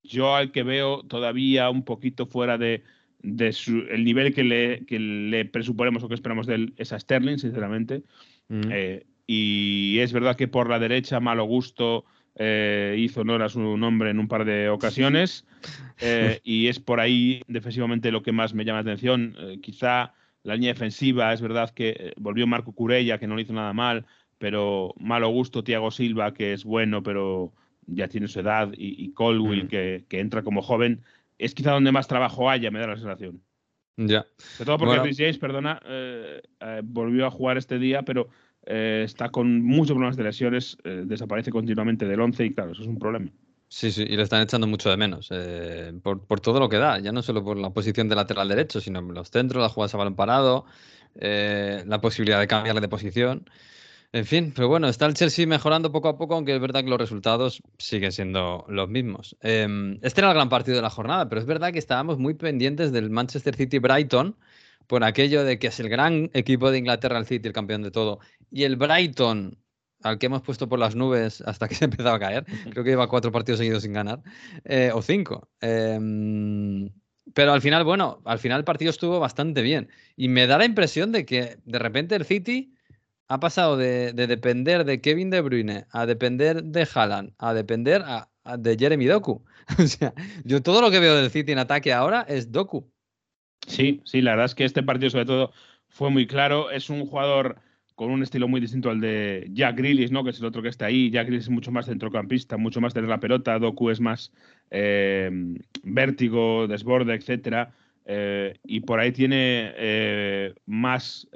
yo 0.02 0.34
al 0.34 0.50
que 0.52 0.62
veo 0.62 1.02
todavía 1.04 1.70
un 1.70 1.84
poquito 1.84 2.26
fuera 2.26 2.58
de, 2.58 2.82
de 3.22 3.52
su- 3.52 3.86
el 3.90 4.04
nivel 4.04 4.34
que 4.34 4.44
le, 4.44 4.84
que 4.84 4.98
le 4.98 5.44
presuponemos 5.44 6.02
o 6.02 6.08
que 6.08 6.14
esperamos 6.14 6.46
de 6.46 6.56
él 6.56 6.74
es 6.76 6.92
a 6.92 6.98
Sterling, 6.98 7.38
sinceramente. 7.38 8.02
Mm. 8.48 8.62
Eh, 8.70 9.06
y 9.26 9.98
es 10.00 10.12
verdad 10.12 10.36
que 10.36 10.48
por 10.48 10.68
la 10.68 10.78
derecha, 10.78 11.20
malo 11.20 11.44
gusto, 11.44 12.04
eh, 12.34 12.96
hizo 12.98 13.20
honor 13.20 13.42
a 13.42 13.48
su 13.48 13.76
nombre 13.76 14.10
en 14.10 14.18
un 14.18 14.28
par 14.28 14.44
de 14.44 14.68
ocasiones. 14.68 15.46
eh, 16.00 16.40
y 16.42 16.66
es 16.66 16.80
por 16.80 16.98
ahí 16.98 17.42
defensivamente 17.46 18.10
lo 18.10 18.22
que 18.22 18.32
más 18.32 18.54
me 18.54 18.64
llama 18.64 18.82
la 18.82 18.90
atención. 18.90 19.36
Eh, 19.38 19.58
quizá 19.62 20.14
la 20.42 20.54
línea 20.54 20.72
defensiva, 20.72 21.32
es 21.32 21.40
verdad 21.40 21.70
que 21.70 21.90
eh, 21.90 22.12
volvió 22.16 22.46
Marco 22.48 22.72
Curella, 22.72 23.18
que 23.18 23.28
no 23.28 23.36
le 23.36 23.42
hizo 23.42 23.52
nada 23.52 23.72
mal, 23.72 24.06
pero 24.38 24.92
malo 24.98 25.28
gusto 25.28 25.62
Thiago 25.62 25.92
Silva, 25.92 26.34
que 26.34 26.52
es 26.52 26.64
bueno, 26.64 27.04
pero 27.04 27.52
ya 27.86 28.08
tiene 28.08 28.28
su 28.28 28.40
edad, 28.40 28.70
y, 28.76 29.04
y 29.04 29.12
Colwill, 29.12 29.64
Mm. 29.64 29.68
que, 29.68 30.04
que 30.08 30.20
entra 30.20 30.42
como 30.42 30.62
joven. 30.62 31.02
Es 31.38 31.54
quizá 31.54 31.72
donde 31.72 31.92
más 31.92 32.06
trabajo 32.08 32.48
haya, 32.48 32.70
me 32.70 32.78
da 32.78 32.86
la 32.88 32.96
sensación. 32.96 33.40
Ya. 33.96 34.24
Sobre 34.38 34.66
todo 34.66 34.78
porque 34.78 34.88
Bueno. 34.90 35.02
Chris 35.02 35.18
James, 35.18 35.38
perdona, 35.38 35.80
eh, 35.84 36.40
eh, 36.60 36.80
volvió 36.84 37.26
a 37.26 37.30
jugar 37.30 37.58
este 37.58 37.78
día, 37.78 38.02
pero 38.02 38.28
eh, 38.64 39.02
está 39.04 39.28
con 39.30 39.62
muchos 39.62 39.92
problemas 39.94 40.16
de 40.16 40.22
lesiones, 40.24 40.76
eh, 40.84 41.02
desaparece 41.04 41.50
continuamente 41.50 42.06
del 42.06 42.20
11 42.20 42.44
y 42.46 42.54
claro, 42.54 42.72
eso 42.72 42.82
es 42.82 42.88
un 42.88 42.98
problema. 42.98 43.28
Sí, 43.68 43.90
sí, 43.90 44.02
y 44.06 44.16
le 44.16 44.22
están 44.22 44.42
echando 44.42 44.66
mucho 44.66 44.88
de 44.90 44.96
menos. 44.98 45.28
eh, 45.32 45.92
por, 46.02 46.26
por 46.26 46.40
todo 46.40 46.60
lo 46.60 46.68
que 46.68 46.76
da, 46.76 46.98
ya 47.00 47.10
no 47.10 47.22
solo 47.22 47.42
por 47.42 47.56
la 47.58 47.70
posición 47.70 48.08
de 48.08 48.14
lateral 48.14 48.48
derecho, 48.48 48.80
sino 48.80 49.00
los 49.02 49.30
centros, 49.30 49.62
las 49.62 49.72
jugadas 49.72 49.94
a 49.94 49.98
balón 49.98 50.14
parado, 50.14 50.64
eh, 51.16 51.82
la 51.86 52.00
posibilidad 52.00 52.38
de 52.38 52.46
cambiarle 52.46 52.80
de 52.80 52.88
posición. 52.88 53.48
En 54.14 54.26
fin, 54.26 54.52
pero 54.54 54.68
bueno, 54.68 54.88
está 54.88 55.06
el 55.06 55.14
Chelsea 55.14 55.46
mejorando 55.46 55.90
poco 55.90 56.08
a 56.08 56.18
poco, 56.18 56.34
aunque 56.34 56.54
es 56.54 56.60
verdad 56.60 56.84
que 56.84 56.90
los 56.90 57.00
resultados 57.00 57.62
siguen 57.78 58.12
siendo 58.12 58.66
los 58.68 58.86
mismos. 58.90 59.36
Em, 59.40 59.98
este 60.02 60.20
era 60.20 60.28
el 60.28 60.34
gran 60.34 60.50
partido 60.50 60.76
de 60.76 60.82
la 60.82 60.90
jornada, 60.90 61.30
pero 61.30 61.40
es 61.40 61.46
verdad 61.46 61.72
que 61.72 61.78
estábamos 61.78 62.18
muy 62.18 62.34
pendientes 62.34 62.92
del 62.92 63.08
Manchester 63.08 63.56
City 63.56 63.78
Brighton 63.78 64.36
por 64.86 65.02
aquello 65.02 65.44
de 65.44 65.58
que 65.58 65.68
es 65.68 65.80
el 65.80 65.88
gran 65.88 66.30
equipo 66.34 66.70
de 66.70 66.78
Inglaterra, 66.78 67.18
el 67.18 67.24
City, 67.24 67.48
el 67.48 67.54
campeón 67.54 67.82
de 67.82 67.90
todo, 67.90 68.20
y 68.50 68.64
el 68.64 68.76
Brighton, 68.76 69.56
al 70.02 70.18
que 70.18 70.26
hemos 70.26 70.42
puesto 70.42 70.68
por 70.68 70.78
las 70.78 70.94
nubes 70.94 71.40
hasta 71.46 71.66
que 71.66 71.74
se 71.76 71.86
empezaba 71.86 72.16
a 72.16 72.20
caer, 72.20 72.44
creo 72.70 72.84
que 72.84 72.90
lleva 72.90 73.08
cuatro 73.08 73.32
partidos 73.32 73.60
seguidos 73.60 73.82
sin 73.82 73.94
ganar, 73.94 74.22
eh, 74.64 74.90
o 74.92 75.00
cinco. 75.00 75.48
Em, 75.62 76.90
pero 77.32 77.52
al 77.54 77.62
final, 77.62 77.84
bueno, 77.84 78.20
al 78.26 78.38
final 78.38 78.58
el 78.58 78.64
partido 78.64 78.90
estuvo 78.90 79.20
bastante 79.20 79.62
bien. 79.62 79.88
Y 80.16 80.28
me 80.28 80.46
da 80.46 80.58
la 80.58 80.66
impresión 80.66 81.12
de 81.12 81.24
que 81.24 81.56
de 81.64 81.78
repente 81.78 82.14
el 82.14 82.26
City 82.26 82.74
ha 83.32 83.40
pasado 83.40 83.76
de, 83.76 84.12
de 84.12 84.26
depender 84.26 84.84
de 84.84 85.00
Kevin 85.00 85.30
De 85.30 85.40
Bruyne 85.40 85.86
a 85.90 86.04
depender 86.04 86.62
de 86.62 86.86
Haaland, 86.94 87.32
a 87.38 87.54
depender 87.54 88.04
de 88.58 88.76
Jeremy 88.78 89.06
Doku. 89.06 89.42
O 89.78 89.86
sea, 89.86 90.12
yo 90.44 90.60
todo 90.60 90.82
lo 90.82 90.90
que 90.90 90.98
veo 90.98 91.16
del 91.16 91.30
City 91.30 91.52
en 91.52 91.58
ataque 91.58 91.92
ahora 91.92 92.26
es 92.28 92.50
Doku. 92.50 92.90
Sí, 93.66 94.02
sí, 94.04 94.20
la 94.20 94.32
verdad 94.32 94.46
es 94.46 94.54
que 94.54 94.64
este 94.64 94.82
partido 94.82 95.08
sobre 95.08 95.24
todo 95.24 95.52
fue 95.88 96.10
muy 96.10 96.26
claro. 96.26 96.70
Es 96.70 96.90
un 96.90 97.06
jugador 97.06 97.56
con 97.94 98.10
un 98.10 98.22
estilo 98.22 98.48
muy 98.48 98.60
distinto 98.60 98.90
al 98.90 99.00
de 99.00 99.48
Jack 99.52 99.78
Grealish, 99.78 100.10
¿no? 100.10 100.24
Que 100.24 100.30
es 100.30 100.40
el 100.40 100.46
otro 100.46 100.60
que 100.60 100.68
está 100.68 100.86
ahí. 100.86 101.10
Jack 101.10 101.26
Grealish 101.26 101.44
es 101.44 101.50
mucho 101.50 101.70
más 101.70 101.86
centrocampista, 101.86 102.56
mucho 102.58 102.80
más 102.80 102.92
tener 102.92 103.08
la 103.08 103.20
pelota. 103.20 103.58
Doku 103.58 103.88
es 103.88 104.00
más 104.00 104.32
eh, 104.70 105.30
vértigo, 105.84 106.66
desborde, 106.66 107.14
etcétera. 107.14 107.72
Eh, 108.04 108.58
y 108.64 108.80
por 108.80 108.98
ahí 108.98 109.12
tiene 109.12 109.72
eh, 109.76 110.54
más, 110.66 111.28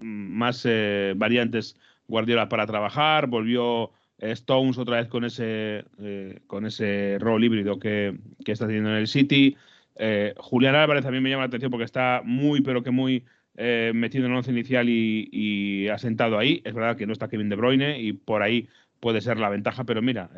más 0.00 0.64
eh, 0.64 1.14
variantes 1.16 1.76
Guardiola 2.08 2.48
para 2.48 2.66
trabajar. 2.66 3.26
Volvió 3.26 3.90
eh, 4.18 4.32
Stones 4.32 4.78
otra 4.78 4.98
vez 4.98 5.08
con 5.08 5.24
ese, 5.24 5.84
eh, 5.98 6.40
con 6.46 6.66
ese 6.66 7.16
rol 7.18 7.42
híbrido 7.42 7.78
que, 7.78 8.16
que 8.44 8.52
está 8.52 8.66
teniendo 8.66 8.90
en 8.90 8.96
el 8.96 9.06
City. 9.06 9.56
Eh, 9.96 10.34
Julián 10.36 10.74
Álvarez 10.74 11.04
mí 11.06 11.20
me 11.20 11.30
llama 11.30 11.42
la 11.42 11.46
atención 11.48 11.70
porque 11.70 11.84
está 11.84 12.22
muy, 12.24 12.60
pero 12.60 12.82
que 12.82 12.90
muy 12.90 13.24
eh, 13.56 13.92
metido 13.94 14.26
en 14.26 14.32
el 14.32 14.36
once 14.38 14.50
inicial 14.50 14.88
y, 14.88 15.28
y 15.32 15.88
asentado 15.88 16.38
ahí. 16.38 16.62
Es 16.64 16.74
verdad 16.74 16.96
que 16.96 17.06
no 17.06 17.12
está 17.12 17.28
Kevin 17.28 17.48
De 17.48 17.56
Bruyne 17.56 18.00
y 18.00 18.12
por 18.12 18.42
ahí 18.42 18.68
puede 19.00 19.20
ser 19.20 19.38
la 19.38 19.48
ventaja, 19.48 19.82
pero 19.82 20.00
mira, 20.00 20.30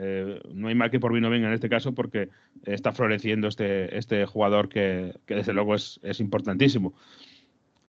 no 0.55 0.69
hay 0.69 0.75
mal 0.75 0.91
que 0.91 0.99
por 0.99 1.13
mí 1.13 1.21
no 1.21 1.29
venga 1.29 1.49
en 1.49 1.53
este 1.53 1.69
caso 1.69 1.95
porque 1.95 2.31
está 2.65 2.93
floreciendo 2.93 3.47
este, 3.47 3.99
este 3.99 4.25
jugador 4.25 4.71
que, 4.71 5.13
que 5.27 5.35
desde 5.35 5.53
luego 5.53 5.75
es, 5.75 6.01
es 6.03 6.19
importantísimo. 6.19 6.95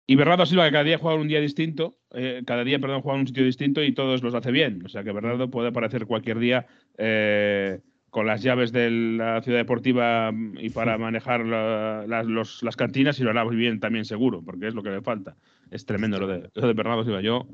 Y 0.06 0.16
Bernardo 0.16 0.46
Silva, 0.46 0.66
que 0.66 0.72
cada 0.72 0.84
día 0.84 0.98
juega 0.98 1.20
un 1.20 1.28
día 1.30 1.40
distinto, 1.40 1.98
eh, 2.12 2.44
cada 2.46 2.64
día, 2.66 2.80
perdón, 2.80 3.02
juega 3.02 3.16
en 3.16 3.22
un 3.22 3.28
sitio 3.28 3.46
distinto 3.46 3.82
y 3.84 3.94
todos 3.94 4.22
los 4.22 4.36
hace 4.36 4.52
bien. 4.52 4.82
O 4.86 4.90
sea 4.90 5.04
que 5.04 5.12
Bernardo 5.14 5.50
puede 5.50 5.70
aparecer 5.70 6.06
cualquier 6.06 6.40
día 6.40 6.66
eh, 6.98 7.80
con 8.10 8.28
las 8.28 8.44
llaves 8.44 8.72
de 8.74 8.92
la 8.92 9.42
ciudad 9.42 9.60
deportiva 9.60 10.32
mm, 10.32 10.58
y 10.60 10.70
para 10.72 10.98
manejar 10.98 11.46
la- 11.46 12.06
las- 12.08 12.26
los- 12.28 12.62
las 12.64 12.76
cantinas 12.76 13.20
y 13.20 13.24
lo 13.24 13.30
hará 13.30 13.46
muy 13.46 13.56
bien 13.56 13.80
también 13.80 14.04
seguro, 14.06 14.44
porque 14.44 14.68
es 14.68 14.76
lo 14.76 14.84
que 14.84 14.90
le 14.92 15.02
falta. 15.02 15.36
Es 15.72 15.86
tremendo 15.86 16.20
lo 16.20 16.28
de, 16.28 16.50
lo 16.54 16.68
de 16.68 16.74
Bernardo 16.74 17.04
Silva. 17.06 17.22
Yo 17.22 17.48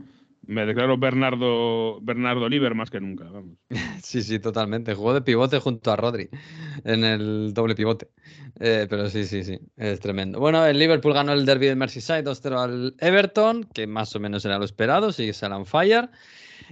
me 0.46 0.66
declaro 0.66 0.98
Bernardo, 0.98 2.00
Bernardo 2.02 2.46
Oliver 2.46 2.74
más 2.76 2.90
que 2.90 3.00
nunca. 3.00 3.26
Vamos. 3.26 3.58
Sí, 4.04 4.24
sí, 4.24 4.40
totalmente. 4.40 4.96
Jugó 4.96 5.14
de 5.14 5.22
pivote 5.22 5.60
junto 5.60 5.92
a 5.92 5.96
Rodri 5.96 6.30
en 6.84 7.04
el 7.04 7.54
doble 7.54 7.76
pivote. 7.76 8.10
Eh, 8.60 8.88
pero 8.90 9.10
sí, 9.10 9.26
sí, 9.26 9.44
sí, 9.44 9.60
es 9.78 10.00
tremendo. 10.00 10.40
Bueno, 10.40 10.66
el 10.66 10.80
Liverpool 10.80 11.14
ganó 11.14 11.34
el 11.34 11.46
derby 11.46 11.68
del 11.68 11.76
Merseyside 11.76 12.24
2-0 12.24 12.64
al 12.64 12.96
Everton, 13.00 13.66
que 13.66 13.88
más 13.88 14.16
o 14.16 14.20
menos 14.20 14.46
era 14.46 14.58
lo 14.58 14.66
esperado, 14.66 15.12
sigue 15.12 15.34
on 15.46 15.66
fire. 15.66 16.10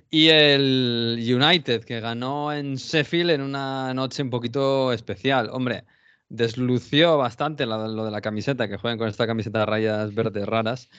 Y 0.10 0.28
el 0.30 1.18
United, 1.20 1.84
que 1.84 2.00
ganó 2.00 2.54
en 2.54 2.76
Sheffield 2.76 3.32
en 3.32 3.42
una 3.42 3.94
noche 3.94 4.24
un 4.24 4.30
poquito 4.30 4.94
especial. 4.94 5.50
Hombre, 5.52 5.86
deslució 6.30 7.18
bastante 7.18 7.66
lo 7.66 8.06
de 8.06 8.12
la 8.12 8.22
camiseta, 8.22 8.68
que 8.68 8.78
juegan 8.78 8.98
con 8.98 9.08
esta 9.08 9.28
camiseta 9.28 9.60
de 9.60 9.66
rayas 9.66 10.14
verdes 10.14 10.46
raras. 10.46 10.90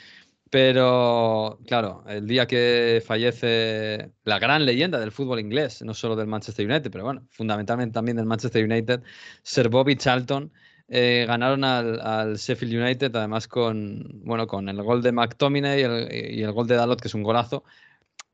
Pero, 0.50 1.58
claro, 1.66 2.04
el 2.06 2.26
día 2.26 2.46
que 2.46 3.02
fallece 3.04 4.12
la 4.24 4.38
gran 4.38 4.64
leyenda 4.64 4.98
del 4.98 5.12
fútbol 5.12 5.40
inglés, 5.40 5.82
no 5.82 5.92
solo 5.92 6.16
del 6.16 6.26
Manchester 6.26 6.66
United, 6.66 6.90
pero 6.90 7.04
bueno, 7.04 7.26
fundamentalmente 7.30 7.92
también 7.92 8.16
del 8.16 8.26
Manchester 8.26 8.64
United, 8.64 9.02
Sir 9.42 9.68
Bobby 9.68 9.96
Charlton, 9.96 10.50
eh, 10.88 11.26
ganaron 11.28 11.64
al, 11.64 12.36
Sheffield 12.36 12.82
United, 12.82 13.14
además 13.14 13.46
con, 13.46 14.22
bueno, 14.24 14.46
con 14.46 14.68
el 14.70 14.82
gol 14.82 15.02
de 15.02 15.12
McTominay 15.12 15.80
y 15.80 16.42
el, 16.42 16.52
gol 16.52 16.66
de 16.66 16.76
Dalot, 16.76 17.00
que 17.00 17.08
es 17.08 17.14
un 17.14 17.22
golazo. 17.22 17.64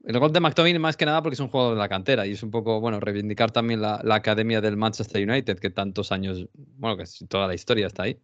El 0.04 0.18
gol 0.20 0.32
de 0.32 0.40
McTominay 0.40 0.78
más 0.78 0.96
que 0.96 1.06
nada 1.06 1.22
porque 1.22 1.34
es 1.34 1.40
un 1.40 1.48
jugador 1.48 1.74
de 1.74 1.80
la 1.80 1.88
cantera 1.88 2.26
y 2.26 2.32
es 2.32 2.42
un 2.44 2.50
poco, 2.50 2.80
bueno, 2.80 3.00
reivindicar 3.00 3.50
también 3.50 3.80
la, 3.82 4.00
la 4.04 4.16
academia 4.16 4.60
del 4.60 4.76
Manchester 4.76 5.28
United, 5.28 5.58
que 5.58 5.70
tantos 5.70 6.12
años, 6.12 6.46
bueno, 6.54 6.96
que 6.96 7.04
toda 7.28 7.48
la 7.48 7.54
historia 7.54 7.86
está 7.88 8.04
ahí. 8.04 8.20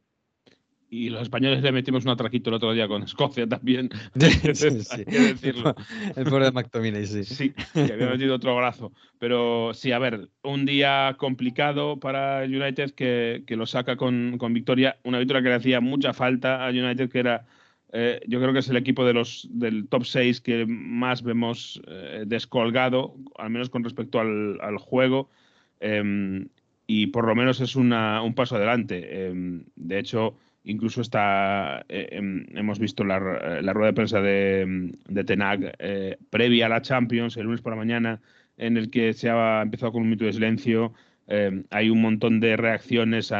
Y 0.93 1.09
los 1.09 1.23
españoles 1.23 1.63
le 1.63 1.71
metimos 1.71 2.05
un 2.05 2.11
atraquito 2.11 2.51
el 2.51 2.55
otro 2.55 2.73
día 2.73 2.89
con 2.89 3.05
Escocia 3.05 3.47
también. 3.47 3.89
Sí, 4.55 4.71
sí. 4.83 4.87
Hay 4.91 5.05
que 5.05 5.19
decirlo. 5.21 5.75
El 6.17 6.25
pobre 6.25 6.47
de 6.47 6.53
McTominay, 6.53 7.07
sí. 7.07 7.23
Sí, 7.25 7.53
que 7.73 7.93
había 7.93 8.09
metido 8.11 8.35
otro 8.35 8.57
brazo. 8.57 8.93
Pero 9.21 9.73
sí, 9.73 9.93
a 9.93 10.01
ver, 10.01 10.29
un 10.43 10.67
día 10.67 11.15
complicado 11.17 12.01
para 12.01 12.43
el 12.43 12.61
United 12.61 12.91
que, 12.93 13.45
que 13.47 13.55
lo 13.57 13.67
saca 13.67 13.97
con, 13.97 14.37
con 14.37 14.53
victoria. 14.53 14.97
Una 15.05 15.19
victoria 15.21 15.43
que 15.43 15.49
le 15.51 15.55
hacía 15.55 15.81
mucha 15.81 16.13
falta 16.13 16.67
a 16.67 16.71
United, 16.71 17.09
que 17.09 17.21
era, 17.21 17.47
eh, 17.93 18.21
yo 18.27 18.41
creo 18.41 18.53
que 18.53 18.59
es 18.59 18.69
el 18.69 18.77
equipo 18.77 19.05
de 19.05 19.13
los, 19.13 19.47
del 19.51 19.87
top 19.87 20.05
6 20.05 20.41
que 20.41 20.67
más 20.67 21.23
vemos 21.23 21.81
eh, 21.87 22.25
descolgado, 22.27 23.15
al 23.39 23.51
menos 23.51 23.71
con 23.71 23.85
respecto 23.85 24.19
al, 24.19 24.59
al 24.61 24.79
juego. 24.79 25.31
Em, 25.79 26.49
y 26.89 27.07
por 27.09 27.29
lo 27.29 27.37
menos 27.37 27.61
es 27.61 27.77
una- 27.77 28.23
un 28.23 28.35
paso 28.35 28.57
adelante. 28.57 29.29
Em, 29.29 29.63
de 29.77 29.99
hecho, 30.01 30.35
incluso 30.65 31.01
está, 31.01 31.85
eh, 31.89 32.09
em, 32.13 32.47
hemos 32.57 32.79
visto 32.79 33.05
la, 33.05 33.19
ru- 33.21 33.61
la 33.63 33.73
rueda 33.73 33.89
de 33.89 33.95
prensa 33.95 34.21
de, 34.21 34.61
em, 34.63 34.93
Tenag 35.25 35.75
eh, 35.79 36.17
previa 36.31 36.67
a 36.67 36.69
la 36.69 36.83
Champions, 36.83 37.37
el 37.37 37.45
lunes 37.45 37.63
por 37.63 37.73
la 37.73 37.77
mañana, 37.79 38.21
en 38.57 38.77
el 38.77 38.91
que 38.91 39.13
se 39.13 39.31
ha 39.31 39.63
empezado 39.63 39.93
con 39.93 40.03
un 40.03 40.09
minuto 40.09 40.25
de 40.27 40.33
silencio. 40.33 40.93
Em, 41.27 41.65
hay 41.71 41.91
un 41.91 42.01
montón 42.03 42.41
de 42.41 42.57
reacciones, 42.57 43.33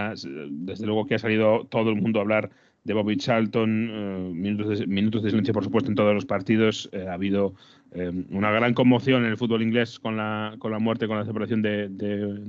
desde 0.51 0.87
luego 0.87 1.07
que 1.07 1.17
ha 1.17 1.19
salido 1.19 1.67
todo 1.67 1.91
el 1.91 1.97
mundo 2.01 2.19
a 2.21 2.23
hablar 2.23 2.51
de 2.85 2.95
Bobby 2.95 3.17
Charlton, 3.17 3.91
eh, 3.93 4.33
minutos, 4.35 4.79
de, 4.79 4.87
minutos 4.87 5.23
de 5.23 5.31
silencio, 5.31 5.53
por 5.53 5.65
supuesto, 5.65 5.91
en 5.91 5.97
todos 5.97 6.15
los 6.15 6.25
partidos. 6.25 6.89
Eh, 6.93 7.07
ha 7.09 7.15
habido 7.15 7.55
eh, 7.93 8.11
una 8.31 8.51
gran 8.51 8.75
conmoción 8.75 9.25
en 9.25 9.31
el 9.31 9.37
fútbol 9.37 9.63
inglés 9.63 9.99
con 9.99 10.17
la, 10.17 10.55
con 10.59 10.71
la 10.73 10.79
muerte, 10.79 11.07
con 11.07 11.19
la 11.19 11.25
separación 11.27 11.63
de, 11.63 11.91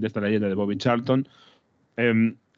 esta 0.03 0.21
leyenda 0.21 0.47
de 0.47 0.55
Bobby 0.55 0.77
Charlton. 0.77 1.27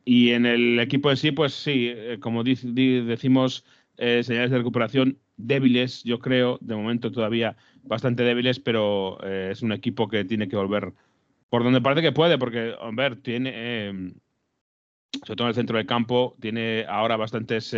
Y 0.06 0.32
en 0.32 0.46
el 0.46 0.80
equipo 0.80 1.10
en 1.10 1.18
sí, 1.18 1.32
pues 1.32 1.54
sí, 1.54 1.88
eh, 1.90 2.18
como 2.20 2.44
decimos, 2.44 3.66
eh, 3.98 4.24
señales 4.24 4.52
de 4.52 4.58
recuperación 4.58 5.20
débiles, 5.38 6.04
yo 6.04 6.20
creo, 6.20 6.58
de 6.62 6.76
momento 6.76 7.12
todavía 7.12 7.56
bastante 7.84 8.24
débiles, 8.24 8.60
pero 8.60 9.18
eh, 9.24 9.50
es 9.52 9.62
un 9.62 9.72
equipo 9.72 10.08
que 10.08 10.26
tiene 10.26 10.48
que 10.48 10.56
volver 10.56 10.94
por 11.50 11.64
donde 11.64 11.82
parece 11.82 12.02
que 12.02 12.12
puede, 12.12 12.38
porque, 12.38 12.74
hombre, 12.82 13.16
tiene, 13.18 14.14
sobre 15.24 15.36
todo 15.36 15.48
en 15.48 15.50
el 15.50 15.56
centro 15.56 15.78
del 15.78 15.86
campo, 15.86 16.36
tiene 16.40 16.86
ahora 16.90 17.16
bastantes 17.16 17.76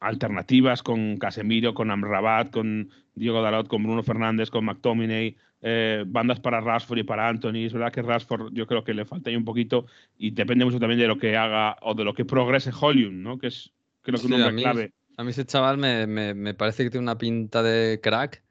alternativas 0.00 0.82
con 0.82 1.18
Casemiro, 1.18 1.74
con 1.74 1.92
Amrabat, 1.92 2.50
con 2.50 2.90
Diego 3.14 3.42
Dalot, 3.42 3.68
con 3.68 3.84
Bruno 3.84 4.02
Fernández, 4.02 4.50
con 4.50 4.64
McTominay, 4.64 5.36
eh, 5.62 6.04
bandas 6.06 6.40
para 6.40 6.60
Rashford 6.60 6.98
y 6.98 7.02
para 7.02 7.28
Anthony. 7.28 7.64
Es 7.66 7.72
verdad 7.72 7.92
que 7.92 8.02
Rashford 8.02 8.52
yo 8.52 8.66
creo 8.66 8.84
que 8.84 8.94
le 8.94 9.04
falta 9.04 9.30
ahí 9.30 9.36
un 9.36 9.44
poquito 9.44 9.86
y 10.16 10.30
depende 10.30 10.64
mucho 10.64 10.78
también 10.78 11.00
de 11.00 11.08
lo 11.08 11.18
que 11.18 11.36
haga 11.36 11.76
o 11.82 11.94
de 11.94 12.04
lo 12.04 12.14
que 12.14 12.24
progrese 12.24 12.70
Hollywood, 12.78 13.12
¿no? 13.12 13.38
Que 13.38 13.48
es 13.48 13.72
creo 14.02 14.18
que 14.20 14.26
un 14.26 14.32
Sí, 14.32 14.34
a 14.34 14.36
hombre 14.46 14.52
mí- 14.52 14.62
clave 14.62 14.92
A 15.16 15.24
mí 15.24 15.30
ese 15.30 15.44
chaval 15.44 15.78
me, 15.78 16.06
me- 16.06 16.32
me 16.34 16.54
parece 16.54 16.84
que 16.84 16.90
tiene 16.90 17.02
una 17.02 17.18
pinta 17.18 17.62
de 17.62 17.98
crack. 18.00 18.42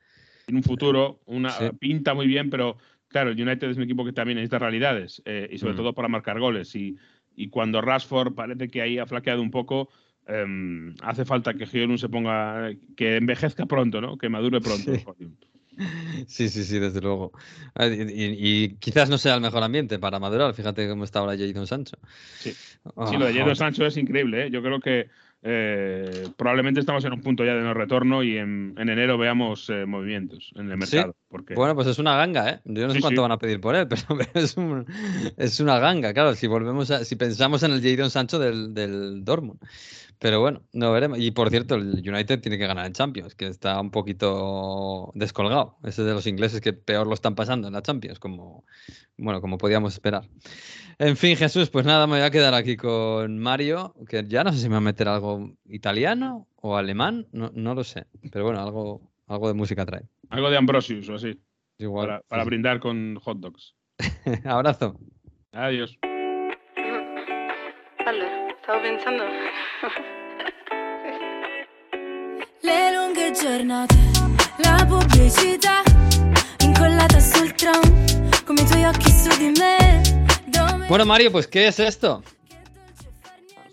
en 0.48 0.56
un 0.58 0.64
futuro, 0.64 1.20
una 1.26 1.50
Sí. 1.52 1.66
pinta 1.80 2.14
muy 2.14 2.28
bien, 2.28 2.50
pero 2.50 2.78
claro, 3.10 3.30
el 3.32 3.42
United 3.42 3.70
es 3.70 3.78
un 3.78 3.84
equipo 3.84 4.04
que 4.06 4.12
también 4.14 4.36
necesita 4.36 4.60
realidades 4.60 5.22
eh, 5.26 5.48
y 5.52 5.58
sobre 5.58 5.74
Mm. 5.74 5.78
todo 5.78 5.94
para 5.94 6.08
marcar 6.10 6.40
goles. 6.40 6.76
Y, 6.76 6.98
y 7.38 7.48
cuando 7.50 7.80
Rashford 7.82 8.34
parece 8.34 8.68
que 8.70 8.82
ahí 8.82 8.98
ha 8.98 9.06
flaqueado 9.06 9.42
un 9.42 9.52
poco, 9.52 9.90
em, 10.28 10.94
hace 11.04 11.24
falta 11.24 11.54
que 11.54 11.66
Hyun 11.66 11.98
se 11.98 12.10
ponga, 12.10 12.70
que 12.98 13.16
envejezca 13.16 13.66
pronto, 13.66 14.02
¿no? 14.02 14.18
Que 14.18 14.28
madure 14.30 14.60
pronto. 14.60 14.94
Sí. 14.94 15.06
Sí, 16.28 16.50
sí, 16.50 16.64
sí, 16.64 16.80
desde 16.80 17.02
luego. 17.02 17.32
Ah, 17.76 17.88
Y, 17.88 18.02
y- 18.02 18.64
y 18.64 18.70
quizás 18.78 19.10
no 19.10 19.18
sea 19.18 19.36
el 19.36 19.42
mejor 19.42 19.64
ambiente 19.64 20.00
para 20.00 20.20
madurar. 20.20 20.54
Fíjate 20.54 20.88
cómo 20.90 21.04
está 21.04 21.20
ahora 21.20 21.38
Jadon 21.38 21.68
Sancho. 21.68 21.98
Sí. 22.40 22.54
Ah, 22.96 23.08
Sí, 23.10 23.18
lo 23.18 23.26
de 23.26 23.34
Jadon 23.34 23.56
Sancho 23.56 23.86
es 23.86 23.98
increíble. 23.98 24.48
¿eh? 24.48 24.50
Yo 24.52 24.62
creo 24.62 24.80
que 24.80 25.10
eh, 25.44 26.28
probablemente 26.36 26.80
estamos 26.80 27.06
en 27.06 27.14
un 27.14 27.22
punto 27.22 27.46
ya 27.46 27.54
de 27.54 27.62
no 27.62 27.74
retorno 27.74 28.24
y 28.24 28.38
en, 28.38 28.74
en 28.78 28.90
enero 28.90 29.18
veamos 29.18 29.70
eh, 29.70 29.86
movimientos 29.86 30.52
en 30.56 30.72
el 30.72 30.82
¿Sí? 30.84 30.98
Porque... 31.30 31.56
Bueno, 31.56 31.76
pues 31.76 31.88
es 31.88 32.00
una 32.00 32.16
ganga, 32.16 32.50
¿eh? 32.50 32.62
Yo 32.66 32.88
no 32.88 32.94
sé 32.94 33.02
cuánto 33.02 33.22
sí. 33.22 33.22
van 33.22 33.32
a 33.32 33.38
pedir 33.38 33.60
por 33.60 33.76
él, 33.76 33.88
pero 33.90 34.02
es, 34.34 34.56
un- 34.58 34.86
es 35.38 35.60
una 35.60 35.80
ganga, 35.80 36.14
claro, 36.14 36.34
si 36.36 36.48
volvemos 36.48 36.90
a, 36.92 37.04
si 37.06 37.16
pensamos 37.16 37.64
en 37.64 37.72
el 37.72 37.82
Jadon 37.82 38.10
Sancho 38.10 38.40
del, 38.40 38.74
del 38.74 39.24
Dortmund. 39.26 39.60
Pero 40.20 40.40
bueno, 40.42 40.64
no 40.74 40.92
veremos. 40.92 41.20
Y 41.20 41.30
por 41.32 41.50
cierto, 41.52 41.76
el 41.76 42.02
United 42.08 42.40
tiene 42.42 42.58
que 42.58 42.66
ganar 42.66 42.88
en 42.88 42.94
Champions, 42.94 43.36
que 43.36 43.48
está 43.48 43.80
un 43.80 43.92
poquito 43.92 45.12
descolgado. 45.14 45.78
Ese 45.84 46.04
de 46.04 46.14
los 46.14 46.26
ingleses 46.26 46.60
que 46.60 46.74
peor 46.74 47.06
lo 47.06 47.14
están 47.14 47.36
pasando 47.36 47.68
en 47.68 47.74
la 47.74 47.84
Champions, 47.84 48.18
como, 48.20 48.66
bueno, 49.18 49.42
como 49.42 49.58
podíamos 49.60 49.94
esperar. 49.94 50.28
En 50.98 51.18
fin, 51.18 51.36
Jesús, 51.38 51.70
pues 51.70 51.86
nada, 51.86 52.08
me 52.08 52.14
voy 52.18 52.22
a 52.26 52.32
quedar 52.32 52.56
aquí 52.56 52.76
con 52.78 53.38
Mario, 53.38 53.94
que 54.10 54.26
ya 54.28 54.44
no 54.44 54.52
sé 54.52 54.58
si 54.60 54.66
me 54.70 54.74
va 54.74 54.78
a 54.78 54.82
meter 54.82 55.08
algo 55.08 55.52
italiano 55.66 56.48
o 56.56 56.76
alemán, 56.78 57.28
no, 57.32 57.52
no 57.54 57.76
lo 57.76 57.84
sé. 57.84 58.06
Pero 58.32 58.46
bueno, 58.46 58.60
algo, 58.62 59.02
algo 59.28 59.48
de 59.48 59.54
música 59.54 59.86
trae. 59.86 60.04
Algo 60.30 60.50
de 60.50 60.58
Ambrosius 60.58 61.10
o 61.10 61.16
así. 61.16 61.40
Igual. 61.78 62.08
Para, 62.08 62.22
para 62.22 62.44
brindar 62.44 62.80
con 62.80 63.16
hot 63.18 63.38
dogs. 63.40 63.76
Abrazo. 64.46 65.00
Adiós. 65.52 65.98
Allora, 68.06 68.56
stavo 68.62 68.82
pensando. 68.82 69.24
Le 72.62 72.96
lunghe 72.96 73.34
giornate, 73.34 73.96
la 74.60 74.86
pubblicità 74.88 75.84
incollata 76.64 77.20
sul 77.20 77.54
tram, 77.54 77.82
come 78.46 78.62
i 78.62 78.66
tuoi 78.66 78.86
occhi 78.86 79.12
su 79.12 79.30
di 79.38 79.52
me. 79.60 80.02
Dove 80.46 80.88
Bueno, 80.88 81.06
Mario, 81.06 81.32
pues 81.32 81.48
¿qué 81.48 81.68
es 81.68 81.80
esto? 81.80 82.24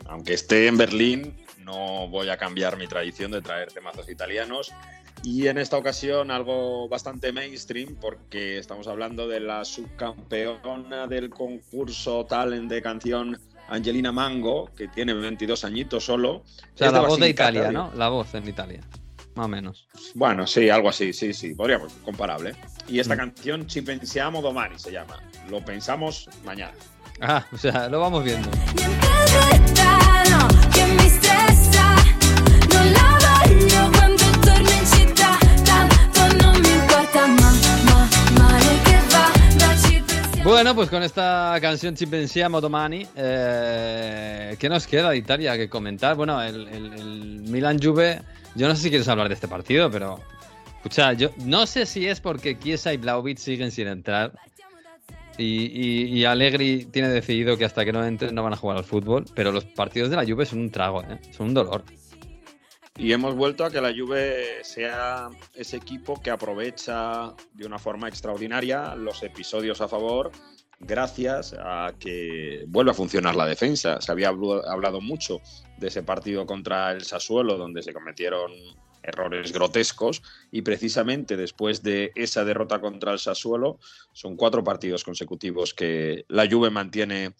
Aunque 0.06 0.34
esté 0.34 0.66
en 0.66 0.76
Berlín, 0.76 1.34
no 1.58 2.08
voy 2.08 2.28
a 2.28 2.36
cambiar 2.36 2.76
mi 2.76 2.86
tradición 2.86 3.30
de 3.30 3.40
traer 3.40 3.72
temazos 3.72 4.08
italianos. 4.08 4.72
Y 5.24 5.48
en 5.48 5.56
esta 5.58 5.78
ocasión 5.78 6.30
algo 6.30 6.86
bastante 6.88 7.32
mainstream 7.32 7.96
porque 8.00 8.58
estamos 8.58 8.86
hablando 8.86 9.26
de 9.26 9.40
la 9.40 9.64
subcampeona 9.64 11.06
del 11.06 11.30
concurso 11.30 12.26
Talent 12.26 12.70
de 12.70 12.82
canción 12.82 13.40
Angelina 13.68 14.12
Mango, 14.12 14.70
que 14.76 14.88
tiene 14.88 15.14
22 15.14 15.64
añitos 15.64 16.04
solo. 16.04 16.36
O 16.36 16.44
sea, 16.74 16.88
Es 16.88 16.92
la 16.92 17.00
voz 17.00 17.18
de 17.18 17.30
Italia. 17.30 17.72
¿no? 17.72 17.90
La 17.94 18.10
voz 18.10 18.34
en 18.34 18.46
Italia. 18.46 18.80
Más 19.34 19.46
o 19.46 19.48
menos. 19.48 19.88
Bueno, 20.14 20.46
sí, 20.46 20.68
algo 20.68 20.90
así, 20.90 21.12
sí, 21.14 21.32
sí, 21.32 21.54
podríamos, 21.54 21.92
comparable. 22.04 22.54
Y 22.86 22.98
esta 23.00 23.14
Mm. 23.14 23.18
canción 23.18 23.68
Ci 23.70 23.80
pensiamo 23.80 24.42
domani 24.42 24.78
se 24.78 24.92
llama. 24.92 25.20
Lo 25.48 25.64
pensamos 25.64 26.28
mañana. 26.44 26.74
Ah, 27.20 27.44
o 27.50 27.56
sea, 27.56 27.88
lo 27.88 28.00
vamos 28.00 28.22
viendo. 28.22 28.48
Bueno, 40.44 40.74
pues 40.74 40.90
con 40.90 41.02
esta 41.02 41.56
canción 41.60 41.96
Ci 41.96 42.06
pensiamo 42.06 42.60
domani, 42.60 43.06
eh, 43.16 44.56
¿qué 44.58 44.68
nos 44.68 44.86
queda 44.86 45.10
de 45.10 45.16
Italia 45.16 45.56
que 45.56 45.70
comentar? 45.70 46.16
Bueno, 46.16 46.42
el 46.42 47.42
Milan 47.48 47.78
Juve, 47.82 48.20
yo 48.54 48.68
no 48.68 48.76
sé 48.76 48.82
si 48.82 48.88
quieres 48.90 49.08
hablar 49.08 49.28
de 49.28 49.34
este 49.34 49.48
partido, 49.48 49.90
pero 49.90 50.20
escucha, 50.76 51.14
yo 51.14 51.30
no 51.46 51.66
sé 51.66 51.86
si 51.86 52.06
es 52.06 52.20
porque 52.20 52.58
Chiesa 52.58 52.92
y 52.92 52.98
Blaovic 52.98 53.38
siguen 53.38 53.70
sin 53.70 53.88
entrar 53.88 54.32
y, 55.38 55.44
y- 55.44 56.18
y 56.18 56.24
Allegri 56.26 56.84
tiene 56.92 57.08
decidido 57.08 57.56
que 57.56 57.64
hasta 57.64 57.82
que 57.86 57.92
no 57.92 58.04
entren 58.04 58.34
no 58.34 58.42
van 58.42 58.52
a 58.52 58.56
jugar 58.56 58.76
al 58.76 58.84
fútbol, 58.84 59.24
pero 59.34 59.50
los 59.50 59.64
partidos 59.64 60.10
de 60.10 60.16
la 60.16 60.24
Juve 60.26 60.44
son 60.44 60.58
un 60.60 60.70
trago, 60.70 61.02
¿eh? 61.04 61.18
son 61.30 61.48
un 61.48 61.54
dolor. 61.54 61.84
Y 62.96 63.12
hemos 63.12 63.34
vuelto 63.34 63.64
a 63.64 63.70
que 63.70 63.80
la 63.80 63.92
Juve 63.92 64.62
sea 64.62 65.28
ese 65.52 65.76
equipo 65.76 66.20
que 66.22 66.30
aprovecha 66.30 67.34
de 67.52 67.66
una 67.66 67.78
forma 67.78 68.08
extraordinaria 68.08 68.94
los 68.94 69.22
episodios 69.24 69.80
a 69.80 69.88
favor 69.88 70.30
gracias 70.78 71.54
a 71.58 71.92
que 71.98 72.64
vuelve 72.68 72.92
a 72.92 72.94
funcionar 72.94 73.34
la 73.34 73.46
defensa. 73.46 74.00
Se 74.00 74.12
había 74.12 74.28
hablado 74.28 75.00
mucho 75.00 75.40
de 75.78 75.88
ese 75.88 76.04
partido 76.04 76.46
contra 76.46 76.92
el 76.92 77.02
Sassuolo 77.02 77.56
donde 77.56 77.82
se 77.82 77.92
cometieron 77.92 78.52
errores 79.02 79.52
grotescos 79.52 80.22
y 80.50 80.62
precisamente 80.62 81.36
después 81.36 81.82
de 81.82 82.12
esa 82.14 82.44
derrota 82.44 82.80
contra 82.80 83.12
el 83.12 83.18
Sassuolo 83.18 83.78
son 84.12 84.36
cuatro 84.36 84.64
partidos 84.64 85.04
consecutivos 85.04 85.74
que 85.74 86.24
la 86.28 86.48
Juve 86.48 86.70
mantiene 86.70 87.34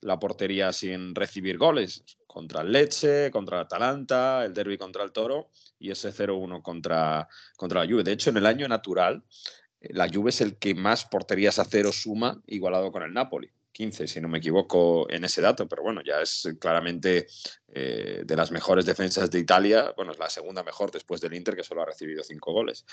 la 0.00 0.18
portería 0.18 0.72
sin 0.72 1.14
recibir 1.14 1.58
goles 1.58 2.04
contra 2.26 2.62
el 2.62 2.72
Lecce, 2.72 3.30
contra 3.32 3.56
el 3.58 3.64
Atalanta, 3.64 4.44
el 4.44 4.54
derby 4.54 4.78
contra 4.78 5.02
el 5.02 5.12
Toro 5.12 5.50
y 5.78 5.90
ese 5.90 6.12
0-1 6.12 6.62
contra, 6.62 7.28
contra 7.56 7.84
la 7.84 7.90
Juve. 7.90 8.04
De 8.04 8.12
hecho, 8.12 8.30
en 8.30 8.36
el 8.36 8.46
año 8.46 8.68
natural, 8.68 9.24
eh, 9.80 9.88
la 9.92 10.08
Juve 10.08 10.30
es 10.30 10.40
el 10.40 10.56
que 10.58 10.74
más 10.74 11.04
porterías 11.04 11.58
a 11.58 11.64
cero 11.64 11.90
suma, 11.92 12.40
igualado 12.46 12.92
con 12.92 13.02
el 13.02 13.12
Napoli. 13.12 13.50
15, 13.78 14.08
si 14.08 14.20
no 14.20 14.26
me 14.26 14.38
equivoco 14.38 15.08
en 15.08 15.22
ese 15.22 15.40
dato, 15.40 15.68
pero 15.68 15.84
bueno, 15.84 16.02
ya 16.04 16.20
es 16.20 16.48
claramente 16.58 17.28
eh, 17.68 18.22
de 18.26 18.36
las 18.36 18.50
mejores 18.50 18.84
defensas 18.84 19.30
de 19.30 19.38
Italia. 19.38 19.94
Bueno, 19.96 20.10
es 20.10 20.18
la 20.18 20.28
segunda 20.28 20.64
mejor 20.64 20.90
después 20.90 21.20
del 21.20 21.34
Inter, 21.34 21.54
que 21.54 21.62
solo 21.62 21.82
ha 21.82 21.86
recibido 21.86 22.24
cinco 22.24 22.52
goles. 22.52 22.84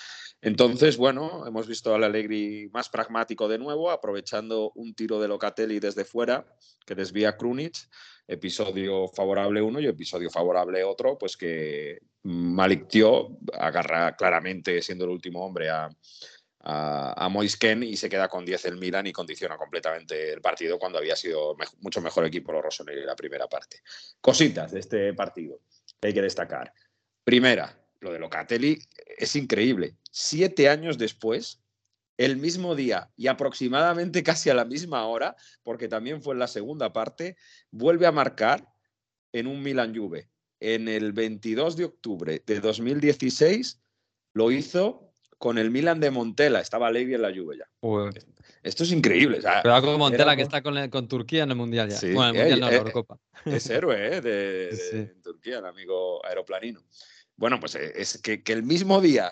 Entonces, 0.43 0.97
bueno, 0.97 1.47
hemos 1.47 1.67
visto 1.67 1.95
al 1.95 2.03
Allegri 2.03 2.69
más 2.71 2.89
pragmático 2.89 3.47
de 3.47 3.57
nuevo, 3.57 3.89
aprovechando 3.89 4.73
un 4.75 4.93
tiro 4.93 5.19
de 5.19 5.27
Locatelli 5.27 5.79
desde 5.79 6.05
fuera 6.05 6.45
que 6.85 6.93
desvía 6.93 7.35
Krunic, 7.35 7.89
episodio 8.27 9.07
favorable 9.07 9.63
uno 9.63 9.79
y 9.79 9.87
episodio 9.87 10.29
favorable 10.29 10.83
otro, 10.83 11.17
pues 11.17 11.35
que 11.35 11.97
Malik 12.21 12.87
Tio 12.89 13.39
agarra 13.53 14.15
claramente, 14.15 14.83
siendo 14.83 15.05
el 15.05 15.11
último 15.11 15.43
hombre, 15.43 15.71
a, 15.71 15.89
a, 16.65 17.13
a 17.25 17.29
Moise 17.29 17.57
Kean 17.57 17.83
y 17.83 17.95
se 17.95 18.09
queda 18.09 18.27
con 18.27 18.43
10 18.43 18.65
el 18.65 18.77
Milan 18.77 19.07
y 19.07 19.13
condiciona 19.13 19.55
completamente 19.57 20.33
el 20.33 20.41
partido 20.41 20.79
cuando 20.79 20.97
había 20.97 21.15
sido 21.15 21.55
mucho 21.79 22.01
mejor 22.01 22.25
equipo 22.25 22.51
los 22.51 22.63
Rossoneri 22.63 23.01
en 23.01 23.05
la 23.05 23.15
primera 23.15 23.47
parte. 23.47 23.81
Cositas 24.19 24.71
de 24.71 24.79
este 24.79 25.13
partido 25.13 25.59
que 26.01 26.07
hay 26.07 26.13
que 26.13 26.21
destacar. 26.21 26.73
Primera, 27.23 27.79
lo 27.99 28.11
de 28.11 28.19
Locatelli 28.19 28.79
es 29.17 29.35
increíble. 29.35 29.95
Siete 30.11 30.69
años 30.69 30.97
después, 30.97 31.61
el 32.17 32.37
mismo 32.37 32.75
día 32.75 33.11
y 33.15 33.27
aproximadamente 33.27 34.23
casi 34.23 34.49
a 34.49 34.53
la 34.53 34.65
misma 34.65 35.05
hora, 35.05 35.35
porque 35.63 35.87
también 35.87 36.21
fue 36.21 36.33
en 36.33 36.39
la 36.39 36.47
segunda 36.47 36.93
parte, 36.93 37.37
vuelve 37.71 38.07
a 38.07 38.11
marcar 38.11 38.67
en 39.31 39.47
un 39.47 39.61
Milan 39.61 39.95
Juve. 39.95 40.29
En 40.59 40.87
el 40.87 41.11
22 41.11 41.75
de 41.75 41.85
octubre 41.85 42.41
de 42.45 42.59
2016 42.59 43.81
lo 44.33 44.51
hizo 44.51 45.13
con 45.45 45.59
el 45.59 45.69
Milan 45.69 45.99
de 45.99 46.09
Montella, 46.09 46.59
estaba 46.59 46.89
Levy 46.89 47.13
en 47.13 47.21
la 47.21 47.29
Juve 47.31 47.55
ya. 47.59 47.67
Esto 48.63 48.81
es 48.81 48.91
increíble. 48.91 49.37
o 49.37 49.41
sea, 49.43 49.61
Pero 49.61 49.79
con 49.83 49.99
Montella 49.99 50.23
era 50.23 50.35
que 50.35 50.41
está 50.41 50.63
con, 50.63 50.75
el- 50.75 50.89
con 50.89 51.07
Turquía 51.07 51.43
en 51.43 51.51
el 51.51 51.55
Mundial 51.55 51.87
ya. 51.87 51.97
Sí, 51.97 52.13
bueno, 52.13 52.41
el 52.41 52.53
eh, 52.53 52.57
la 52.57 52.73
Eurocopa. 52.73 53.19
es 53.45 53.69
héroe 53.69 54.07
¿eh? 54.17 54.21
de, 54.21 54.31
de- 54.71 54.75
Sí. 54.75 54.97
en 54.97 55.21
Turquía, 55.21 55.59
el 55.59 55.65
amigo 55.67 56.25
aeroplanino. 56.25 56.81
Bueno, 57.35 57.59
pues 57.59 57.75
eh, 57.75 57.93
es 57.95 58.19
que, 58.23 58.41
que 58.41 58.53
el 58.53 58.63
mismo 58.63 58.99
día 59.01 59.31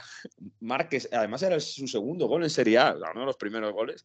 Márquez, 0.60 1.10
además 1.12 1.42
era 1.42 1.60
su 1.60 1.88
segundo 1.88 2.28
gol 2.28 2.44
en 2.44 2.52
Serie 2.52 2.78
A, 2.78 2.94
uno 2.94 3.22
de 3.22 3.26
los 3.26 3.38
primeros 3.38 3.74
goles. 3.74 4.04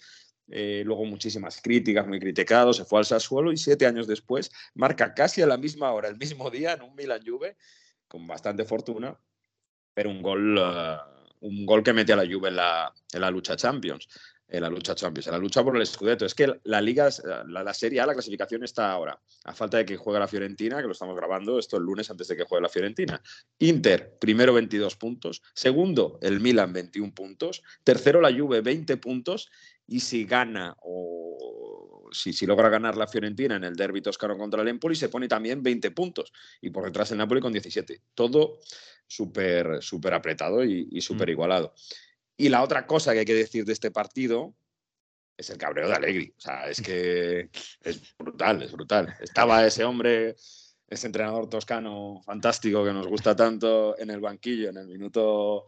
eh, 0.51 0.83
luego 0.87 1.05
muchísimas 1.05 1.61
críticas, 1.61 2.07
muy 2.07 2.19
criticado, 2.19 2.73
se 2.73 2.87
fue 2.87 3.01
al 3.01 3.05
Sassuolo 3.05 3.53
y 3.53 3.59
siete 3.59 3.85
años 3.85 4.07
después 4.07 4.51
marca 4.75 5.13
casi 5.13 5.43
a 5.43 5.47
la 5.47 5.59
misma 5.59 5.93
hora, 5.93 6.09
el 6.09 6.17
mismo 6.17 6.49
día, 6.49 6.73
en 6.73 6.81
un 6.81 6.95
Milan 6.95 7.21
Juve, 7.23 7.59
con 8.09 8.27
bastante 8.27 8.65
fortuna, 8.65 9.15
pero 9.93 10.09
un 10.09 10.23
gol, 10.23 10.57
eh, 10.59 10.97
un 11.41 11.67
gol 11.67 11.83
que 11.83 11.93
mete 11.93 12.13
a 12.13 12.17
la 12.17 12.27
Juve 12.27 12.49
en 12.49 12.57
la, 12.57 12.93
en 13.13 13.21
la 13.21 13.31
lucha 13.31 13.57
Champions. 13.57 14.09
En 14.51 14.63
la 14.63 14.71
lucha 14.71 14.95
Champions, 14.95 15.27
en 15.27 15.35
la 15.35 15.39
lucha 15.39 15.63
por 15.63 15.77
el 15.77 15.87
Scudetto. 15.87 16.25
Es 16.25 16.35
que 16.35 16.59
la 16.65 16.81
Liga, 16.81 17.11
la, 17.49 17.63
la 17.63 17.75
Serie 17.75 18.01
A, 18.01 18.07
la 18.07 18.15
clasificación 18.15 18.65
está 18.65 18.91
ahora. 18.91 19.21
A 19.45 19.53
falta 19.53 19.77
de 19.77 19.85
que 19.85 19.99
juegue 19.99 20.19
la 20.19 20.27
Fiorentina, 20.27 20.79
que 20.79 20.87
lo 20.87 20.93
estamos 20.93 21.15
grabando 21.15 21.59
esto 21.59 21.77
el 21.77 21.83
lunes 21.83 22.11
antes 22.11 22.29
de 22.29 22.37
que 22.37 22.45
juegue 22.45 22.63
la 22.63 22.71
Fiorentina. 22.71 23.21
Inter, 23.59 24.17
primero 24.19 24.55
22 24.55 24.97
puntos. 24.97 25.43
Segundo, 25.53 26.19
el 26.23 26.41
Milan, 26.41 26.73
21 26.73 27.13
puntos. 27.13 27.63
Tercero, 27.85 28.23
la 28.23 28.33
Juve, 28.33 28.63
20 28.63 28.97
puntos. 28.97 29.51
Y 29.87 30.01
si 30.01 30.25
gana 30.25 30.77
o 30.81 31.78
si, 32.13 32.33
si 32.33 32.47
logra 32.47 32.69
ganar 32.69 32.97
la 32.97 33.07
Fiorentina 33.07 33.57
en 33.57 33.65
el 33.65 33.77
derby 33.77 34.01
toscano 34.01 34.37
contra 34.37 34.63
el 34.63 34.69
Empoli, 34.69 34.97
se 34.97 35.09
pone 35.09 35.29
también 35.29 35.63
20 35.63 35.91
puntos. 35.93 36.33
Y 36.61 36.71
por 36.71 36.85
detrás 36.85 37.11
el 37.13 37.19
Napoli 37.19 37.41
con 37.41 37.53
17. 37.53 38.03
Todo 38.15 38.59
súper 39.07 39.83
súper 39.83 40.15
apretado 40.15 40.65
y, 40.65 40.89
y 40.91 41.01
súper 41.01 41.31
igualado. 41.31 41.75
Y 42.37 42.49
la 42.49 42.63
otra 42.63 42.87
cosa 42.87 43.13
que 43.13 43.21
hay 43.21 43.25
que 43.25 43.35
decir 43.35 43.65
de 43.65 43.73
este 43.73 43.91
partido 43.91 44.55
es 45.37 45.51
el 45.51 45.57
cabreo 45.57 45.89
de 45.89 45.95
Allegri. 45.95 46.35
O 46.37 46.41
sea, 46.41 46.69
es 46.69 46.83
que 46.83 47.49
es 47.81 48.17
brutal, 48.19 48.63
es 48.63 48.73
brutal. 48.73 49.17
Estaba 49.21 49.65
ese 49.67 49.85
hombre, 49.85 50.37
ese 50.89 51.07
entrenador 51.07 51.49
toscano 51.49 52.21
fantástico 52.25 52.85
que 52.85 52.93
nos 52.93 53.07
gusta 53.07 53.35
tanto 53.37 53.99
en 53.99 54.11
el 54.11 54.21
banquillo 54.21 54.71
en 54.71 54.77
el 54.79 54.89
minuto 54.89 55.67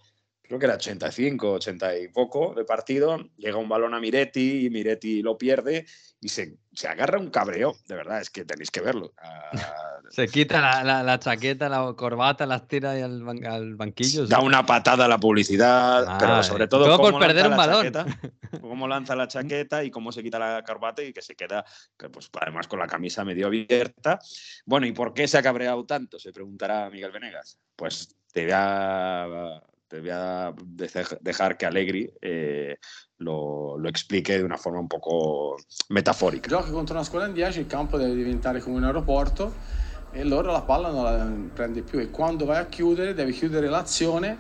creo 0.51 0.59
que 0.59 0.67
era 0.67 0.75
85, 0.75 1.53
80 1.53 1.97
y 2.01 2.09
poco 2.09 2.55
de 2.57 2.65
partido, 2.65 3.17
llega 3.37 3.57
un 3.57 3.69
balón 3.69 3.95
a 3.95 4.01
Miretti 4.01 4.67
y 4.67 4.71
Miretti 4.71 5.23
lo 5.23 5.39
pierde 5.39 5.87
y 6.21 6.29
se, 6.29 6.57
se 6.73 6.89
agarra 6.89 7.21
un 7.21 7.31
cabreo, 7.31 7.77
de 7.87 7.95
verdad, 7.95 8.21
es 8.21 8.31
que 8.31 8.45
tenéis 8.45 8.69
que 8.73 8.81
verlo. 8.81 9.13
Ah, 9.23 9.53
Se 10.11 10.27
quita 10.27 10.61
la, 10.61 10.83
la- 10.83 11.03
la 11.05 11.21
chaqueta, 11.21 11.69
la 11.69 11.95
corbata, 11.97 12.45
las 12.47 12.67
tira 12.67 12.91
al, 12.95 13.23
ban- 13.23 13.47
al 13.47 13.77
banquillo. 13.77 14.27
da 14.27 14.41
una 14.41 14.67
patada 14.67 15.05
a 15.05 15.09
la 15.09 15.19
publicidad, 15.19 16.17
pero 16.19 16.33
Madre. 16.33 16.43
sobre 16.43 16.67
todo 16.67 16.85
Todo 16.87 16.97
por 16.97 17.07
cómo 17.13 17.19
perder 17.21 17.47
un 17.47 17.57
balón. 17.57 17.85
chaqueta, 17.93 18.07
cómo 18.61 18.89
lanza 18.89 19.15
la 19.15 19.29
chaqueta 19.29 19.85
y 19.85 19.91
cómo 19.93 20.11
se 20.11 20.21
quita 20.25 20.41
la 20.41 20.65
corbata 20.67 21.01
y 21.05 21.13
que 21.13 21.23
se 21.23 21.37
queda, 21.37 21.65
que, 21.97 22.09
pues 22.09 22.29
además 22.41 22.67
con 22.67 22.81
la 22.81 22.89
camisa 22.89 23.25
medio 23.25 23.47
abierta. 23.47 24.19
Bueno, 24.67 24.85
¿y 24.89 24.91
por 24.91 25.15
qué 25.15 25.29
se 25.29 25.39
ha 25.39 25.43
cabreado 25.45 25.87
tanto? 25.87 26.19
Se 26.19 26.33
preguntará 26.33 26.91
Miguel 26.91 27.13
Venegas. 27.13 27.57
Pues 27.77 28.17
te 28.33 28.43
voy 28.47 28.53
a, 28.53 29.63
te 29.91 29.99
voy 29.99 30.11
a 30.11 30.55
dejar 31.21 31.57
que 31.57 31.67
Allegri 31.67 32.09
eh, 32.21 32.79
lo, 33.17 33.77
lo 33.77 33.89
explique 33.89 34.39
de 34.39 34.45
una 34.45 34.57
forma 34.57 34.79
un 34.79 34.87
poco 34.87 35.57
metafórica. 35.89 36.49
Giochi 36.49 36.71
contro 36.71 36.95
una 36.95 37.03
squadra 37.03 37.27
in 37.27 37.35
10, 37.35 37.59
il 37.59 37.67
campo 37.67 37.99
deve 37.99 38.15
diventare 38.15 38.61
come 38.61 38.77
un 38.77 38.85
aeroporto 38.85 39.53
e 40.13 40.21
allora 40.21 40.53
la 40.53 40.63
palla 40.63 40.91
non 40.91 41.03
la 41.03 41.53
prende 41.53 41.83
più 41.83 41.99
e 41.99 42.09
quando 42.09 42.45
vai 42.45 42.59
a 42.59 42.67
chiudere 42.67 43.15
devi 43.15 43.33
chiudere 43.33 43.69
l'azione 43.69 44.39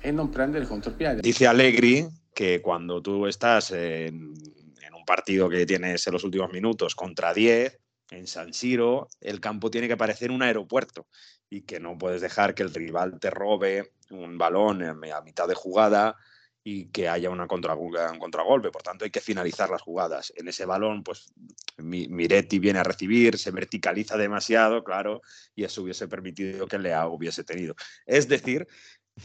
e 0.00 0.10
non 0.10 0.28
prendere 0.28 0.66
contropiede. 0.66 1.22
Dice 1.22 1.46
Allegri 1.46 2.06
que 2.30 2.60
cuando 2.60 3.00
tú 3.00 3.24
estás 3.24 3.70
en, 3.70 4.34
en 4.82 4.94
un 4.94 5.04
partido 5.06 5.48
que 5.48 5.64
tienes 5.64 6.06
en 6.06 6.12
los 6.12 6.24
últimos 6.24 6.52
minutos 6.52 6.94
contra 6.94 7.32
10, 7.32 7.74
en 8.10 8.26
San 8.26 8.52
Siro, 8.52 9.08
el 9.20 9.40
campo 9.40 9.70
tiene 9.70 9.88
que 9.88 9.96
parecer 9.96 10.30
un 10.30 10.42
aeropuerto 10.42 11.06
y 11.48 11.62
que 11.62 11.80
no 11.80 11.96
puedes 11.98 12.20
dejar 12.20 12.54
que 12.54 12.62
el 12.62 12.74
rival 12.74 13.18
te 13.20 13.30
robe 13.30 13.92
un 14.10 14.38
balón 14.38 14.82
a 14.82 15.20
mitad 15.22 15.46
de 15.48 15.54
jugada 15.54 16.16
y 16.62 16.86
que 16.86 17.08
haya 17.08 17.30
una 17.30 17.44
un 17.44 18.18
contragolpe. 18.18 18.70
Por 18.70 18.82
tanto, 18.82 19.04
hay 19.04 19.10
que 19.10 19.20
finalizar 19.20 19.70
las 19.70 19.80
jugadas. 19.80 20.32
En 20.36 20.48
ese 20.48 20.66
balón, 20.66 21.02
pues 21.02 21.32
Mi- 21.78 22.08
Miretti 22.08 22.58
viene 22.58 22.80
a 22.80 22.84
recibir, 22.84 23.38
se 23.38 23.50
verticaliza 23.50 24.16
demasiado, 24.16 24.84
claro, 24.84 25.22
y 25.54 25.64
eso 25.64 25.82
hubiese 25.82 26.06
permitido 26.06 26.66
que 26.66 26.78
Leao 26.78 27.14
hubiese 27.14 27.44
tenido. 27.44 27.74
Es 28.04 28.28
decir, 28.28 28.66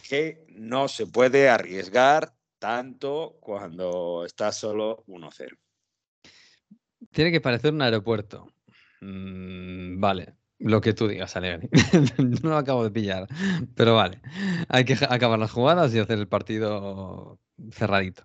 que 0.08 0.46
no 0.50 0.88
se 0.88 1.08
puede 1.08 1.50
arriesgar 1.50 2.34
tanto 2.60 3.38
cuando 3.42 4.24
estás 4.26 4.58
solo 4.58 5.04
1-0. 5.08 5.58
Tiene 7.12 7.32
que 7.32 7.42
parecer 7.42 7.74
un 7.74 7.82
aeropuerto. 7.82 8.48
Mm, 9.06 10.00
vale, 10.00 10.34
lo 10.60 10.82
que 10.82 10.94
tú 10.94 11.08
digas, 11.08 11.36
Alegre. 11.36 11.70
no 12.42 12.50
lo 12.50 12.58
acabo 12.58 12.84
de 12.84 12.92
pillar, 12.92 13.28
pero 13.76 13.96
vale. 13.96 14.20
Hay 14.70 14.84
que 14.86 14.98
acabar 15.10 15.38
las 15.38 15.52
jugadas 15.52 15.94
y 15.94 16.00
hacer 16.00 16.18
el 16.18 16.28
partido 16.28 17.40
cerradito. 17.72 18.24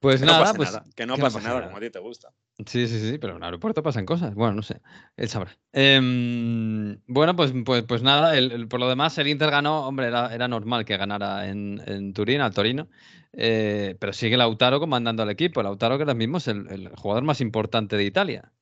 Pues 0.00 0.20
Que 0.20 0.26
no 0.26 0.32
nada, 0.32 0.44
pase 0.44 0.56
pues 0.56 0.72
nada, 0.72 0.84
que 0.96 1.06
no 1.06 1.16
pase 1.16 1.40
nada, 1.40 1.62
como 1.62 1.76
a 1.76 1.80
ti 1.80 1.90
te 1.90 2.00
gusta. 2.00 2.30
Sí, 2.66 2.86
sí, 2.88 2.98
sí, 2.98 3.18
pero 3.18 3.32
en 3.32 3.36
un 3.38 3.44
aeropuerto 3.44 3.82
pasan 3.84 4.04
cosas. 4.04 4.34
Bueno, 4.34 4.54
no 4.54 4.62
sé, 4.62 4.80
él 5.16 5.28
sabrá. 5.28 5.56
Em, 5.72 6.98
bueno, 7.06 7.36
pues, 7.36 7.52
pues, 7.64 7.84
pues 7.84 8.02
nada, 8.02 8.36
el- 8.36 8.50
el- 8.52 8.68
por 8.68 8.80
lo 8.80 8.88
demás 8.88 9.16
el 9.18 9.28
Inter 9.28 9.50
ganó, 9.50 9.86
hombre, 9.86 10.08
era, 10.08 10.34
era 10.34 10.48
normal 10.48 10.84
que 10.84 10.96
ganara 10.96 11.48
en, 11.48 11.80
en 11.86 12.12
Turín, 12.12 12.40
al 12.40 12.52
Torino, 12.52 12.88
eh, 13.32 13.96
pero 14.00 14.12
sigue 14.12 14.36
Lautaro 14.36 14.80
comandando 14.80 15.22
al 15.22 15.30
equipo. 15.30 15.62
Lautaro 15.62 15.96
que 15.96 16.02
ahora 16.02 16.14
mismo 16.14 16.38
es 16.38 16.48
el, 16.48 16.66
el 16.70 16.88
jugador 16.96 17.22
más 17.22 17.40
importante 17.40 17.96
de 17.96 18.04
Italia. 18.04 18.52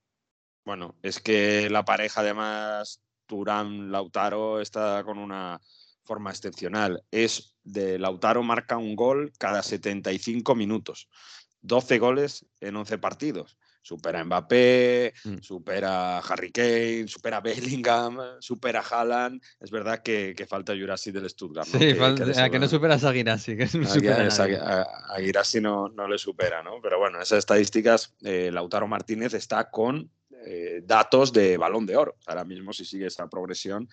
Bueno, 0.65 0.97
es 1.03 1.21
que 1.21 1.69
la 1.71 1.85
pareja 1.85 2.21
además 2.21 3.01
Turán-Lautaro 3.27 4.61
está 4.61 5.03
con 5.05 5.19
una 5.19 5.61
forma 6.05 6.31
excepcional. 6.31 7.03
Es 7.11 7.57
de 7.63 7.99
Lautaro 7.99 8.43
marca 8.43 8.77
un 8.77 8.97
gol 8.97 9.33
cada 9.39 9.63
75 9.63 10.55
minutos. 10.55 11.09
12 11.63 11.99
goles 11.99 12.47
en 12.61 12.77
11 12.77 12.99
partidos. 12.99 13.57
Supera 13.83 14.21
a 14.21 14.25
Mbappé, 14.25 15.15
Mm. 15.25 15.39
supera 15.41 16.19
a 16.19 16.21
Harry 16.21 16.53
Kane, 16.53 17.09
supera 17.09 17.39
a 17.39 17.41
Bellingham, 17.41 18.19
supera 18.41 18.81
a 18.81 18.83
Haaland. 18.83 19.41
Es 19.59 19.71
verdad 19.71 20.03
que, 20.03 20.35
que 20.37 20.47
falta 20.47 20.75
Jurasi 20.75 21.11
del 21.13 21.29
Stuttgart. 21.31 21.67
¿no? 21.69 21.79
Sí, 21.79 21.87
Que- 21.87 21.97
fal- 21.97 22.15
que 22.17 22.27
le 22.27 22.39
a 22.41 22.51
que 22.51 22.59
no 22.59 22.69
superas 22.69 23.05
a 23.05 23.13
Girassi, 23.13 23.57
que 23.57 23.67
no 23.79 23.87
A 23.87 23.91
supera 23.91 24.29
a 24.29 24.83
a- 24.83 25.15
a 25.17 25.19
Guirassi 25.21 25.61
no, 25.63 25.89
no 25.89 26.07
le 26.09 26.19
supera, 26.19 26.63
¿no? 26.63 26.73
Pero 26.83 26.99
bueno, 26.99 27.23
esas 27.23 27.39
estadísticas, 27.39 28.15
eh, 28.23 28.51
Lautaro 28.53 28.87
Martínez 28.87 29.33
está 29.33 29.71
con 29.71 30.11
eh, 30.45 30.81
datos 30.85 31.33
de 31.33 31.57
balón 31.57 31.87
de 31.87 31.97
oro. 31.97 32.17
Ahora 32.27 32.45
mismo, 32.45 32.73
si 32.73 32.85
sigue 32.85 33.07
esta 33.07 33.29
progresión, 33.29 33.89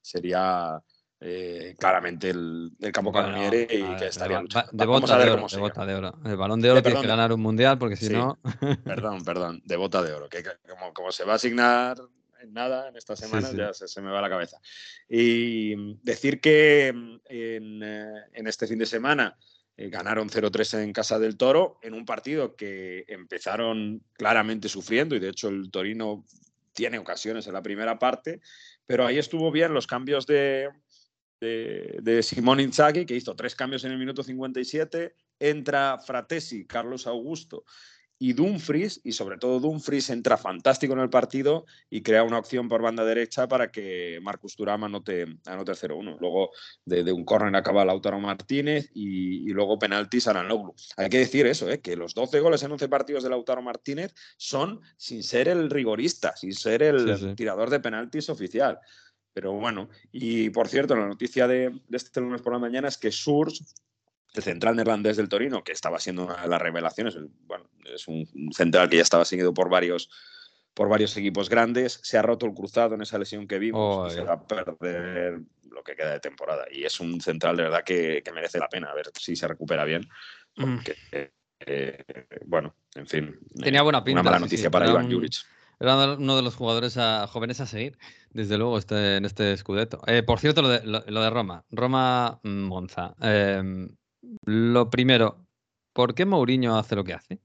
sería 0.00 0.80
eh, 1.20 1.76
claramente 1.78 2.30
el, 2.30 2.70
el 2.80 2.92
campo 2.92 3.12
Bueno, 3.12 3.36
y 3.36 3.50
ver, 3.50 3.66
que 3.66 4.06
estaría 4.06 4.40
luchando. 4.40 4.70
de 4.72 4.86
bota 4.86 5.18
de 5.18 5.30
oro, 5.30 5.46
de 5.46 5.58
bota 5.58 5.86
de 5.86 5.94
oro. 5.94 6.18
El 6.24 6.36
balón 6.36 6.60
de 6.60 6.70
oro 6.70 6.78
Eh, 6.78 6.82
tienes 6.82 7.02
que 7.02 7.06
ganar 7.08 7.32
un 7.32 7.40
mundial 7.42 7.78
porque 7.78 7.96
si 7.96 8.06
Sí. 8.06 8.12
no. 8.14 8.38
Perdón, 8.84 9.22
perdón, 9.24 9.60
de 9.64 9.76
bota 9.76 10.02
de 10.02 10.12
oro, 10.14 10.28
que 10.28 10.42
que 10.42 10.50
como, 10.68 10.92
como 10.94 11.12
se 11.12 11.24
va 11.24 11.32
a 11.32 11.36
asignar 11.36 11.98
en 12.42 12.54
nada 12.54 12.88
en 12.88 12.94
Sí, 12.98 13.16
semanas, 13.16 13.50
sí. 13.50 13.56
ya 13.58 13.74
se, 13.74 13.86
se 13.86 14.00
me 14.00 14.10
va 14.10 14.22
la 14.22 14.30
cabeza. 14.30 14.58
Y 15.10 15.76
mm, 15.76 15.98
decir 16.02 16.40
que 16.40 16.90
mm, 16.94 17.16
en, 17.26 17.82
en 17.82 18.46
este 18.46 18.66
fin 18.66 18.78
de 18.78 18.86
semana 18.86 19.36
ganaron 19.88 20.28
0-3 20.28 20.82
en 20.82 20.92
Casa 20.92 21.18
del 21.18 21.36
Toro, 21.36 21.78
en 21.82 21.94
un 21.94 22.04
partido 22.04 22.54
que 22.54 23.04
empezaron 23.08 24.02
claramente 24.12 24.68
sufriendo, 24.68 25.16
y 25.16 25.20
de 25.20 25.30
hecho 25.30 25.48
el 25.48 25.70
Torino 25.70 26.24
tiene 26.72 26.98
ocasiones 26.98 27.46
en 27.46 27.54
la 27.54 27.62
primera 27.62 27.98
parte, 27.98 28.40
pero 28.86 29.06
ahí 29.06 29.18
estuvo 29.18 29.50
bien 29.50 29.72
los 29.72 29.86
cambios 29.86 30.26
de, 30.26 30.68
de, 31.40 31.98
de 32.02 32.22
Simón 32.22 32.60
Inzaghi, 32.60 33.06
que 33.06 33.16
hizo 33.16 33.34
tres 33.34 33.54
cambios 33.54 33.84
en 33.84 33.92
el 33.92 33.98
minuto 33.98 34.22
57, 34.22 35.14
entra 35.38 35.98
Fratesi, 35.98 36.66
Carlos 36.66 37.06
Augusto 37.06 37.64
y 38.22 38.34
Dumfries, 38.34 39.00
y 39.02 39.12
sobre 39.12 39.38
todo 39.38 39.60
Dumfries 39.60 40.10
entra 40.10 40.36
fantástico 40.36 40.92
en 40.92 40.98
el 41.00 41.08
partido 41.08 41.64
y 41.88 42.02
crea 42.02 42.22
una 42.22 42.38
opción 42.38 42.68
por 42.68 42.82
banda 42.82 43.02
derecha 43.02 43.48
para 43.48 43.70
que 43.72 44.20
Marcus 44.22 44.56
Thuram 44.56 44.84
anote, 44.84 45.24
anote 45.46 45.72
el 45.72 45.78
0-1. 45.78 46.18
Luego 46.20 46.50
de, 46.84 47.02
de 47.02 47.12
un 47.12 47.24
córner 47.24 47.56
acaba 47.56 47.82
Lautaro 47.82 48.20
Martínez 48.20 48.90
y, 48.92 49.48
y 49.48 49.52
luego 49.54 49.78
penaltis 49.78 50.26
a 50.28 50.32
Aranoglu. 50.32 50.74
Hay 50.98 51.08
que 51.08 51.18
decir 51.18 51.46
eso, 51.46 51.70
¿eh? 51.70 51.80
que 51.80 51.96
los 51.96 52.12
12 52.12 52.40
goles 52.40 52.62
en 52.62 52.72
11 52.72 52.88
partidos 52.90 53.22
de 53.22 53.30
Lautaro 53.30 53.62
Martínez 53.62 54.14
son 54.36 54.82
sin 54.98 55.22
ser 55.22 55.48
el 55.48 55.70
rigorista, 55.70 56.36
sin 56.36 56.52
ser 56.52 56.82
el 56.82 57.16
Sí, 57.16 57.24
sí. 57.28 57.34
tirador 57.34 57.70
de 57.70 57.80
penaltis 57.80 58.28
oficial. 58.28 58.78
Pero 59.32 59.54
bueno, 59.54 59.88
y 60.12 60.50
por 60.50 60.68
cierto, 60.68 60.94
la 60.94 61.06
noticia 61.06 61.48
de, 61.48 61.70
de 61.88 61.96
este 61.96 62.20
lunes 62.20 62.42
por 62.42 62.52
la 62.52 62.58
mañana 62.58 62.88
es 62.88 62.98
que 62.98 63.10
Surs, 63.10 63.74
el 64.34 64.42
central 64.42 64.76
neerlandés 64.76 65.16
del 65.16 65.28
Torino, 65.28 65.64
que 65.64 65.72
estaba 65.72 65.98
siendo 65.98 66.24
una 66.24 66.42
de 66.42 66.48
las 66.48 66.62
revelaciones, 66.62 67.16
bueno, 67.46 67.68
es 67.84 68.06
un, 68.08 68.26
central 68.52 68.88
que 68.88 68.96
ya 68.96 69.02
estaba 69.02 69.24
seguido 69.24 69.52
por 69.52 69.68
varios, 69.68 70.08
por 70.74 70.88
varios 70.88 71.16
equipos 71.16 71.48
grandes, 71.48 72.00
se 72.02 72.16
ha 72.16 72.22
roto 72.22 72.46
el 72.46 72.54
cruzado 72.54 72.94
en 72.94 73.02
esa 73.02 73.18
lesión 73.18 73.48
que 73.48 73.58
vimos 73.58 74.12
y 74.12 74.16
se 74.16 74.22
va 74.22 74.34
a 74.34 74.46
perder 74.46 75.40
lo 75.70 75.82
que 75.82 75.96
queda 75.96 76.12
de 76.12 76.20
temporada. 76.20 76.66
Y 76.70 76.84
es 76.84 77.00
un 77.00 77.20
central 77.20 77.56
de 77.56 77.64
verdad 77.64 77.82
que, 77.84 78.22
que 78.24 78.32
merece 78.32 78.58
la 78.58 78.68
pena, 78.68 78.90
a 78.90 78.94
ver 78.94 79.10
si 79.18 79.34
se 79.36 79.48
recupera 79.48 79.84
bien. 79.84 80.08
Mm. 80.56 80.78
Eh, 81.66 82.04
bueno, 82.46 82.74
en 82.94 83.06
fin. 83.06 83.38
Tenía 83.60 83.82
buena 83.82 84.02
pinta. 84.02 84.20
Una 84.22 84.30
mala 84.30 84.38
sí, 84.38 84.44
sí, 84.44 84.46
noticia 84.46 84.70
para 84.70 84.88
Iván 84.88 85.06
un- 85.06 85.12
Juric. 85.12 85.34
Era 85.78 86.14
uno 86.14 86.36
de 86.36 86.42
los 86.42 86.56
jugadores 86.56 86.98
a- 86.98 87.26
jóvenes 87.26 87.60
a 87.60 87.66
seguir, 87.66 87.98
desde 88.30 88.58
luego, 88.58 88.76
este, 88.76 89.16
en 89.16 89.24
este 89.24 89.56
Scudetto. 89.56 90.02
Eh, 90.06 90.22
por 90.22 90.38
cierto, 90.38 90.60
lo 90.60 90.68
de, 90.68 90.84
lo, 90.84 91.02
lo 91.06 91.22
de 91.22 91.30
Roma. 91.30 91.64
Roma-Monza. 91.70 93.14
Lo 94.44 94.90
primero, 94.90 95.46
¿por 95.92 96.14
qué 96.14 96.24
Mourinho 96.24 96.76
hace 96.76 96.96
lo 96.96 97.04
que 97.04 97.14
hace? 97.14 97.38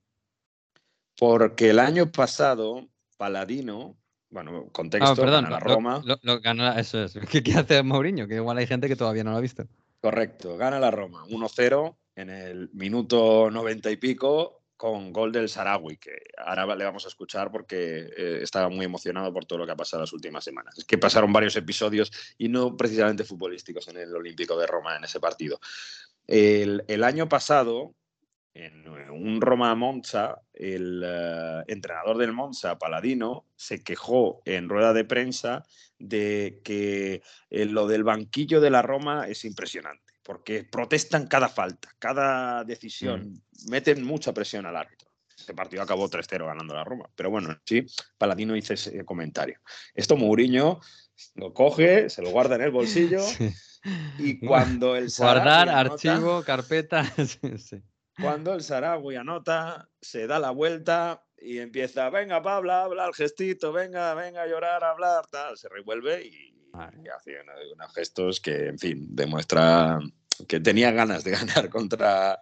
Porque 1.18 1.70
el 1.70 1.80
año 1.80 2.12
pasado, 2.12 2.90
Paladino, 3.18 3.98
bueno, 4.30 4.68
contexto, 4.72 5.12
Ah, 5.12 5.16
perdón, 5.16 5.50
la 5.50 5.60
Roma. 5.60 6.04
lo- 6.06 6.20
lo 6.22 6.74
eso 6.78 7.04
es. 7.04 7.18
¿Qué, 7.30 7.42
qué 7.44 7.54
hace 7.54 7.82
Mourinho? 7.84 8.28
Que 8.28 8.36
igual 8.36 8.58
hay 8.58 8.68
gente 8.68 8.88
que 8.88 8.96
todavía 8.96 9.24
no 9.24 9.32
lo 9.32 9.38
ha 9.38 9.42
visto. 9.42 9.66
Correcto, 10.02 10.58
gana 10.58 10.80
la 10.80 10.92
Roma 10.92 11.26
1-0 11.28 11.98
en 12.16 12.30
el 12.30 12.70
minuto 12.74 13.50
90 13.50 13.90
y 13.92 13.98
pico 13.98 14.62
con 14.78 15.14
gol 15.14 15.32
del 15.32 15.48
Sarawi, 15.48 15.98
que 15.98 16.12
ahora 16.38 16.76
le 16.76 16.84
vamos 16.84 17.06
a 17.06 17.08
escuchar 17.08 17.50
porque 17.50 18.10
eh, 18.18 18.40
estaba 18.42 18.68
muy 18.68 18.84
emocionado 18.86 19.32
por 19.32 19.46
todo 19.46 19.60
lo 19.60 19.66
que 19.66 19.72
ha 19.72 19.76
pasado 19.76 20.02
las 20.04 20.12
últimas 20.12 20.44
semanas. 20.44 20.78
Es 20.78 20.84
que 20.84 20.98
pasaron 20.98 21.32
varios 21.32 21.56
episodios 21.56 22.12
y 22.38 22.50
no 22.50 22.76
precisamente 22.76 23.24
futbolísticos 23.24 23.88
en 23.88 23.98
el 23.98 24.14
Olímpico 24.14 24.58
de 24.60 24.68
Roma 24.68 24.98
en 24.98 25.06
ese 25.06 25.20
partido. 25.22 25.60
El, 26.28 26.84
el 26.88 27.04
año 27.04 27.30
pasado, 27.30 27.96
en 28.56 28.88
un 28.88 29.42
Roma-Monza, 29.42 30.42
el 30.54 31.04
eh, 31.06 31.64
entrenador 31.68 32.18
del 32.18 32.32
Monza, 32.32 32.78
Paladino, 32.78 33.46
se 33.56 33.84
quejó 33.84 34.42
en 34.46 34.70
rueda 34.70 34.94
de 34.94 35.04
prensa 35.04 35.66
de 36.00 36.62
que 36.64 37.22
eh, 37.50 37.66
lo 37.66 37.86
del 37.88 38.04
banquillo 38.04 38.62
de 38.62 38.70
la 38.70 38.82
Roma 38.82 39.28
es 39.28 39.44
impresionante, 39.44 40.14
porque 40.24 40.64
protestan 40.64 41.28
cada 41.28 41.50
falta, 41.50 41.90
cada 42.00 42.64
decisión, 42.64 43.44
meten 43.70 44.04
mucha 44.04 44.34
presión 44.34 44.66
al 44.66 44.78
árbitro. 44.78 45.12
Este 45.38 45.54
partido 45.54 45.84
acabó 45.84 46.10
3-0 46.10 46.46
ganando 46.46 46.74
la 46.74 46.86
Roma, 46.86 47.10
pero 47.14 47.30
bueno, 47.30 47.60
sí, 47.66 47.86
Paladino 48.18 48.56
hizo 48.56 48.74
ese 48.74 49.04
comentario. 49.04 49.60
Esto 49.94 50.16
Mourinho 50.16 50.80
Lo 51.36 51.54
coge, 51.54 52.10
se 52.10 52.22
lo 52.22 52.30
guarda 52.32 52.56
en 52.56 52.62
el 52.64 52.72
bolsillo 52.72 53.20
y 54.18 54.40
cuando 54.40 54.96
el 54.96 55.10
Guardar, 55.18 55.70
anota- 55.70 55.80
archivo, 56.14 56.44
carpeta. 56.44 57.04
sí, 57.26 57.58
sí. 57.58 57.82
cuando 58.20 58.54
el 58.54 58.62
Sarawi 58.64 59.16
anota, 59.16 59.90
se 60.02 60.28
da 60.28 60.40
la 60.40 60.52
vuelta 60.52 61.24
y 61.38 61.60
empieza, 61.60 62.10
venga, 62.10 62.42
pa, 62.42 62.60
bla, 62.60 62.88
bla, 62.88 63.06
el 63.08 63.14
gestito, 63.14 63.72
venga, 63.72 64.14
venga 64.14 64.44
a 64.44 64.48
llorar, 64.48 64.84
a 64.84 64.92
hablar, 64.92 65.28
tal, 65.28 65.58
se 65.58 65.68
revuelve 65.70 66.26
y, 66.26 66.56
y 67.04 67.08
hace 67.10 67.40
una- 67.42 67.54
unos 67.74 67.94
gestos 67.94 68.40
que, 68.40 68.68
en 68.68 68.80
fin, 68.80 69.08
demuestra 69.16 70.00
que 70.48 70.60
tenía 70.60 70.92
ganas 70.92 71.24
de 71.24 71.32
ganar 71.32 71.70
contra, 71.70 72.40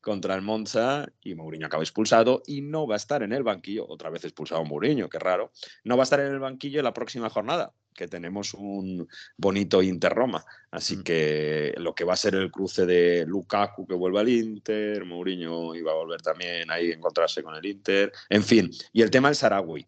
contra 0.00 0.34
el 0.34 0.42
Monza 0.42 1.06
y 1.22 1.34
Mourinho 1.34 1.66
acaba 1.66 1.82
expulsado 1.82 2.42
y 2.46 2.60
no 2.62 2.86
va 2.86 2.94
a 2.94 2.98
estar 2.98 3.22
en 3.22 3.32
el 3.32 3.42
banquillo, 3.42 3.86
otra 3.88 4.10
vez 4.10 4.24
expulsado 4.24 4.64
Mourinho, 4.64 5.08
qué 5.08 5.18
raro, 5.18 5.50
no 5.84 5.96
va 5.96 6.02
a 6.02 6.04
estar 6.04 6.20
en 6.20 6.26
el 6.32 6.38
banquillo 6.40 6.78
en 6.80 6.84
la 6.84 6.92
próxima 6.94 7.30
jornada, 7.30 7.72
que 7.94 8.08
tenemos 8.08 8.54
un 8.54 9.08
bonito 9.36 9.82
Inter-Roma. 9.82 10.44
Así 10.70 11.02
que 11.02 11.74
lo 11.76 11.94
que 11.94 12.04
va 12.04 12.14
a 12.14 12.16
ser 12.16 12.34
el 12.34 12.50
cruce 12.50 12.86
de 12.86 13.24
Lukaku 13.26 13.86
que 13.86 13.94
vuelve 13.94 14.20
al 14.20 14.28
Inter, 14.28 15.04
Mourinho 15.04 15.74
iba 15.74 15.92
a 15.92 15.96
volver 15.96 16.22
también 16.22 16.70
ahí 16.70 16.90
a 16.90 16.94
encontrarse 16.94 17.42
con 17.42 17.54
el 17.54 17.64
Inter, 17.66 18.12
en 18.28 18.42
fin. 18.42 18.70
Y 18.92 19.02
el 19.02 19.10
tema 19.10 19.28
del 19.28 19.36
Sarawi. 19.36 19.86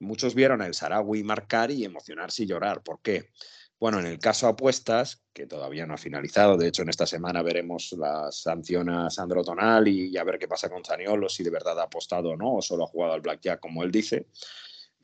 Muchos 0.00 0.34
vieron 0.34 0.60
al 0.60 0.74
Sarawi 0.74 1.22
marcar 1.22 1.70
y 1.70 1.84
emocionarse 1.84 2.42
y 2.42 2.46
llorar. 2.46 2.82
¿Por 2.82 3.00
qué? 3.00 3.30
Bueno, 3.78 3.98
en 4.00 4.06
el 4.06 4.18
caso 4.18 4.46
apuestas, 4.46 5.24
que 5.32 5.46
todavía 5.46 5.84
no 5.84 5.94
ha 5.94 5.98
finalizado, 5.98 6.56
de 6.56 6.68
hecho 6.68 6.82
en 6.82 6.88
esta 6.88 7.06
semana 7.06 7.42
veremos 7.42 7.92
la 7.98 8.30
sanción 8.30 8.88
a 8.88 9.10
Sandro 9.10 9.42
Tonal 9.44 9.88
y, 9.88 10.08
y 10.08 10.16
a 10.16 10.24
ver 10.24 10.38
qué 10.38 10.48
pasa 10.48 10.70
con 10.70 10.84
Zaniolo, 10.84 11.28
si 11.28 11.42
de 11.42 11.50
verdad 11.50 11.78
ha 11.80 11.84
apostado 11.84 12.30
o 12.30 12.36
no, 12.36 12.54
o 12.54 12.62
solo 12.62 12.84
ha 12.84 12.86
jugado 12.86 13.12
al 13.12 13.20
blackjack 13.20 13.60
como 13.60 13.82
él 13.82 13.90
dice. 13.90 14.26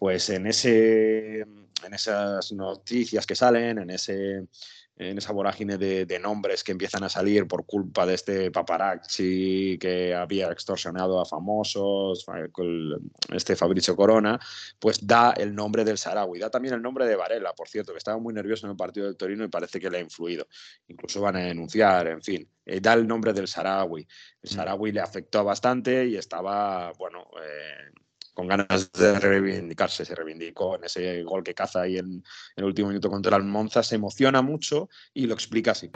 Pues 0.01 0.30
en, 0.30 0.46
ese, 0.46 1.40
en 1.40 1.92
esas 1.92 2.53
noticias 2.53 3.26
que 3.26 3.34
salen, 3.34 3.76
en, 3.76 3.90
ese, 3.90 4.46
en 4.96 5.18
esa 5.18 5.30
vorágine 5.34 5.76
de, 5.76 6.07
de 6.07 6.18
nombres 6.18 6.64
que 6.64 6.72
empiezan 6.72 7.05
a 7.05 7.11
salir 7.11 7.46
por 7.46 7.66
culpa 7.66 8.07
de 8.07 8.14
este 8.14 8.51
paparazzi 8.51 9.76
que 9.78 10.14
había 10.14 10.51
extorsionado 10.53 11.20
a 11.20 11.26
famosos, 11.26 12.24
este 13.30 13.57
Fabricio 13.57 13.94
Corona, 13.94 14.40
pues 14.78 15.07
da 15.07 15.32
el 15.32 15.55
nombre 15.55 15.84
del 15.84 15.98
Sarawi, 15.98 16.38
da 16.38 16.48
también 16.48 16.72
el 16.72 16.80
nombre 16.80 17.05
de 17.05 17.16
Varela, 17.16 17.53
por 17.53 17.68
cierto, 17.68 17.92
que 17.92 17.98
estaba 17.98 18.16
muy 18.16 18.32
nervioso 18.32 18.66
en 18.66 18.70
el 18.70 18.78
partido 18.78 19.05
del 19.05 19.18
Torino 19.18 19.44
y 19.44 19.48
parece 19.48 19.78
que 19.78 19.90
le 19.90 19.98
ha 19.98 20.01
influido. 20.01 20.48
Incluso 20.88 21.20
van 21.20 21.36
a 21.36 21.40
denunciar, 21.40 22.07
en 22.07 22.22
fin, 22.22 22.48
eh, 22.64 22.80
da 22.80 22.94
el 22.94 23.07
nombre 23.07 23.34
del 23.34 23.48
Sarawi. 23.48 24.09
El 24.40 24.48
Sarawi 24.48 24.92
le 24.92 25.01
afectó 25.01 25.44
bastante 25.44 26.07
y 26.07 26.16
estaba, 26.16 26.90
bueno, 26.98 27.26
eh, 27.44 27.92
con 28.41 28.49
ganas 28.49 28.91
de 28.93 29.18
reivindicarse, 29.20 30.07
se 30.07 30.14
reivindicó 30.14 30.76
en 30.76 30.84
ese 30.84 31.22
gol 31.24 31.43
que 31.43 31.53
caza 31.53 31.82
ahí 31.82 31.99
en, 31.99 32.07
en 32.07 32.22
el 32.57 32.64
último 32.64 32.88
minuto 32.88 33.11
contra 33.11 33.36
el 33.36 33.45
Monza, 33.45 33.82
se 33.82 33.97
emociona 33.97 34.41
mucho 34.41 34.88
y 35.12 35.26
lo 35.26 35.34
explica 35.34 35.72
así. 35.72 35.91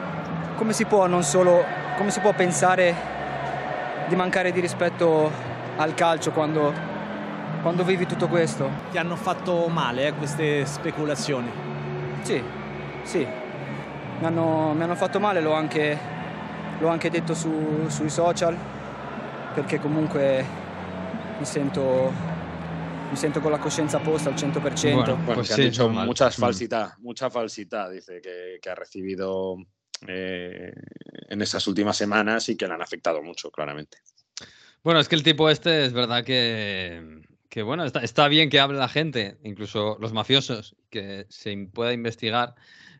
Come 0.55 0.71
si 0.73 0.85
può 0.85 1.07
non 1.07 1.23
solo 1.23 1.65
come 1.97 2.11
si 2.11 2.19
può 2.19 2.33
pensare 2.33 2.93
di 4.07 4.15
mancare 4.15 4.51
di 4.51 4.59
rispetto 4.59 5.31
al 5.77 5.95
calcio 5.95 6.31
quando, 6.31 6.71
quando 7.63 7.83
vivi 7.83 8.05
tutto 8.05 8.27
questo? 8.27 8.69
Ti 8.91 8.99
hanno 8.99 9.15
fatto 9.15 9.67
male 9.67 10.09
eh, 10.09 10.13
queste 10.13 10.67
speculazioni? 10.67 11.49
Sì, 12.21 12.43
sì. 13.01 13.25
Mi 14.19 14.25
hanno, 14.25 14.73
mi 14.75 14.83
hanno 14.83 14.95
fatto 14.95 15.19
male, 15.19 15.41
l'ho 15.41 15.53
anche, 15.53 15.97
l'ho 16.77 16.89
anche 16.89 17.09
detto 17.09 17.33
su- 17.33 17.87
sui 17.87 18.09
social, 18.09 18.55
perché 19.55 19.79
comunque 19.79 20.45
mi 21.37 21.45
sento, 21.45 22.13
mi 23.15 23.21
sento 23.21 23.41
con 23.41 23.49
la 23.49 23.59
coscienza 23.59 23.97
a 23.97 24.03
posto 24.03 24.29
al 24.29 24.35
100%. 24.35 24.93
Bueno, 24.93 25.17
pues 25.25 25.47
que 25.47 25.53
han 25.53 25.57
sí, 25.57 25.63
dicho 25.69 25.83
normal. 25.83 26.05
mucha 26.05 26.27
Mm. 26.27 26.31
falsidad, 26.33 26.97
mucha 26.97 27.29
falsidad, 27.29 27.89
dice 27.89 28.19
que, 28.21 28.59
que 28.61 28.69
ha 28.69 28.75
recibido 28.75 29.55
eh, 30.05 30.73
en 31.29 31.41
esas 31.41 31.65
últimas 31.65 31.95
semanas 31.95 32.49
y 32.49 32.57
que 32.57 32.67
le 32.67 32.73
han 32.73 32.81
afectado 32.81 33.23
mucho, 33.23 33.49
claramente. 33.51 33.99
Bueno, 34.83 34.99
es 34.99 35.07
que 35.07 35.15
el 35.15 35.23
tipo 35.23 35.49
este 35.49 35.85
es 35.85 35.93
verdad 35.93 36.25
que, 36.25 37.21
que 37.47 37.63
bueno, 37.63 37.85
está, 37.85 38.01
está 38.01 38.27
bien 38.27 38.49
que 38.49 38.59
hable 38.59 38.77
la 38.77 38.89
gente, 38.89 39.37
incluso 39.45 39.97
los 40.01 40.11
mafiosos, 40.11 40.75
que 40.89 41.25
se 41.29 41.55
pueda 41.73 41.93
investigar 41.93 42.55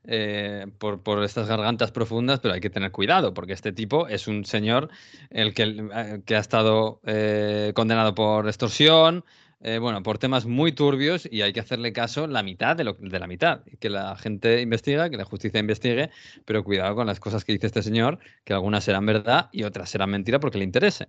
eh, 0.08 0.68
por, 0.78 1.02
por 1.04 1.24
estas 1.24 1.48
gargantas 1.48 1.92
profundas, 1.92 2.40
pero 2.40 2.54
hay 2.54 2.62
que 2.62 2.70
tener 2.70 2.92
cuidado, 2.92 3.34
porque 3.34 3.54
este 3.54 3.74
tipo 3.74 4.08
es 4.08 4.28
un 4.28 4.46
señor 4.46 4.90
el 5.30 5.54
que, 5.54 5.64
eh, 5.64 6.22
que 6.26 6.36
ha 6.36 6.40
estado 6.40 7.02
eh, 7.06 7.74
condenado 7.76 8.16
por 8.16 8.48
extorsión, 8.48 9.26
eh, 9.66 9.80
bueno, 9.80 10.04
por 10.04 10.18
temas 10.20 10.46
muy 10.46 10.72
turbios 10.74 11.28
y 11.32 11.42
hay 11.42 11.54
que 11.54 11.60
hacerle 11.60 11.94
caso 11.94 12.28
la 12.28 12.44
mitad 12.44 12.76
de, 12.76 12.84
lo, 12.84 12.94
de 12.94 13.20
la 13.20 13.28
mitad. 13.28 13.64
Que 13.80 13.90
la 13.90 14.16
gente 14.18 14.62
investiga, 14.62 15.10
que 15.10 15.18
la 15.18 15.26
justicia 15.26 15.60
investigue, 15.60 16.10
pero 16.46 16.64
cuidado 16.64 16.96
con 16.96 17.08
las 17.08 17.20
cosas 17.20 17.44
que 17.46 17.54
dice 17.54 17.68
este 17.68 17.84
señor, 17.84 18.20
que 18.44 18.54
algunas 18.54 18.84
serán 18.84 19.06
verdad 19.06 19.50
y 19.52 19.64
otras 19.64 19.90
serán 19.90 20.12
mentira 20.12 20.40
porque 20.40 20.58
le 20.60 20.64
interese. 20.66 21.08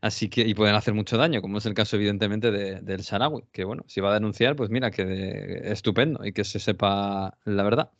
Así 0.00 0.28
que, 0.28 0.42
y 0.42 0.54
pueden 0.54 0.74
hacer 0.74 0.94
mucho 0.94 1.16
daño, 1.18 1.42
como 1.42 1.58
es 1.58 1.66
el 1.66 1.74
caso, 1.74 1.96
evidentemente, 1.96 2.50
de- 2.50 2.80
del 2.80 3.02
Sarawi, 3.04 3.44
que 3.52 3.64
bueno, 3.64 3.84
si 3.88 4.00
va 4.00 4.10
a 4.10 4.14
denunciar, 4.14 4.56
pues 4.56 4.70
mira, 4.70 4.90
que 4.90 5.04
de- 5.04 5.72
estupendo 5.72 6.24
y 6.24 6.32
que 6.32 6.44
se 6.44 6.58
sepa 6.60 7.36
la 7.44 7.62
verdad. 7.62 7.90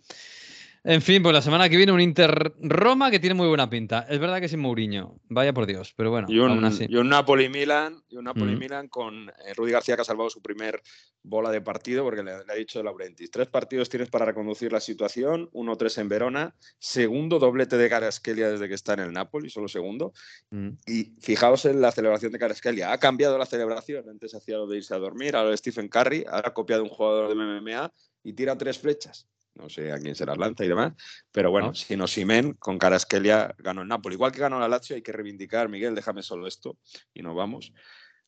En 0.91 1.03
fin, 1.03 1.23
pues 1.23 1.35
la 1.35 1.43
semana 1.43 1.69
que 1.69 1.77
viene 1.77 1.93
un 1.93 2.01
Inter 2.01 2.55
Roma 2.63 3.11
que 3.11 3.19
tiene 3.21 3.35
muy 3.35 3.47
buena 3.47 3.69
pinta. 3.69 4.07
Es 4.09 4.19
verdad 4.19 4.41
que 4.41 4.49
sin 4.49 4.61
Mourinho, 4.61 5.21
vaya 5.29 5.53
por 5.53 5.67
Dios, 5.67 5.93
pero 5.95 6.11
bueno, 6.11 6.29
Y 6.31 6.39
un, 6.39 6.51
aún 6.51 6.65
así. 6.65 6.87
y 6.89 6.97
un 6.97 7.11
Napoli-Milan, 7.11 8.03
y 8.09 8.17
un 8.17 8.25
Napoli 8.25 8.57
Mm. 8.57 8.59
Milan 8.59 8.89
con 8.89 9.29
eh, 9.29 9.53
Rudy 9.55 9.73
García 9.73 9.97
que 9.97 10.01
ha 10.01 10.05
salvado 10.07 10.31
su 10.31 10.41
primer 10.41 10.81
bola 11.23 11.51
de 11.51 11.61
partido 11.61 12.05
porque 12.05 12.23
le, 12.23 12.43
le 12.43 12.51
ha 12.53 12.57
dicho 12.57 12.83
Laurentis, 12.83 13.31
tres 13.31 13.49
partidos 13.49 13.91
tienes 13.91 14.09
para 14.09 14.25
reconducir 14.25 14.73
la 14.73 14.81
situación, 14.81 15.51
1-3 15.53 15.99
en 15.99 16.09
Verona, 16.09 16.55
segundo 16.79 17.39
doblete 17.39 17.77
de 17.77 17.91
Caraskelia 17.91 18.49
desde 18.49 18.67
que 18.67 18.75
está 18.75 18.95
en 18.95 19.01
el 19.01 19.13
Napoli, 19.13 19.51
solo 19.51 19.69
segundo, 19.69 20.15
Mm. 20.51 20.69
y 20.87 21.13
fijaos 21.21 21.67
en 21.67 21.83
la 21.83 21.93
celebración 21.93 22.33
de 22.33 22.39
Caraskelia, 22.39 22.93
ha 22.93 22.99
cambiado 22.99 23.37
la 23.37 23.45
celebración, 23.45 24.09
antes 24.09 24.35
hacía 24.35 24.57
lo 24.57 24.67
de 24.67 24.79
irse 24.79 24.95
a 24.95 24.99
dormir, 24.99 25.37
ahora 25.37 25.55
Stephen 25.55 25.89
Curry, 25.89 26.25
ahora 26.27 26.49
ha 26.49 26.55
copiado 26.55 26.83
un 26.83 26.89
jugador 26.89 27.29
de 27.29 27.35
MMA 27.35 27.93
y 28.25 28.33
tira 28.33 28.57
tres 28.57 28.79
flechas. 28.79 29.29
No 29.59 29.69
sé 29.69 29.93
a 29.93 29.99
quién 29.99 30.15
se 30.15 30.25
las 30.25 30.39
lanza 30.39 30.65
y 30.65 30.69
demás, 30.69 30.93
pero 31.33 31.51
bueno, 31.51 31.69
Ah. 31.69 31.75
si 31.75 31.97
no 31.97 32.07
Simen, 32.07 32.55
con 32.55 32.79
Caraskelia 32.79 33.55
ganó 33.59 33.83
el 33.83 33.89
Napoli. 33.89 34.15
Igual 34.15 34.33
que 34.33 34.39
ganó 34.41 34.59
la 34.61 34.69
Lazio, 34.69 34.97
hay 34.97 35.03
que 35.03 35.13
reivindicar, 35.13 35.69
Miguel, 35.69 35.95
déjame 35.95 36.23
solo 36.23 36.47
esto 36.47 36.79
y 37.13 37.23
nos 37.23 37.35
vamos. 37.35 37.73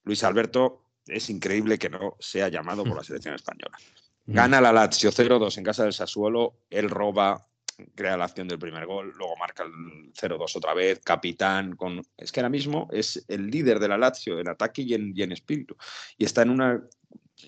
Luis 0.03 0.25
Alberto, 0.25 0.85
es 1.07 1.31
increíble 1.31 1.79
que 1.79 1.89
no 1.89 2.17
sea 2.19 2.49
llamado 2.49 2.85
por 2.85 2.97
la 2.97 3.05
selección 3.05 3.35
española. 3.35 3.79
Gana 4.27 4.61
la 4.61 4.73
Lazio 4.73 5.11
0-2 5.11 5.57
en 5.59 5.65
casa 5.65 5.85
del 5.85 5.93
Sassuolo, 5.93 6.59
él 6.69 6.91
roba, 6.91 7.47
crea 7.95 8.17
la 8.17 8.27
acción 8.27 8.47
del 8.47 8.59
primer 8.59 8.85
gol, 8.87 9.13
luego 9.17 9.37
marca 9.37 9.63
el 9.65 10.13
0-2 10.13 10.57
otra 10.57 10.75
vez, 10.75 11.01
capitán, 11.01 11.75
con... 11.77 12.03
es 12.17 12.31
que 12.31 12.41
ahora 12.41 12.51
mismo 12.51 12.89
es 12.93 13.25
el 13.29 13.51
líder 13.51 13.79
de 13.79 13.89
la 13.89 13.97
Lazio 13.99 14.39
en 14.39 14.49
ataque 14.49 14.83
y 14.83 14.95
en, 14.95 15.13
y 15.17 15.23
en 15.23 15.33
espíritu. 15.33 15.77
Y 16.19 16.25
está 16.25 16.43
en 16.43 16.51
una... 16.51 16.83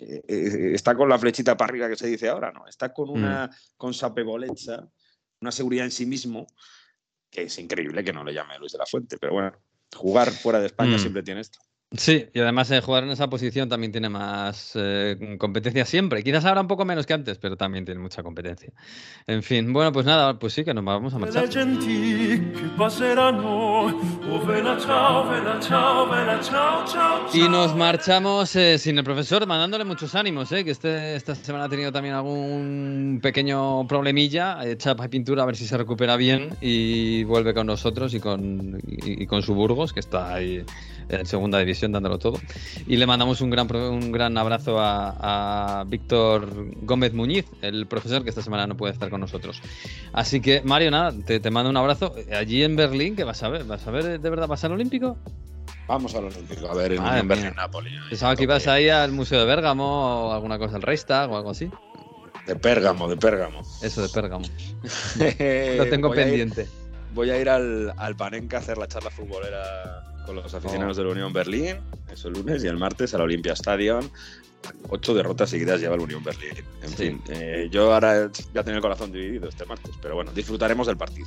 eh, 0.01 0.23
eh, 0.27 0.71
está 0.75 0.95
con 0.95 1.09
la 1.09 1.19
flechita 1.19 1.57
para 1.57 1.71
arriba 1.71 1.89
que 1.89 1.97
se 1.97 2.07
dice 2.07 2.29
ahora, 2.29 2.53
¿no? 2.53 2.67
Está 2.67 2.93
con 2.93 3.11
una 3.11 3.51
consapevolezza, 3.77 4.89
una 5.41 5.53
seguridad 5.53 5.85
en 5.85 5.91
sí 5.91 6.07
mismo, 6.07 6.47
que 7.31 7.43
es 7.45 7.59
increíble 7.59 8.05
que 8.05 8.13
no 8.13 8.25
le 8.25 8.35
llame 8.35 8.59
Luis 8.59 8.73
de 8.73 8.79
la 8.79 8.87
Fuente. 8.87 9.19
Pero 9.19 9.33
bueno, 9.33 9.53
jugar 9.95 10.31
fuera 10.31 10.61
de 10.61 10.67
España 10.67 10.97
Mm. 10.97 11.01
siempre 11.01 11.23
tiene 11.23 11.41
esto. 11.41 11.59
Sí, 11.95 12.27
y 12.33 12.41
además 12.41 12.71
eh, 12.71 12.81
jugar 12.81 13.05
en 13.05 13.11
esa 13.11 13.29
posición 13.29 13.69
también 13.69 13.93
tiene 13.93 14.09
más 14.09 14.73
eh, 14.75 15.37
competencia 15.39 15.85
siempre. 15.85 16.23
Quizás 16.23 16.45
ahora 16.47 16.63
un 16.63 16.67
poco 16.67 16.87
menos 16.87 17.05
que 17.05 17.13
antes, 17.13 17.37
pero 17.37 17.57
también 17.57 17.85
tiene 17.85 18.01
mucha 18.01 18.23
competencia. 18.23 18.73
En 19.27 19.43
fin, 19.43 19.73
bueno, 19.73 19.93
pues 19.93 20.07
nada, 20.07 20.39
pues 20.39 20.55
sí 20.55 20.65
que 20.65 20.73
nos 20.73 20.85
vamos 20.85 21.13
a 21.13 21.19
marchar. 21.19 21.45
Y 27.35 27.49
nos 27.49 27.77
marchamos 27.77 28.57
eh, 28.57 28.79
sin 28.79 28.97
el 28.97 29.05
profesor, 29.05 29.47
mandándole 29.47 29.85
muchos 29.85 30.15
ánimos, 30.15 30.51
eh, 30.53 30.65
que 30.65 30.71
este, 30.71 31.15
esta 31.15 31.35
semana 31.35 31.65
ha 31.65 31.69
tenido 31.69 31.93
también 31.93 32.15
algún 32.15 33.21
pequeño 33.23 33.87
problemilla. 33.87 34.59
Chapa 34.79 35.05
y 35.05 35.09
pintura, 35.09 35.43
a 35.43 35.47
ver 35.47 35.57
si 35.57 35.67
se 35.67 35.77
recupera 35.77 36.17
bien 36.17 36.57
y 36.63 37.25
vuelve 37.25 37.53
con 37.53 37.67
nosotros 37.67 38.15
y 38.15 38.21
con, 38.21 38.81
y, 38.87 39.25
y 39.25 39.27
con 39.27 39.43
su 39.43 39.55
Burgos, 39.55 39.93
que 39.93 40.01
está 40.01 40.33
ahí 40.35 40.65
en 41.13 41.27
segunda 41.27 41.59
división 41.59 41.93
dándolo 41.93 42.19
todo. 42.19 42.39
Y 42.87 42.97
le 42.97 43.07
mandamos 43.07 43.41
un 43.41 43.51
gran, 43.51 43.75
un 43.75 44.13
gran 44.13 44.37
abrazo 44.39 44.81
a, 44.81 45.81
a 45.81 45.85
Víctor 45.85 46.49
Gómez 46.83 47.13
Muñiz, 47.13 47.47
el 47.63 47.87
profesor 47.87 48.23
que 48.23 48.31
esta 48.31 48.43
semana 48.43 48.67
no 48.67 48.77
puede 48.77 48.93
estar 48.93 49.11
con 49.11 49.21
nosotros. 49.21 49.61
Así 50.13 50.41
que, 50.41 50.63
Mario, 50.63 50.91
nada, 50.91 51.13
te, 51.13 51.41
te 51.41 51.51
mando 51.51 51.71
un 51.71 51.77
abrazo. 51.77 52.15
Allí 52.37 52.63
en 52.63 52.77
Berlín, 52.77 53.17
¿qué 53.17 53.25
vas 53.25 53.43
a 53.43 53.49
ver? 53.49 53.65
¿Vas 53.65 53.87
a 53.87 53.91
ver 53.91 54.21
de 54.21 54.31
verdad 54.31 54.49
pasar 54.49 54.71
el 54.71 54.77
Olímpico? 54.77 55.17
Vamos 55.89 56.15
al 56.15 56.25
Olímpico, 56.25 56.69
a 56.71 56.75
ver 56.75 56.93
en 56.93 57.03
Madre 57.03 57.21
en 57.21 57.27
mía. 57.27 57.37
Berlín-Napoli. 57.37 57.91
Pensaba 58.09 58.37
que 58.37 58.45
ibas 58.45 58.67
ahí 58.69 58.89
al 58.89 59.13
Museo 59.13 59.41
de 59.41 59.47
Bérgamo 59.47 60.29
o 60.29 60.33
alguna 60.33 60.59
cosa, 60.59 60.77
al 60.77 60.83
Reichstag 60.83 61.31
o 61.31 61.37
algo 61.37 61.51
así. 61.51 61.71
De 62.47 62.57
Pérgamo, 62.57 63.09
de 63.09 63.17
Pérgamo. 63.17 63.63
Eso 63.83 64.03
de 64.03 64.09
Pérgamo. 64.09 64.45
Lo 65.77 65.89
tengo 65.89 66.09
Voy 66.09 66.17
pendiente. 66.17 66.67
Voy 67.15 67.31
a 67.31 67.41
ir 67.41 67.49
al, 67.49 67.93
al 67.97 68.17
Panenka 68.17 68.59
a 68.59 68.61
hacer 68.61 68.79
la 68.79 68.87
charla 68.89 69.11
futbolera 69.11 70.05
con 70.27 70.37
los 70.37 70.53
aficionados 70.55 70.97
Oh. 70.99 71.01
de 71.01 71.07
la 71.09 71.13
Unión 71.15 71.33
Berlín, 71.33 71.77
eso 72.11 72.29
el 72.29 72.35
lunes, 72.35 72.63
y 72.65 72.69
el 72.69 72.77
martes 72.77 73.13
al 73.15 73.23
Olympia 73.23 73.53
Stadium. 73.55 74.09
Ocho 74.91 75.13
derrotas 75.13 75.51
seguidas 75.51 75.81
lleva 75.81 75.97
el 75.97 76.03
Unión 76.03 76.23
Berlín. 76.23 76.53
En 76.83 76.89
Sí. 76.89 76.95
fin, 76.97 77.23
eh, 77.31 77.69
yo 77.71 77.93
ahora 77.93 78.29
voy 78.29 78.61
a 78.61 78.63
tener 78.63 78.77
el 78.77 78.81
corazón 78.83 79.11
dividido 79.11 79.49
este 79.49 79.65
martes, 79.67 79.91
pero 80.01 80.15
bueno, 80.15 80.31
disfrutaremos 80.33 80.87
del 80.87 80.97
partido. 80.97 81.27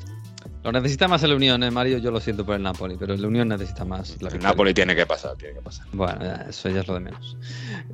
Lo 0.63 0.71
necesita 0.71 1.07
más 1.09 1.21
el 1.23 1.33
Unión, 1.33 1.61
eh, 1.63 1.69
Mario. 1.69 1.97
Yo 1.97 2.09
lo 2.11 2.19
siento 2.21 2.45
por 2.45 2.55
el 2.55 2.63
Napoli, 2.63 2.95
pero 2.97 3.13
el 3.13 3.23
Unión 3.25 3.49
necesita 3.49 3.83
más. 3.83 4.19
La 4.21 4.29
El. 4.29 4.39
Napoli 4.39 4.73
tiene 4.73 4.95
que 4.95 5.05
pasar, 5.05 5.35
tiene 5.35 5.55
que 5.55 5.61
pasar. 5.61 5.85
Bueno, 5.91 6.23
ya, 6.23 6.45
eso 6.49 6.69
ya 6.69 6.79
es 6.79 6.87
lo 6.87 6.93
de 6.95 7.01
menos. 7.01 7.37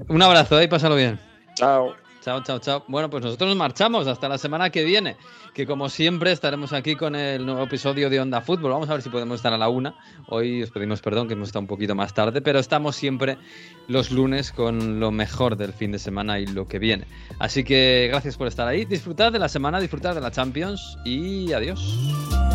Un 0.08 0.22
abrazo, 0.22 0.60
¿eh? 0.60 0.66
y 0.66 0.68
pásalo 0.68 0.96
bien. 0.96 1.20
Chao. 1.56 1.96
Chao, 2.22 2.43
chao, 2.43 2.59
chao. 2.59 2.84
Bueno, 2.88 3.09
pues 3.09 3.24
nosotros 3.24 3.49
nos 3.49 3.57
marchamos 3.57 4.05
hasta 4.05 4.30
la 4.30 4.38
semana 4.38 4.69
que 4.69 4.84
viene, 4.84 5.17
que 5.55 5.65
como 5.65 5.89
siempre 5.89 6.32
estaremos 6.32 6.72
aquí 6.72 6.95
con 6.95 7.15
el 7.15 7.45
nuevo 7.45 7.63
episodio 7.63 8.11
de 8.11 8.19
Onda 8.19 8.41
Fútbol. 8.41 8.72
Vamos 8.72 8.89
a 8.89 8.93
ver 8.93 9.01
si 9.01 9.09
podemos 9.09 9.38
estar 9.38 9.53
a 9.53 9.57
la 9.57 9.69
una. 9.69 9.95
Hoy 10.28 10.61
os 10.61 10.69
pedimos 10.69 11.01
perdón 11.01 11.28
que 11.28 11.34
hemos 11.34 11.49
estado 11.49 11.61
un 11.61 11.67
poquito 11.67 11.95
más 11.95 12.13
tarde, 12.13 12.41
pero 12.41 12.59
estamos 12.59 12.95
siempre 12.95 13.39
los 13.88 14.11
lunes 14.11 14.51
con 14.51 14.99
lo 14.99 15.11
mejor 15.11 15.57
del 15.57 15.74
fin 15.74 15.91
de 15.91 15.99
semana 15.99 16.39
y 16.39 16.45
lo 16.45 16.67
que 16.67 16.78
viene. 16.78 17.05
Así 17.39 17.63
que 17.63 18.07
gracias 18.11 18.38
por 18.38 18.47
estar 18.47 18.67
ahí. 18.67 18.86
Disfrutad 18.86 19.32
de 19.32 19.39
la 19.39 19.49
semana, 19.49 19.80
disfrutad 19.80 20.13
de 20.13 20.22
la 20.22 20.30
Champions 20.30 20.99
y 21.03 21.51
adiós. 21.53 22.51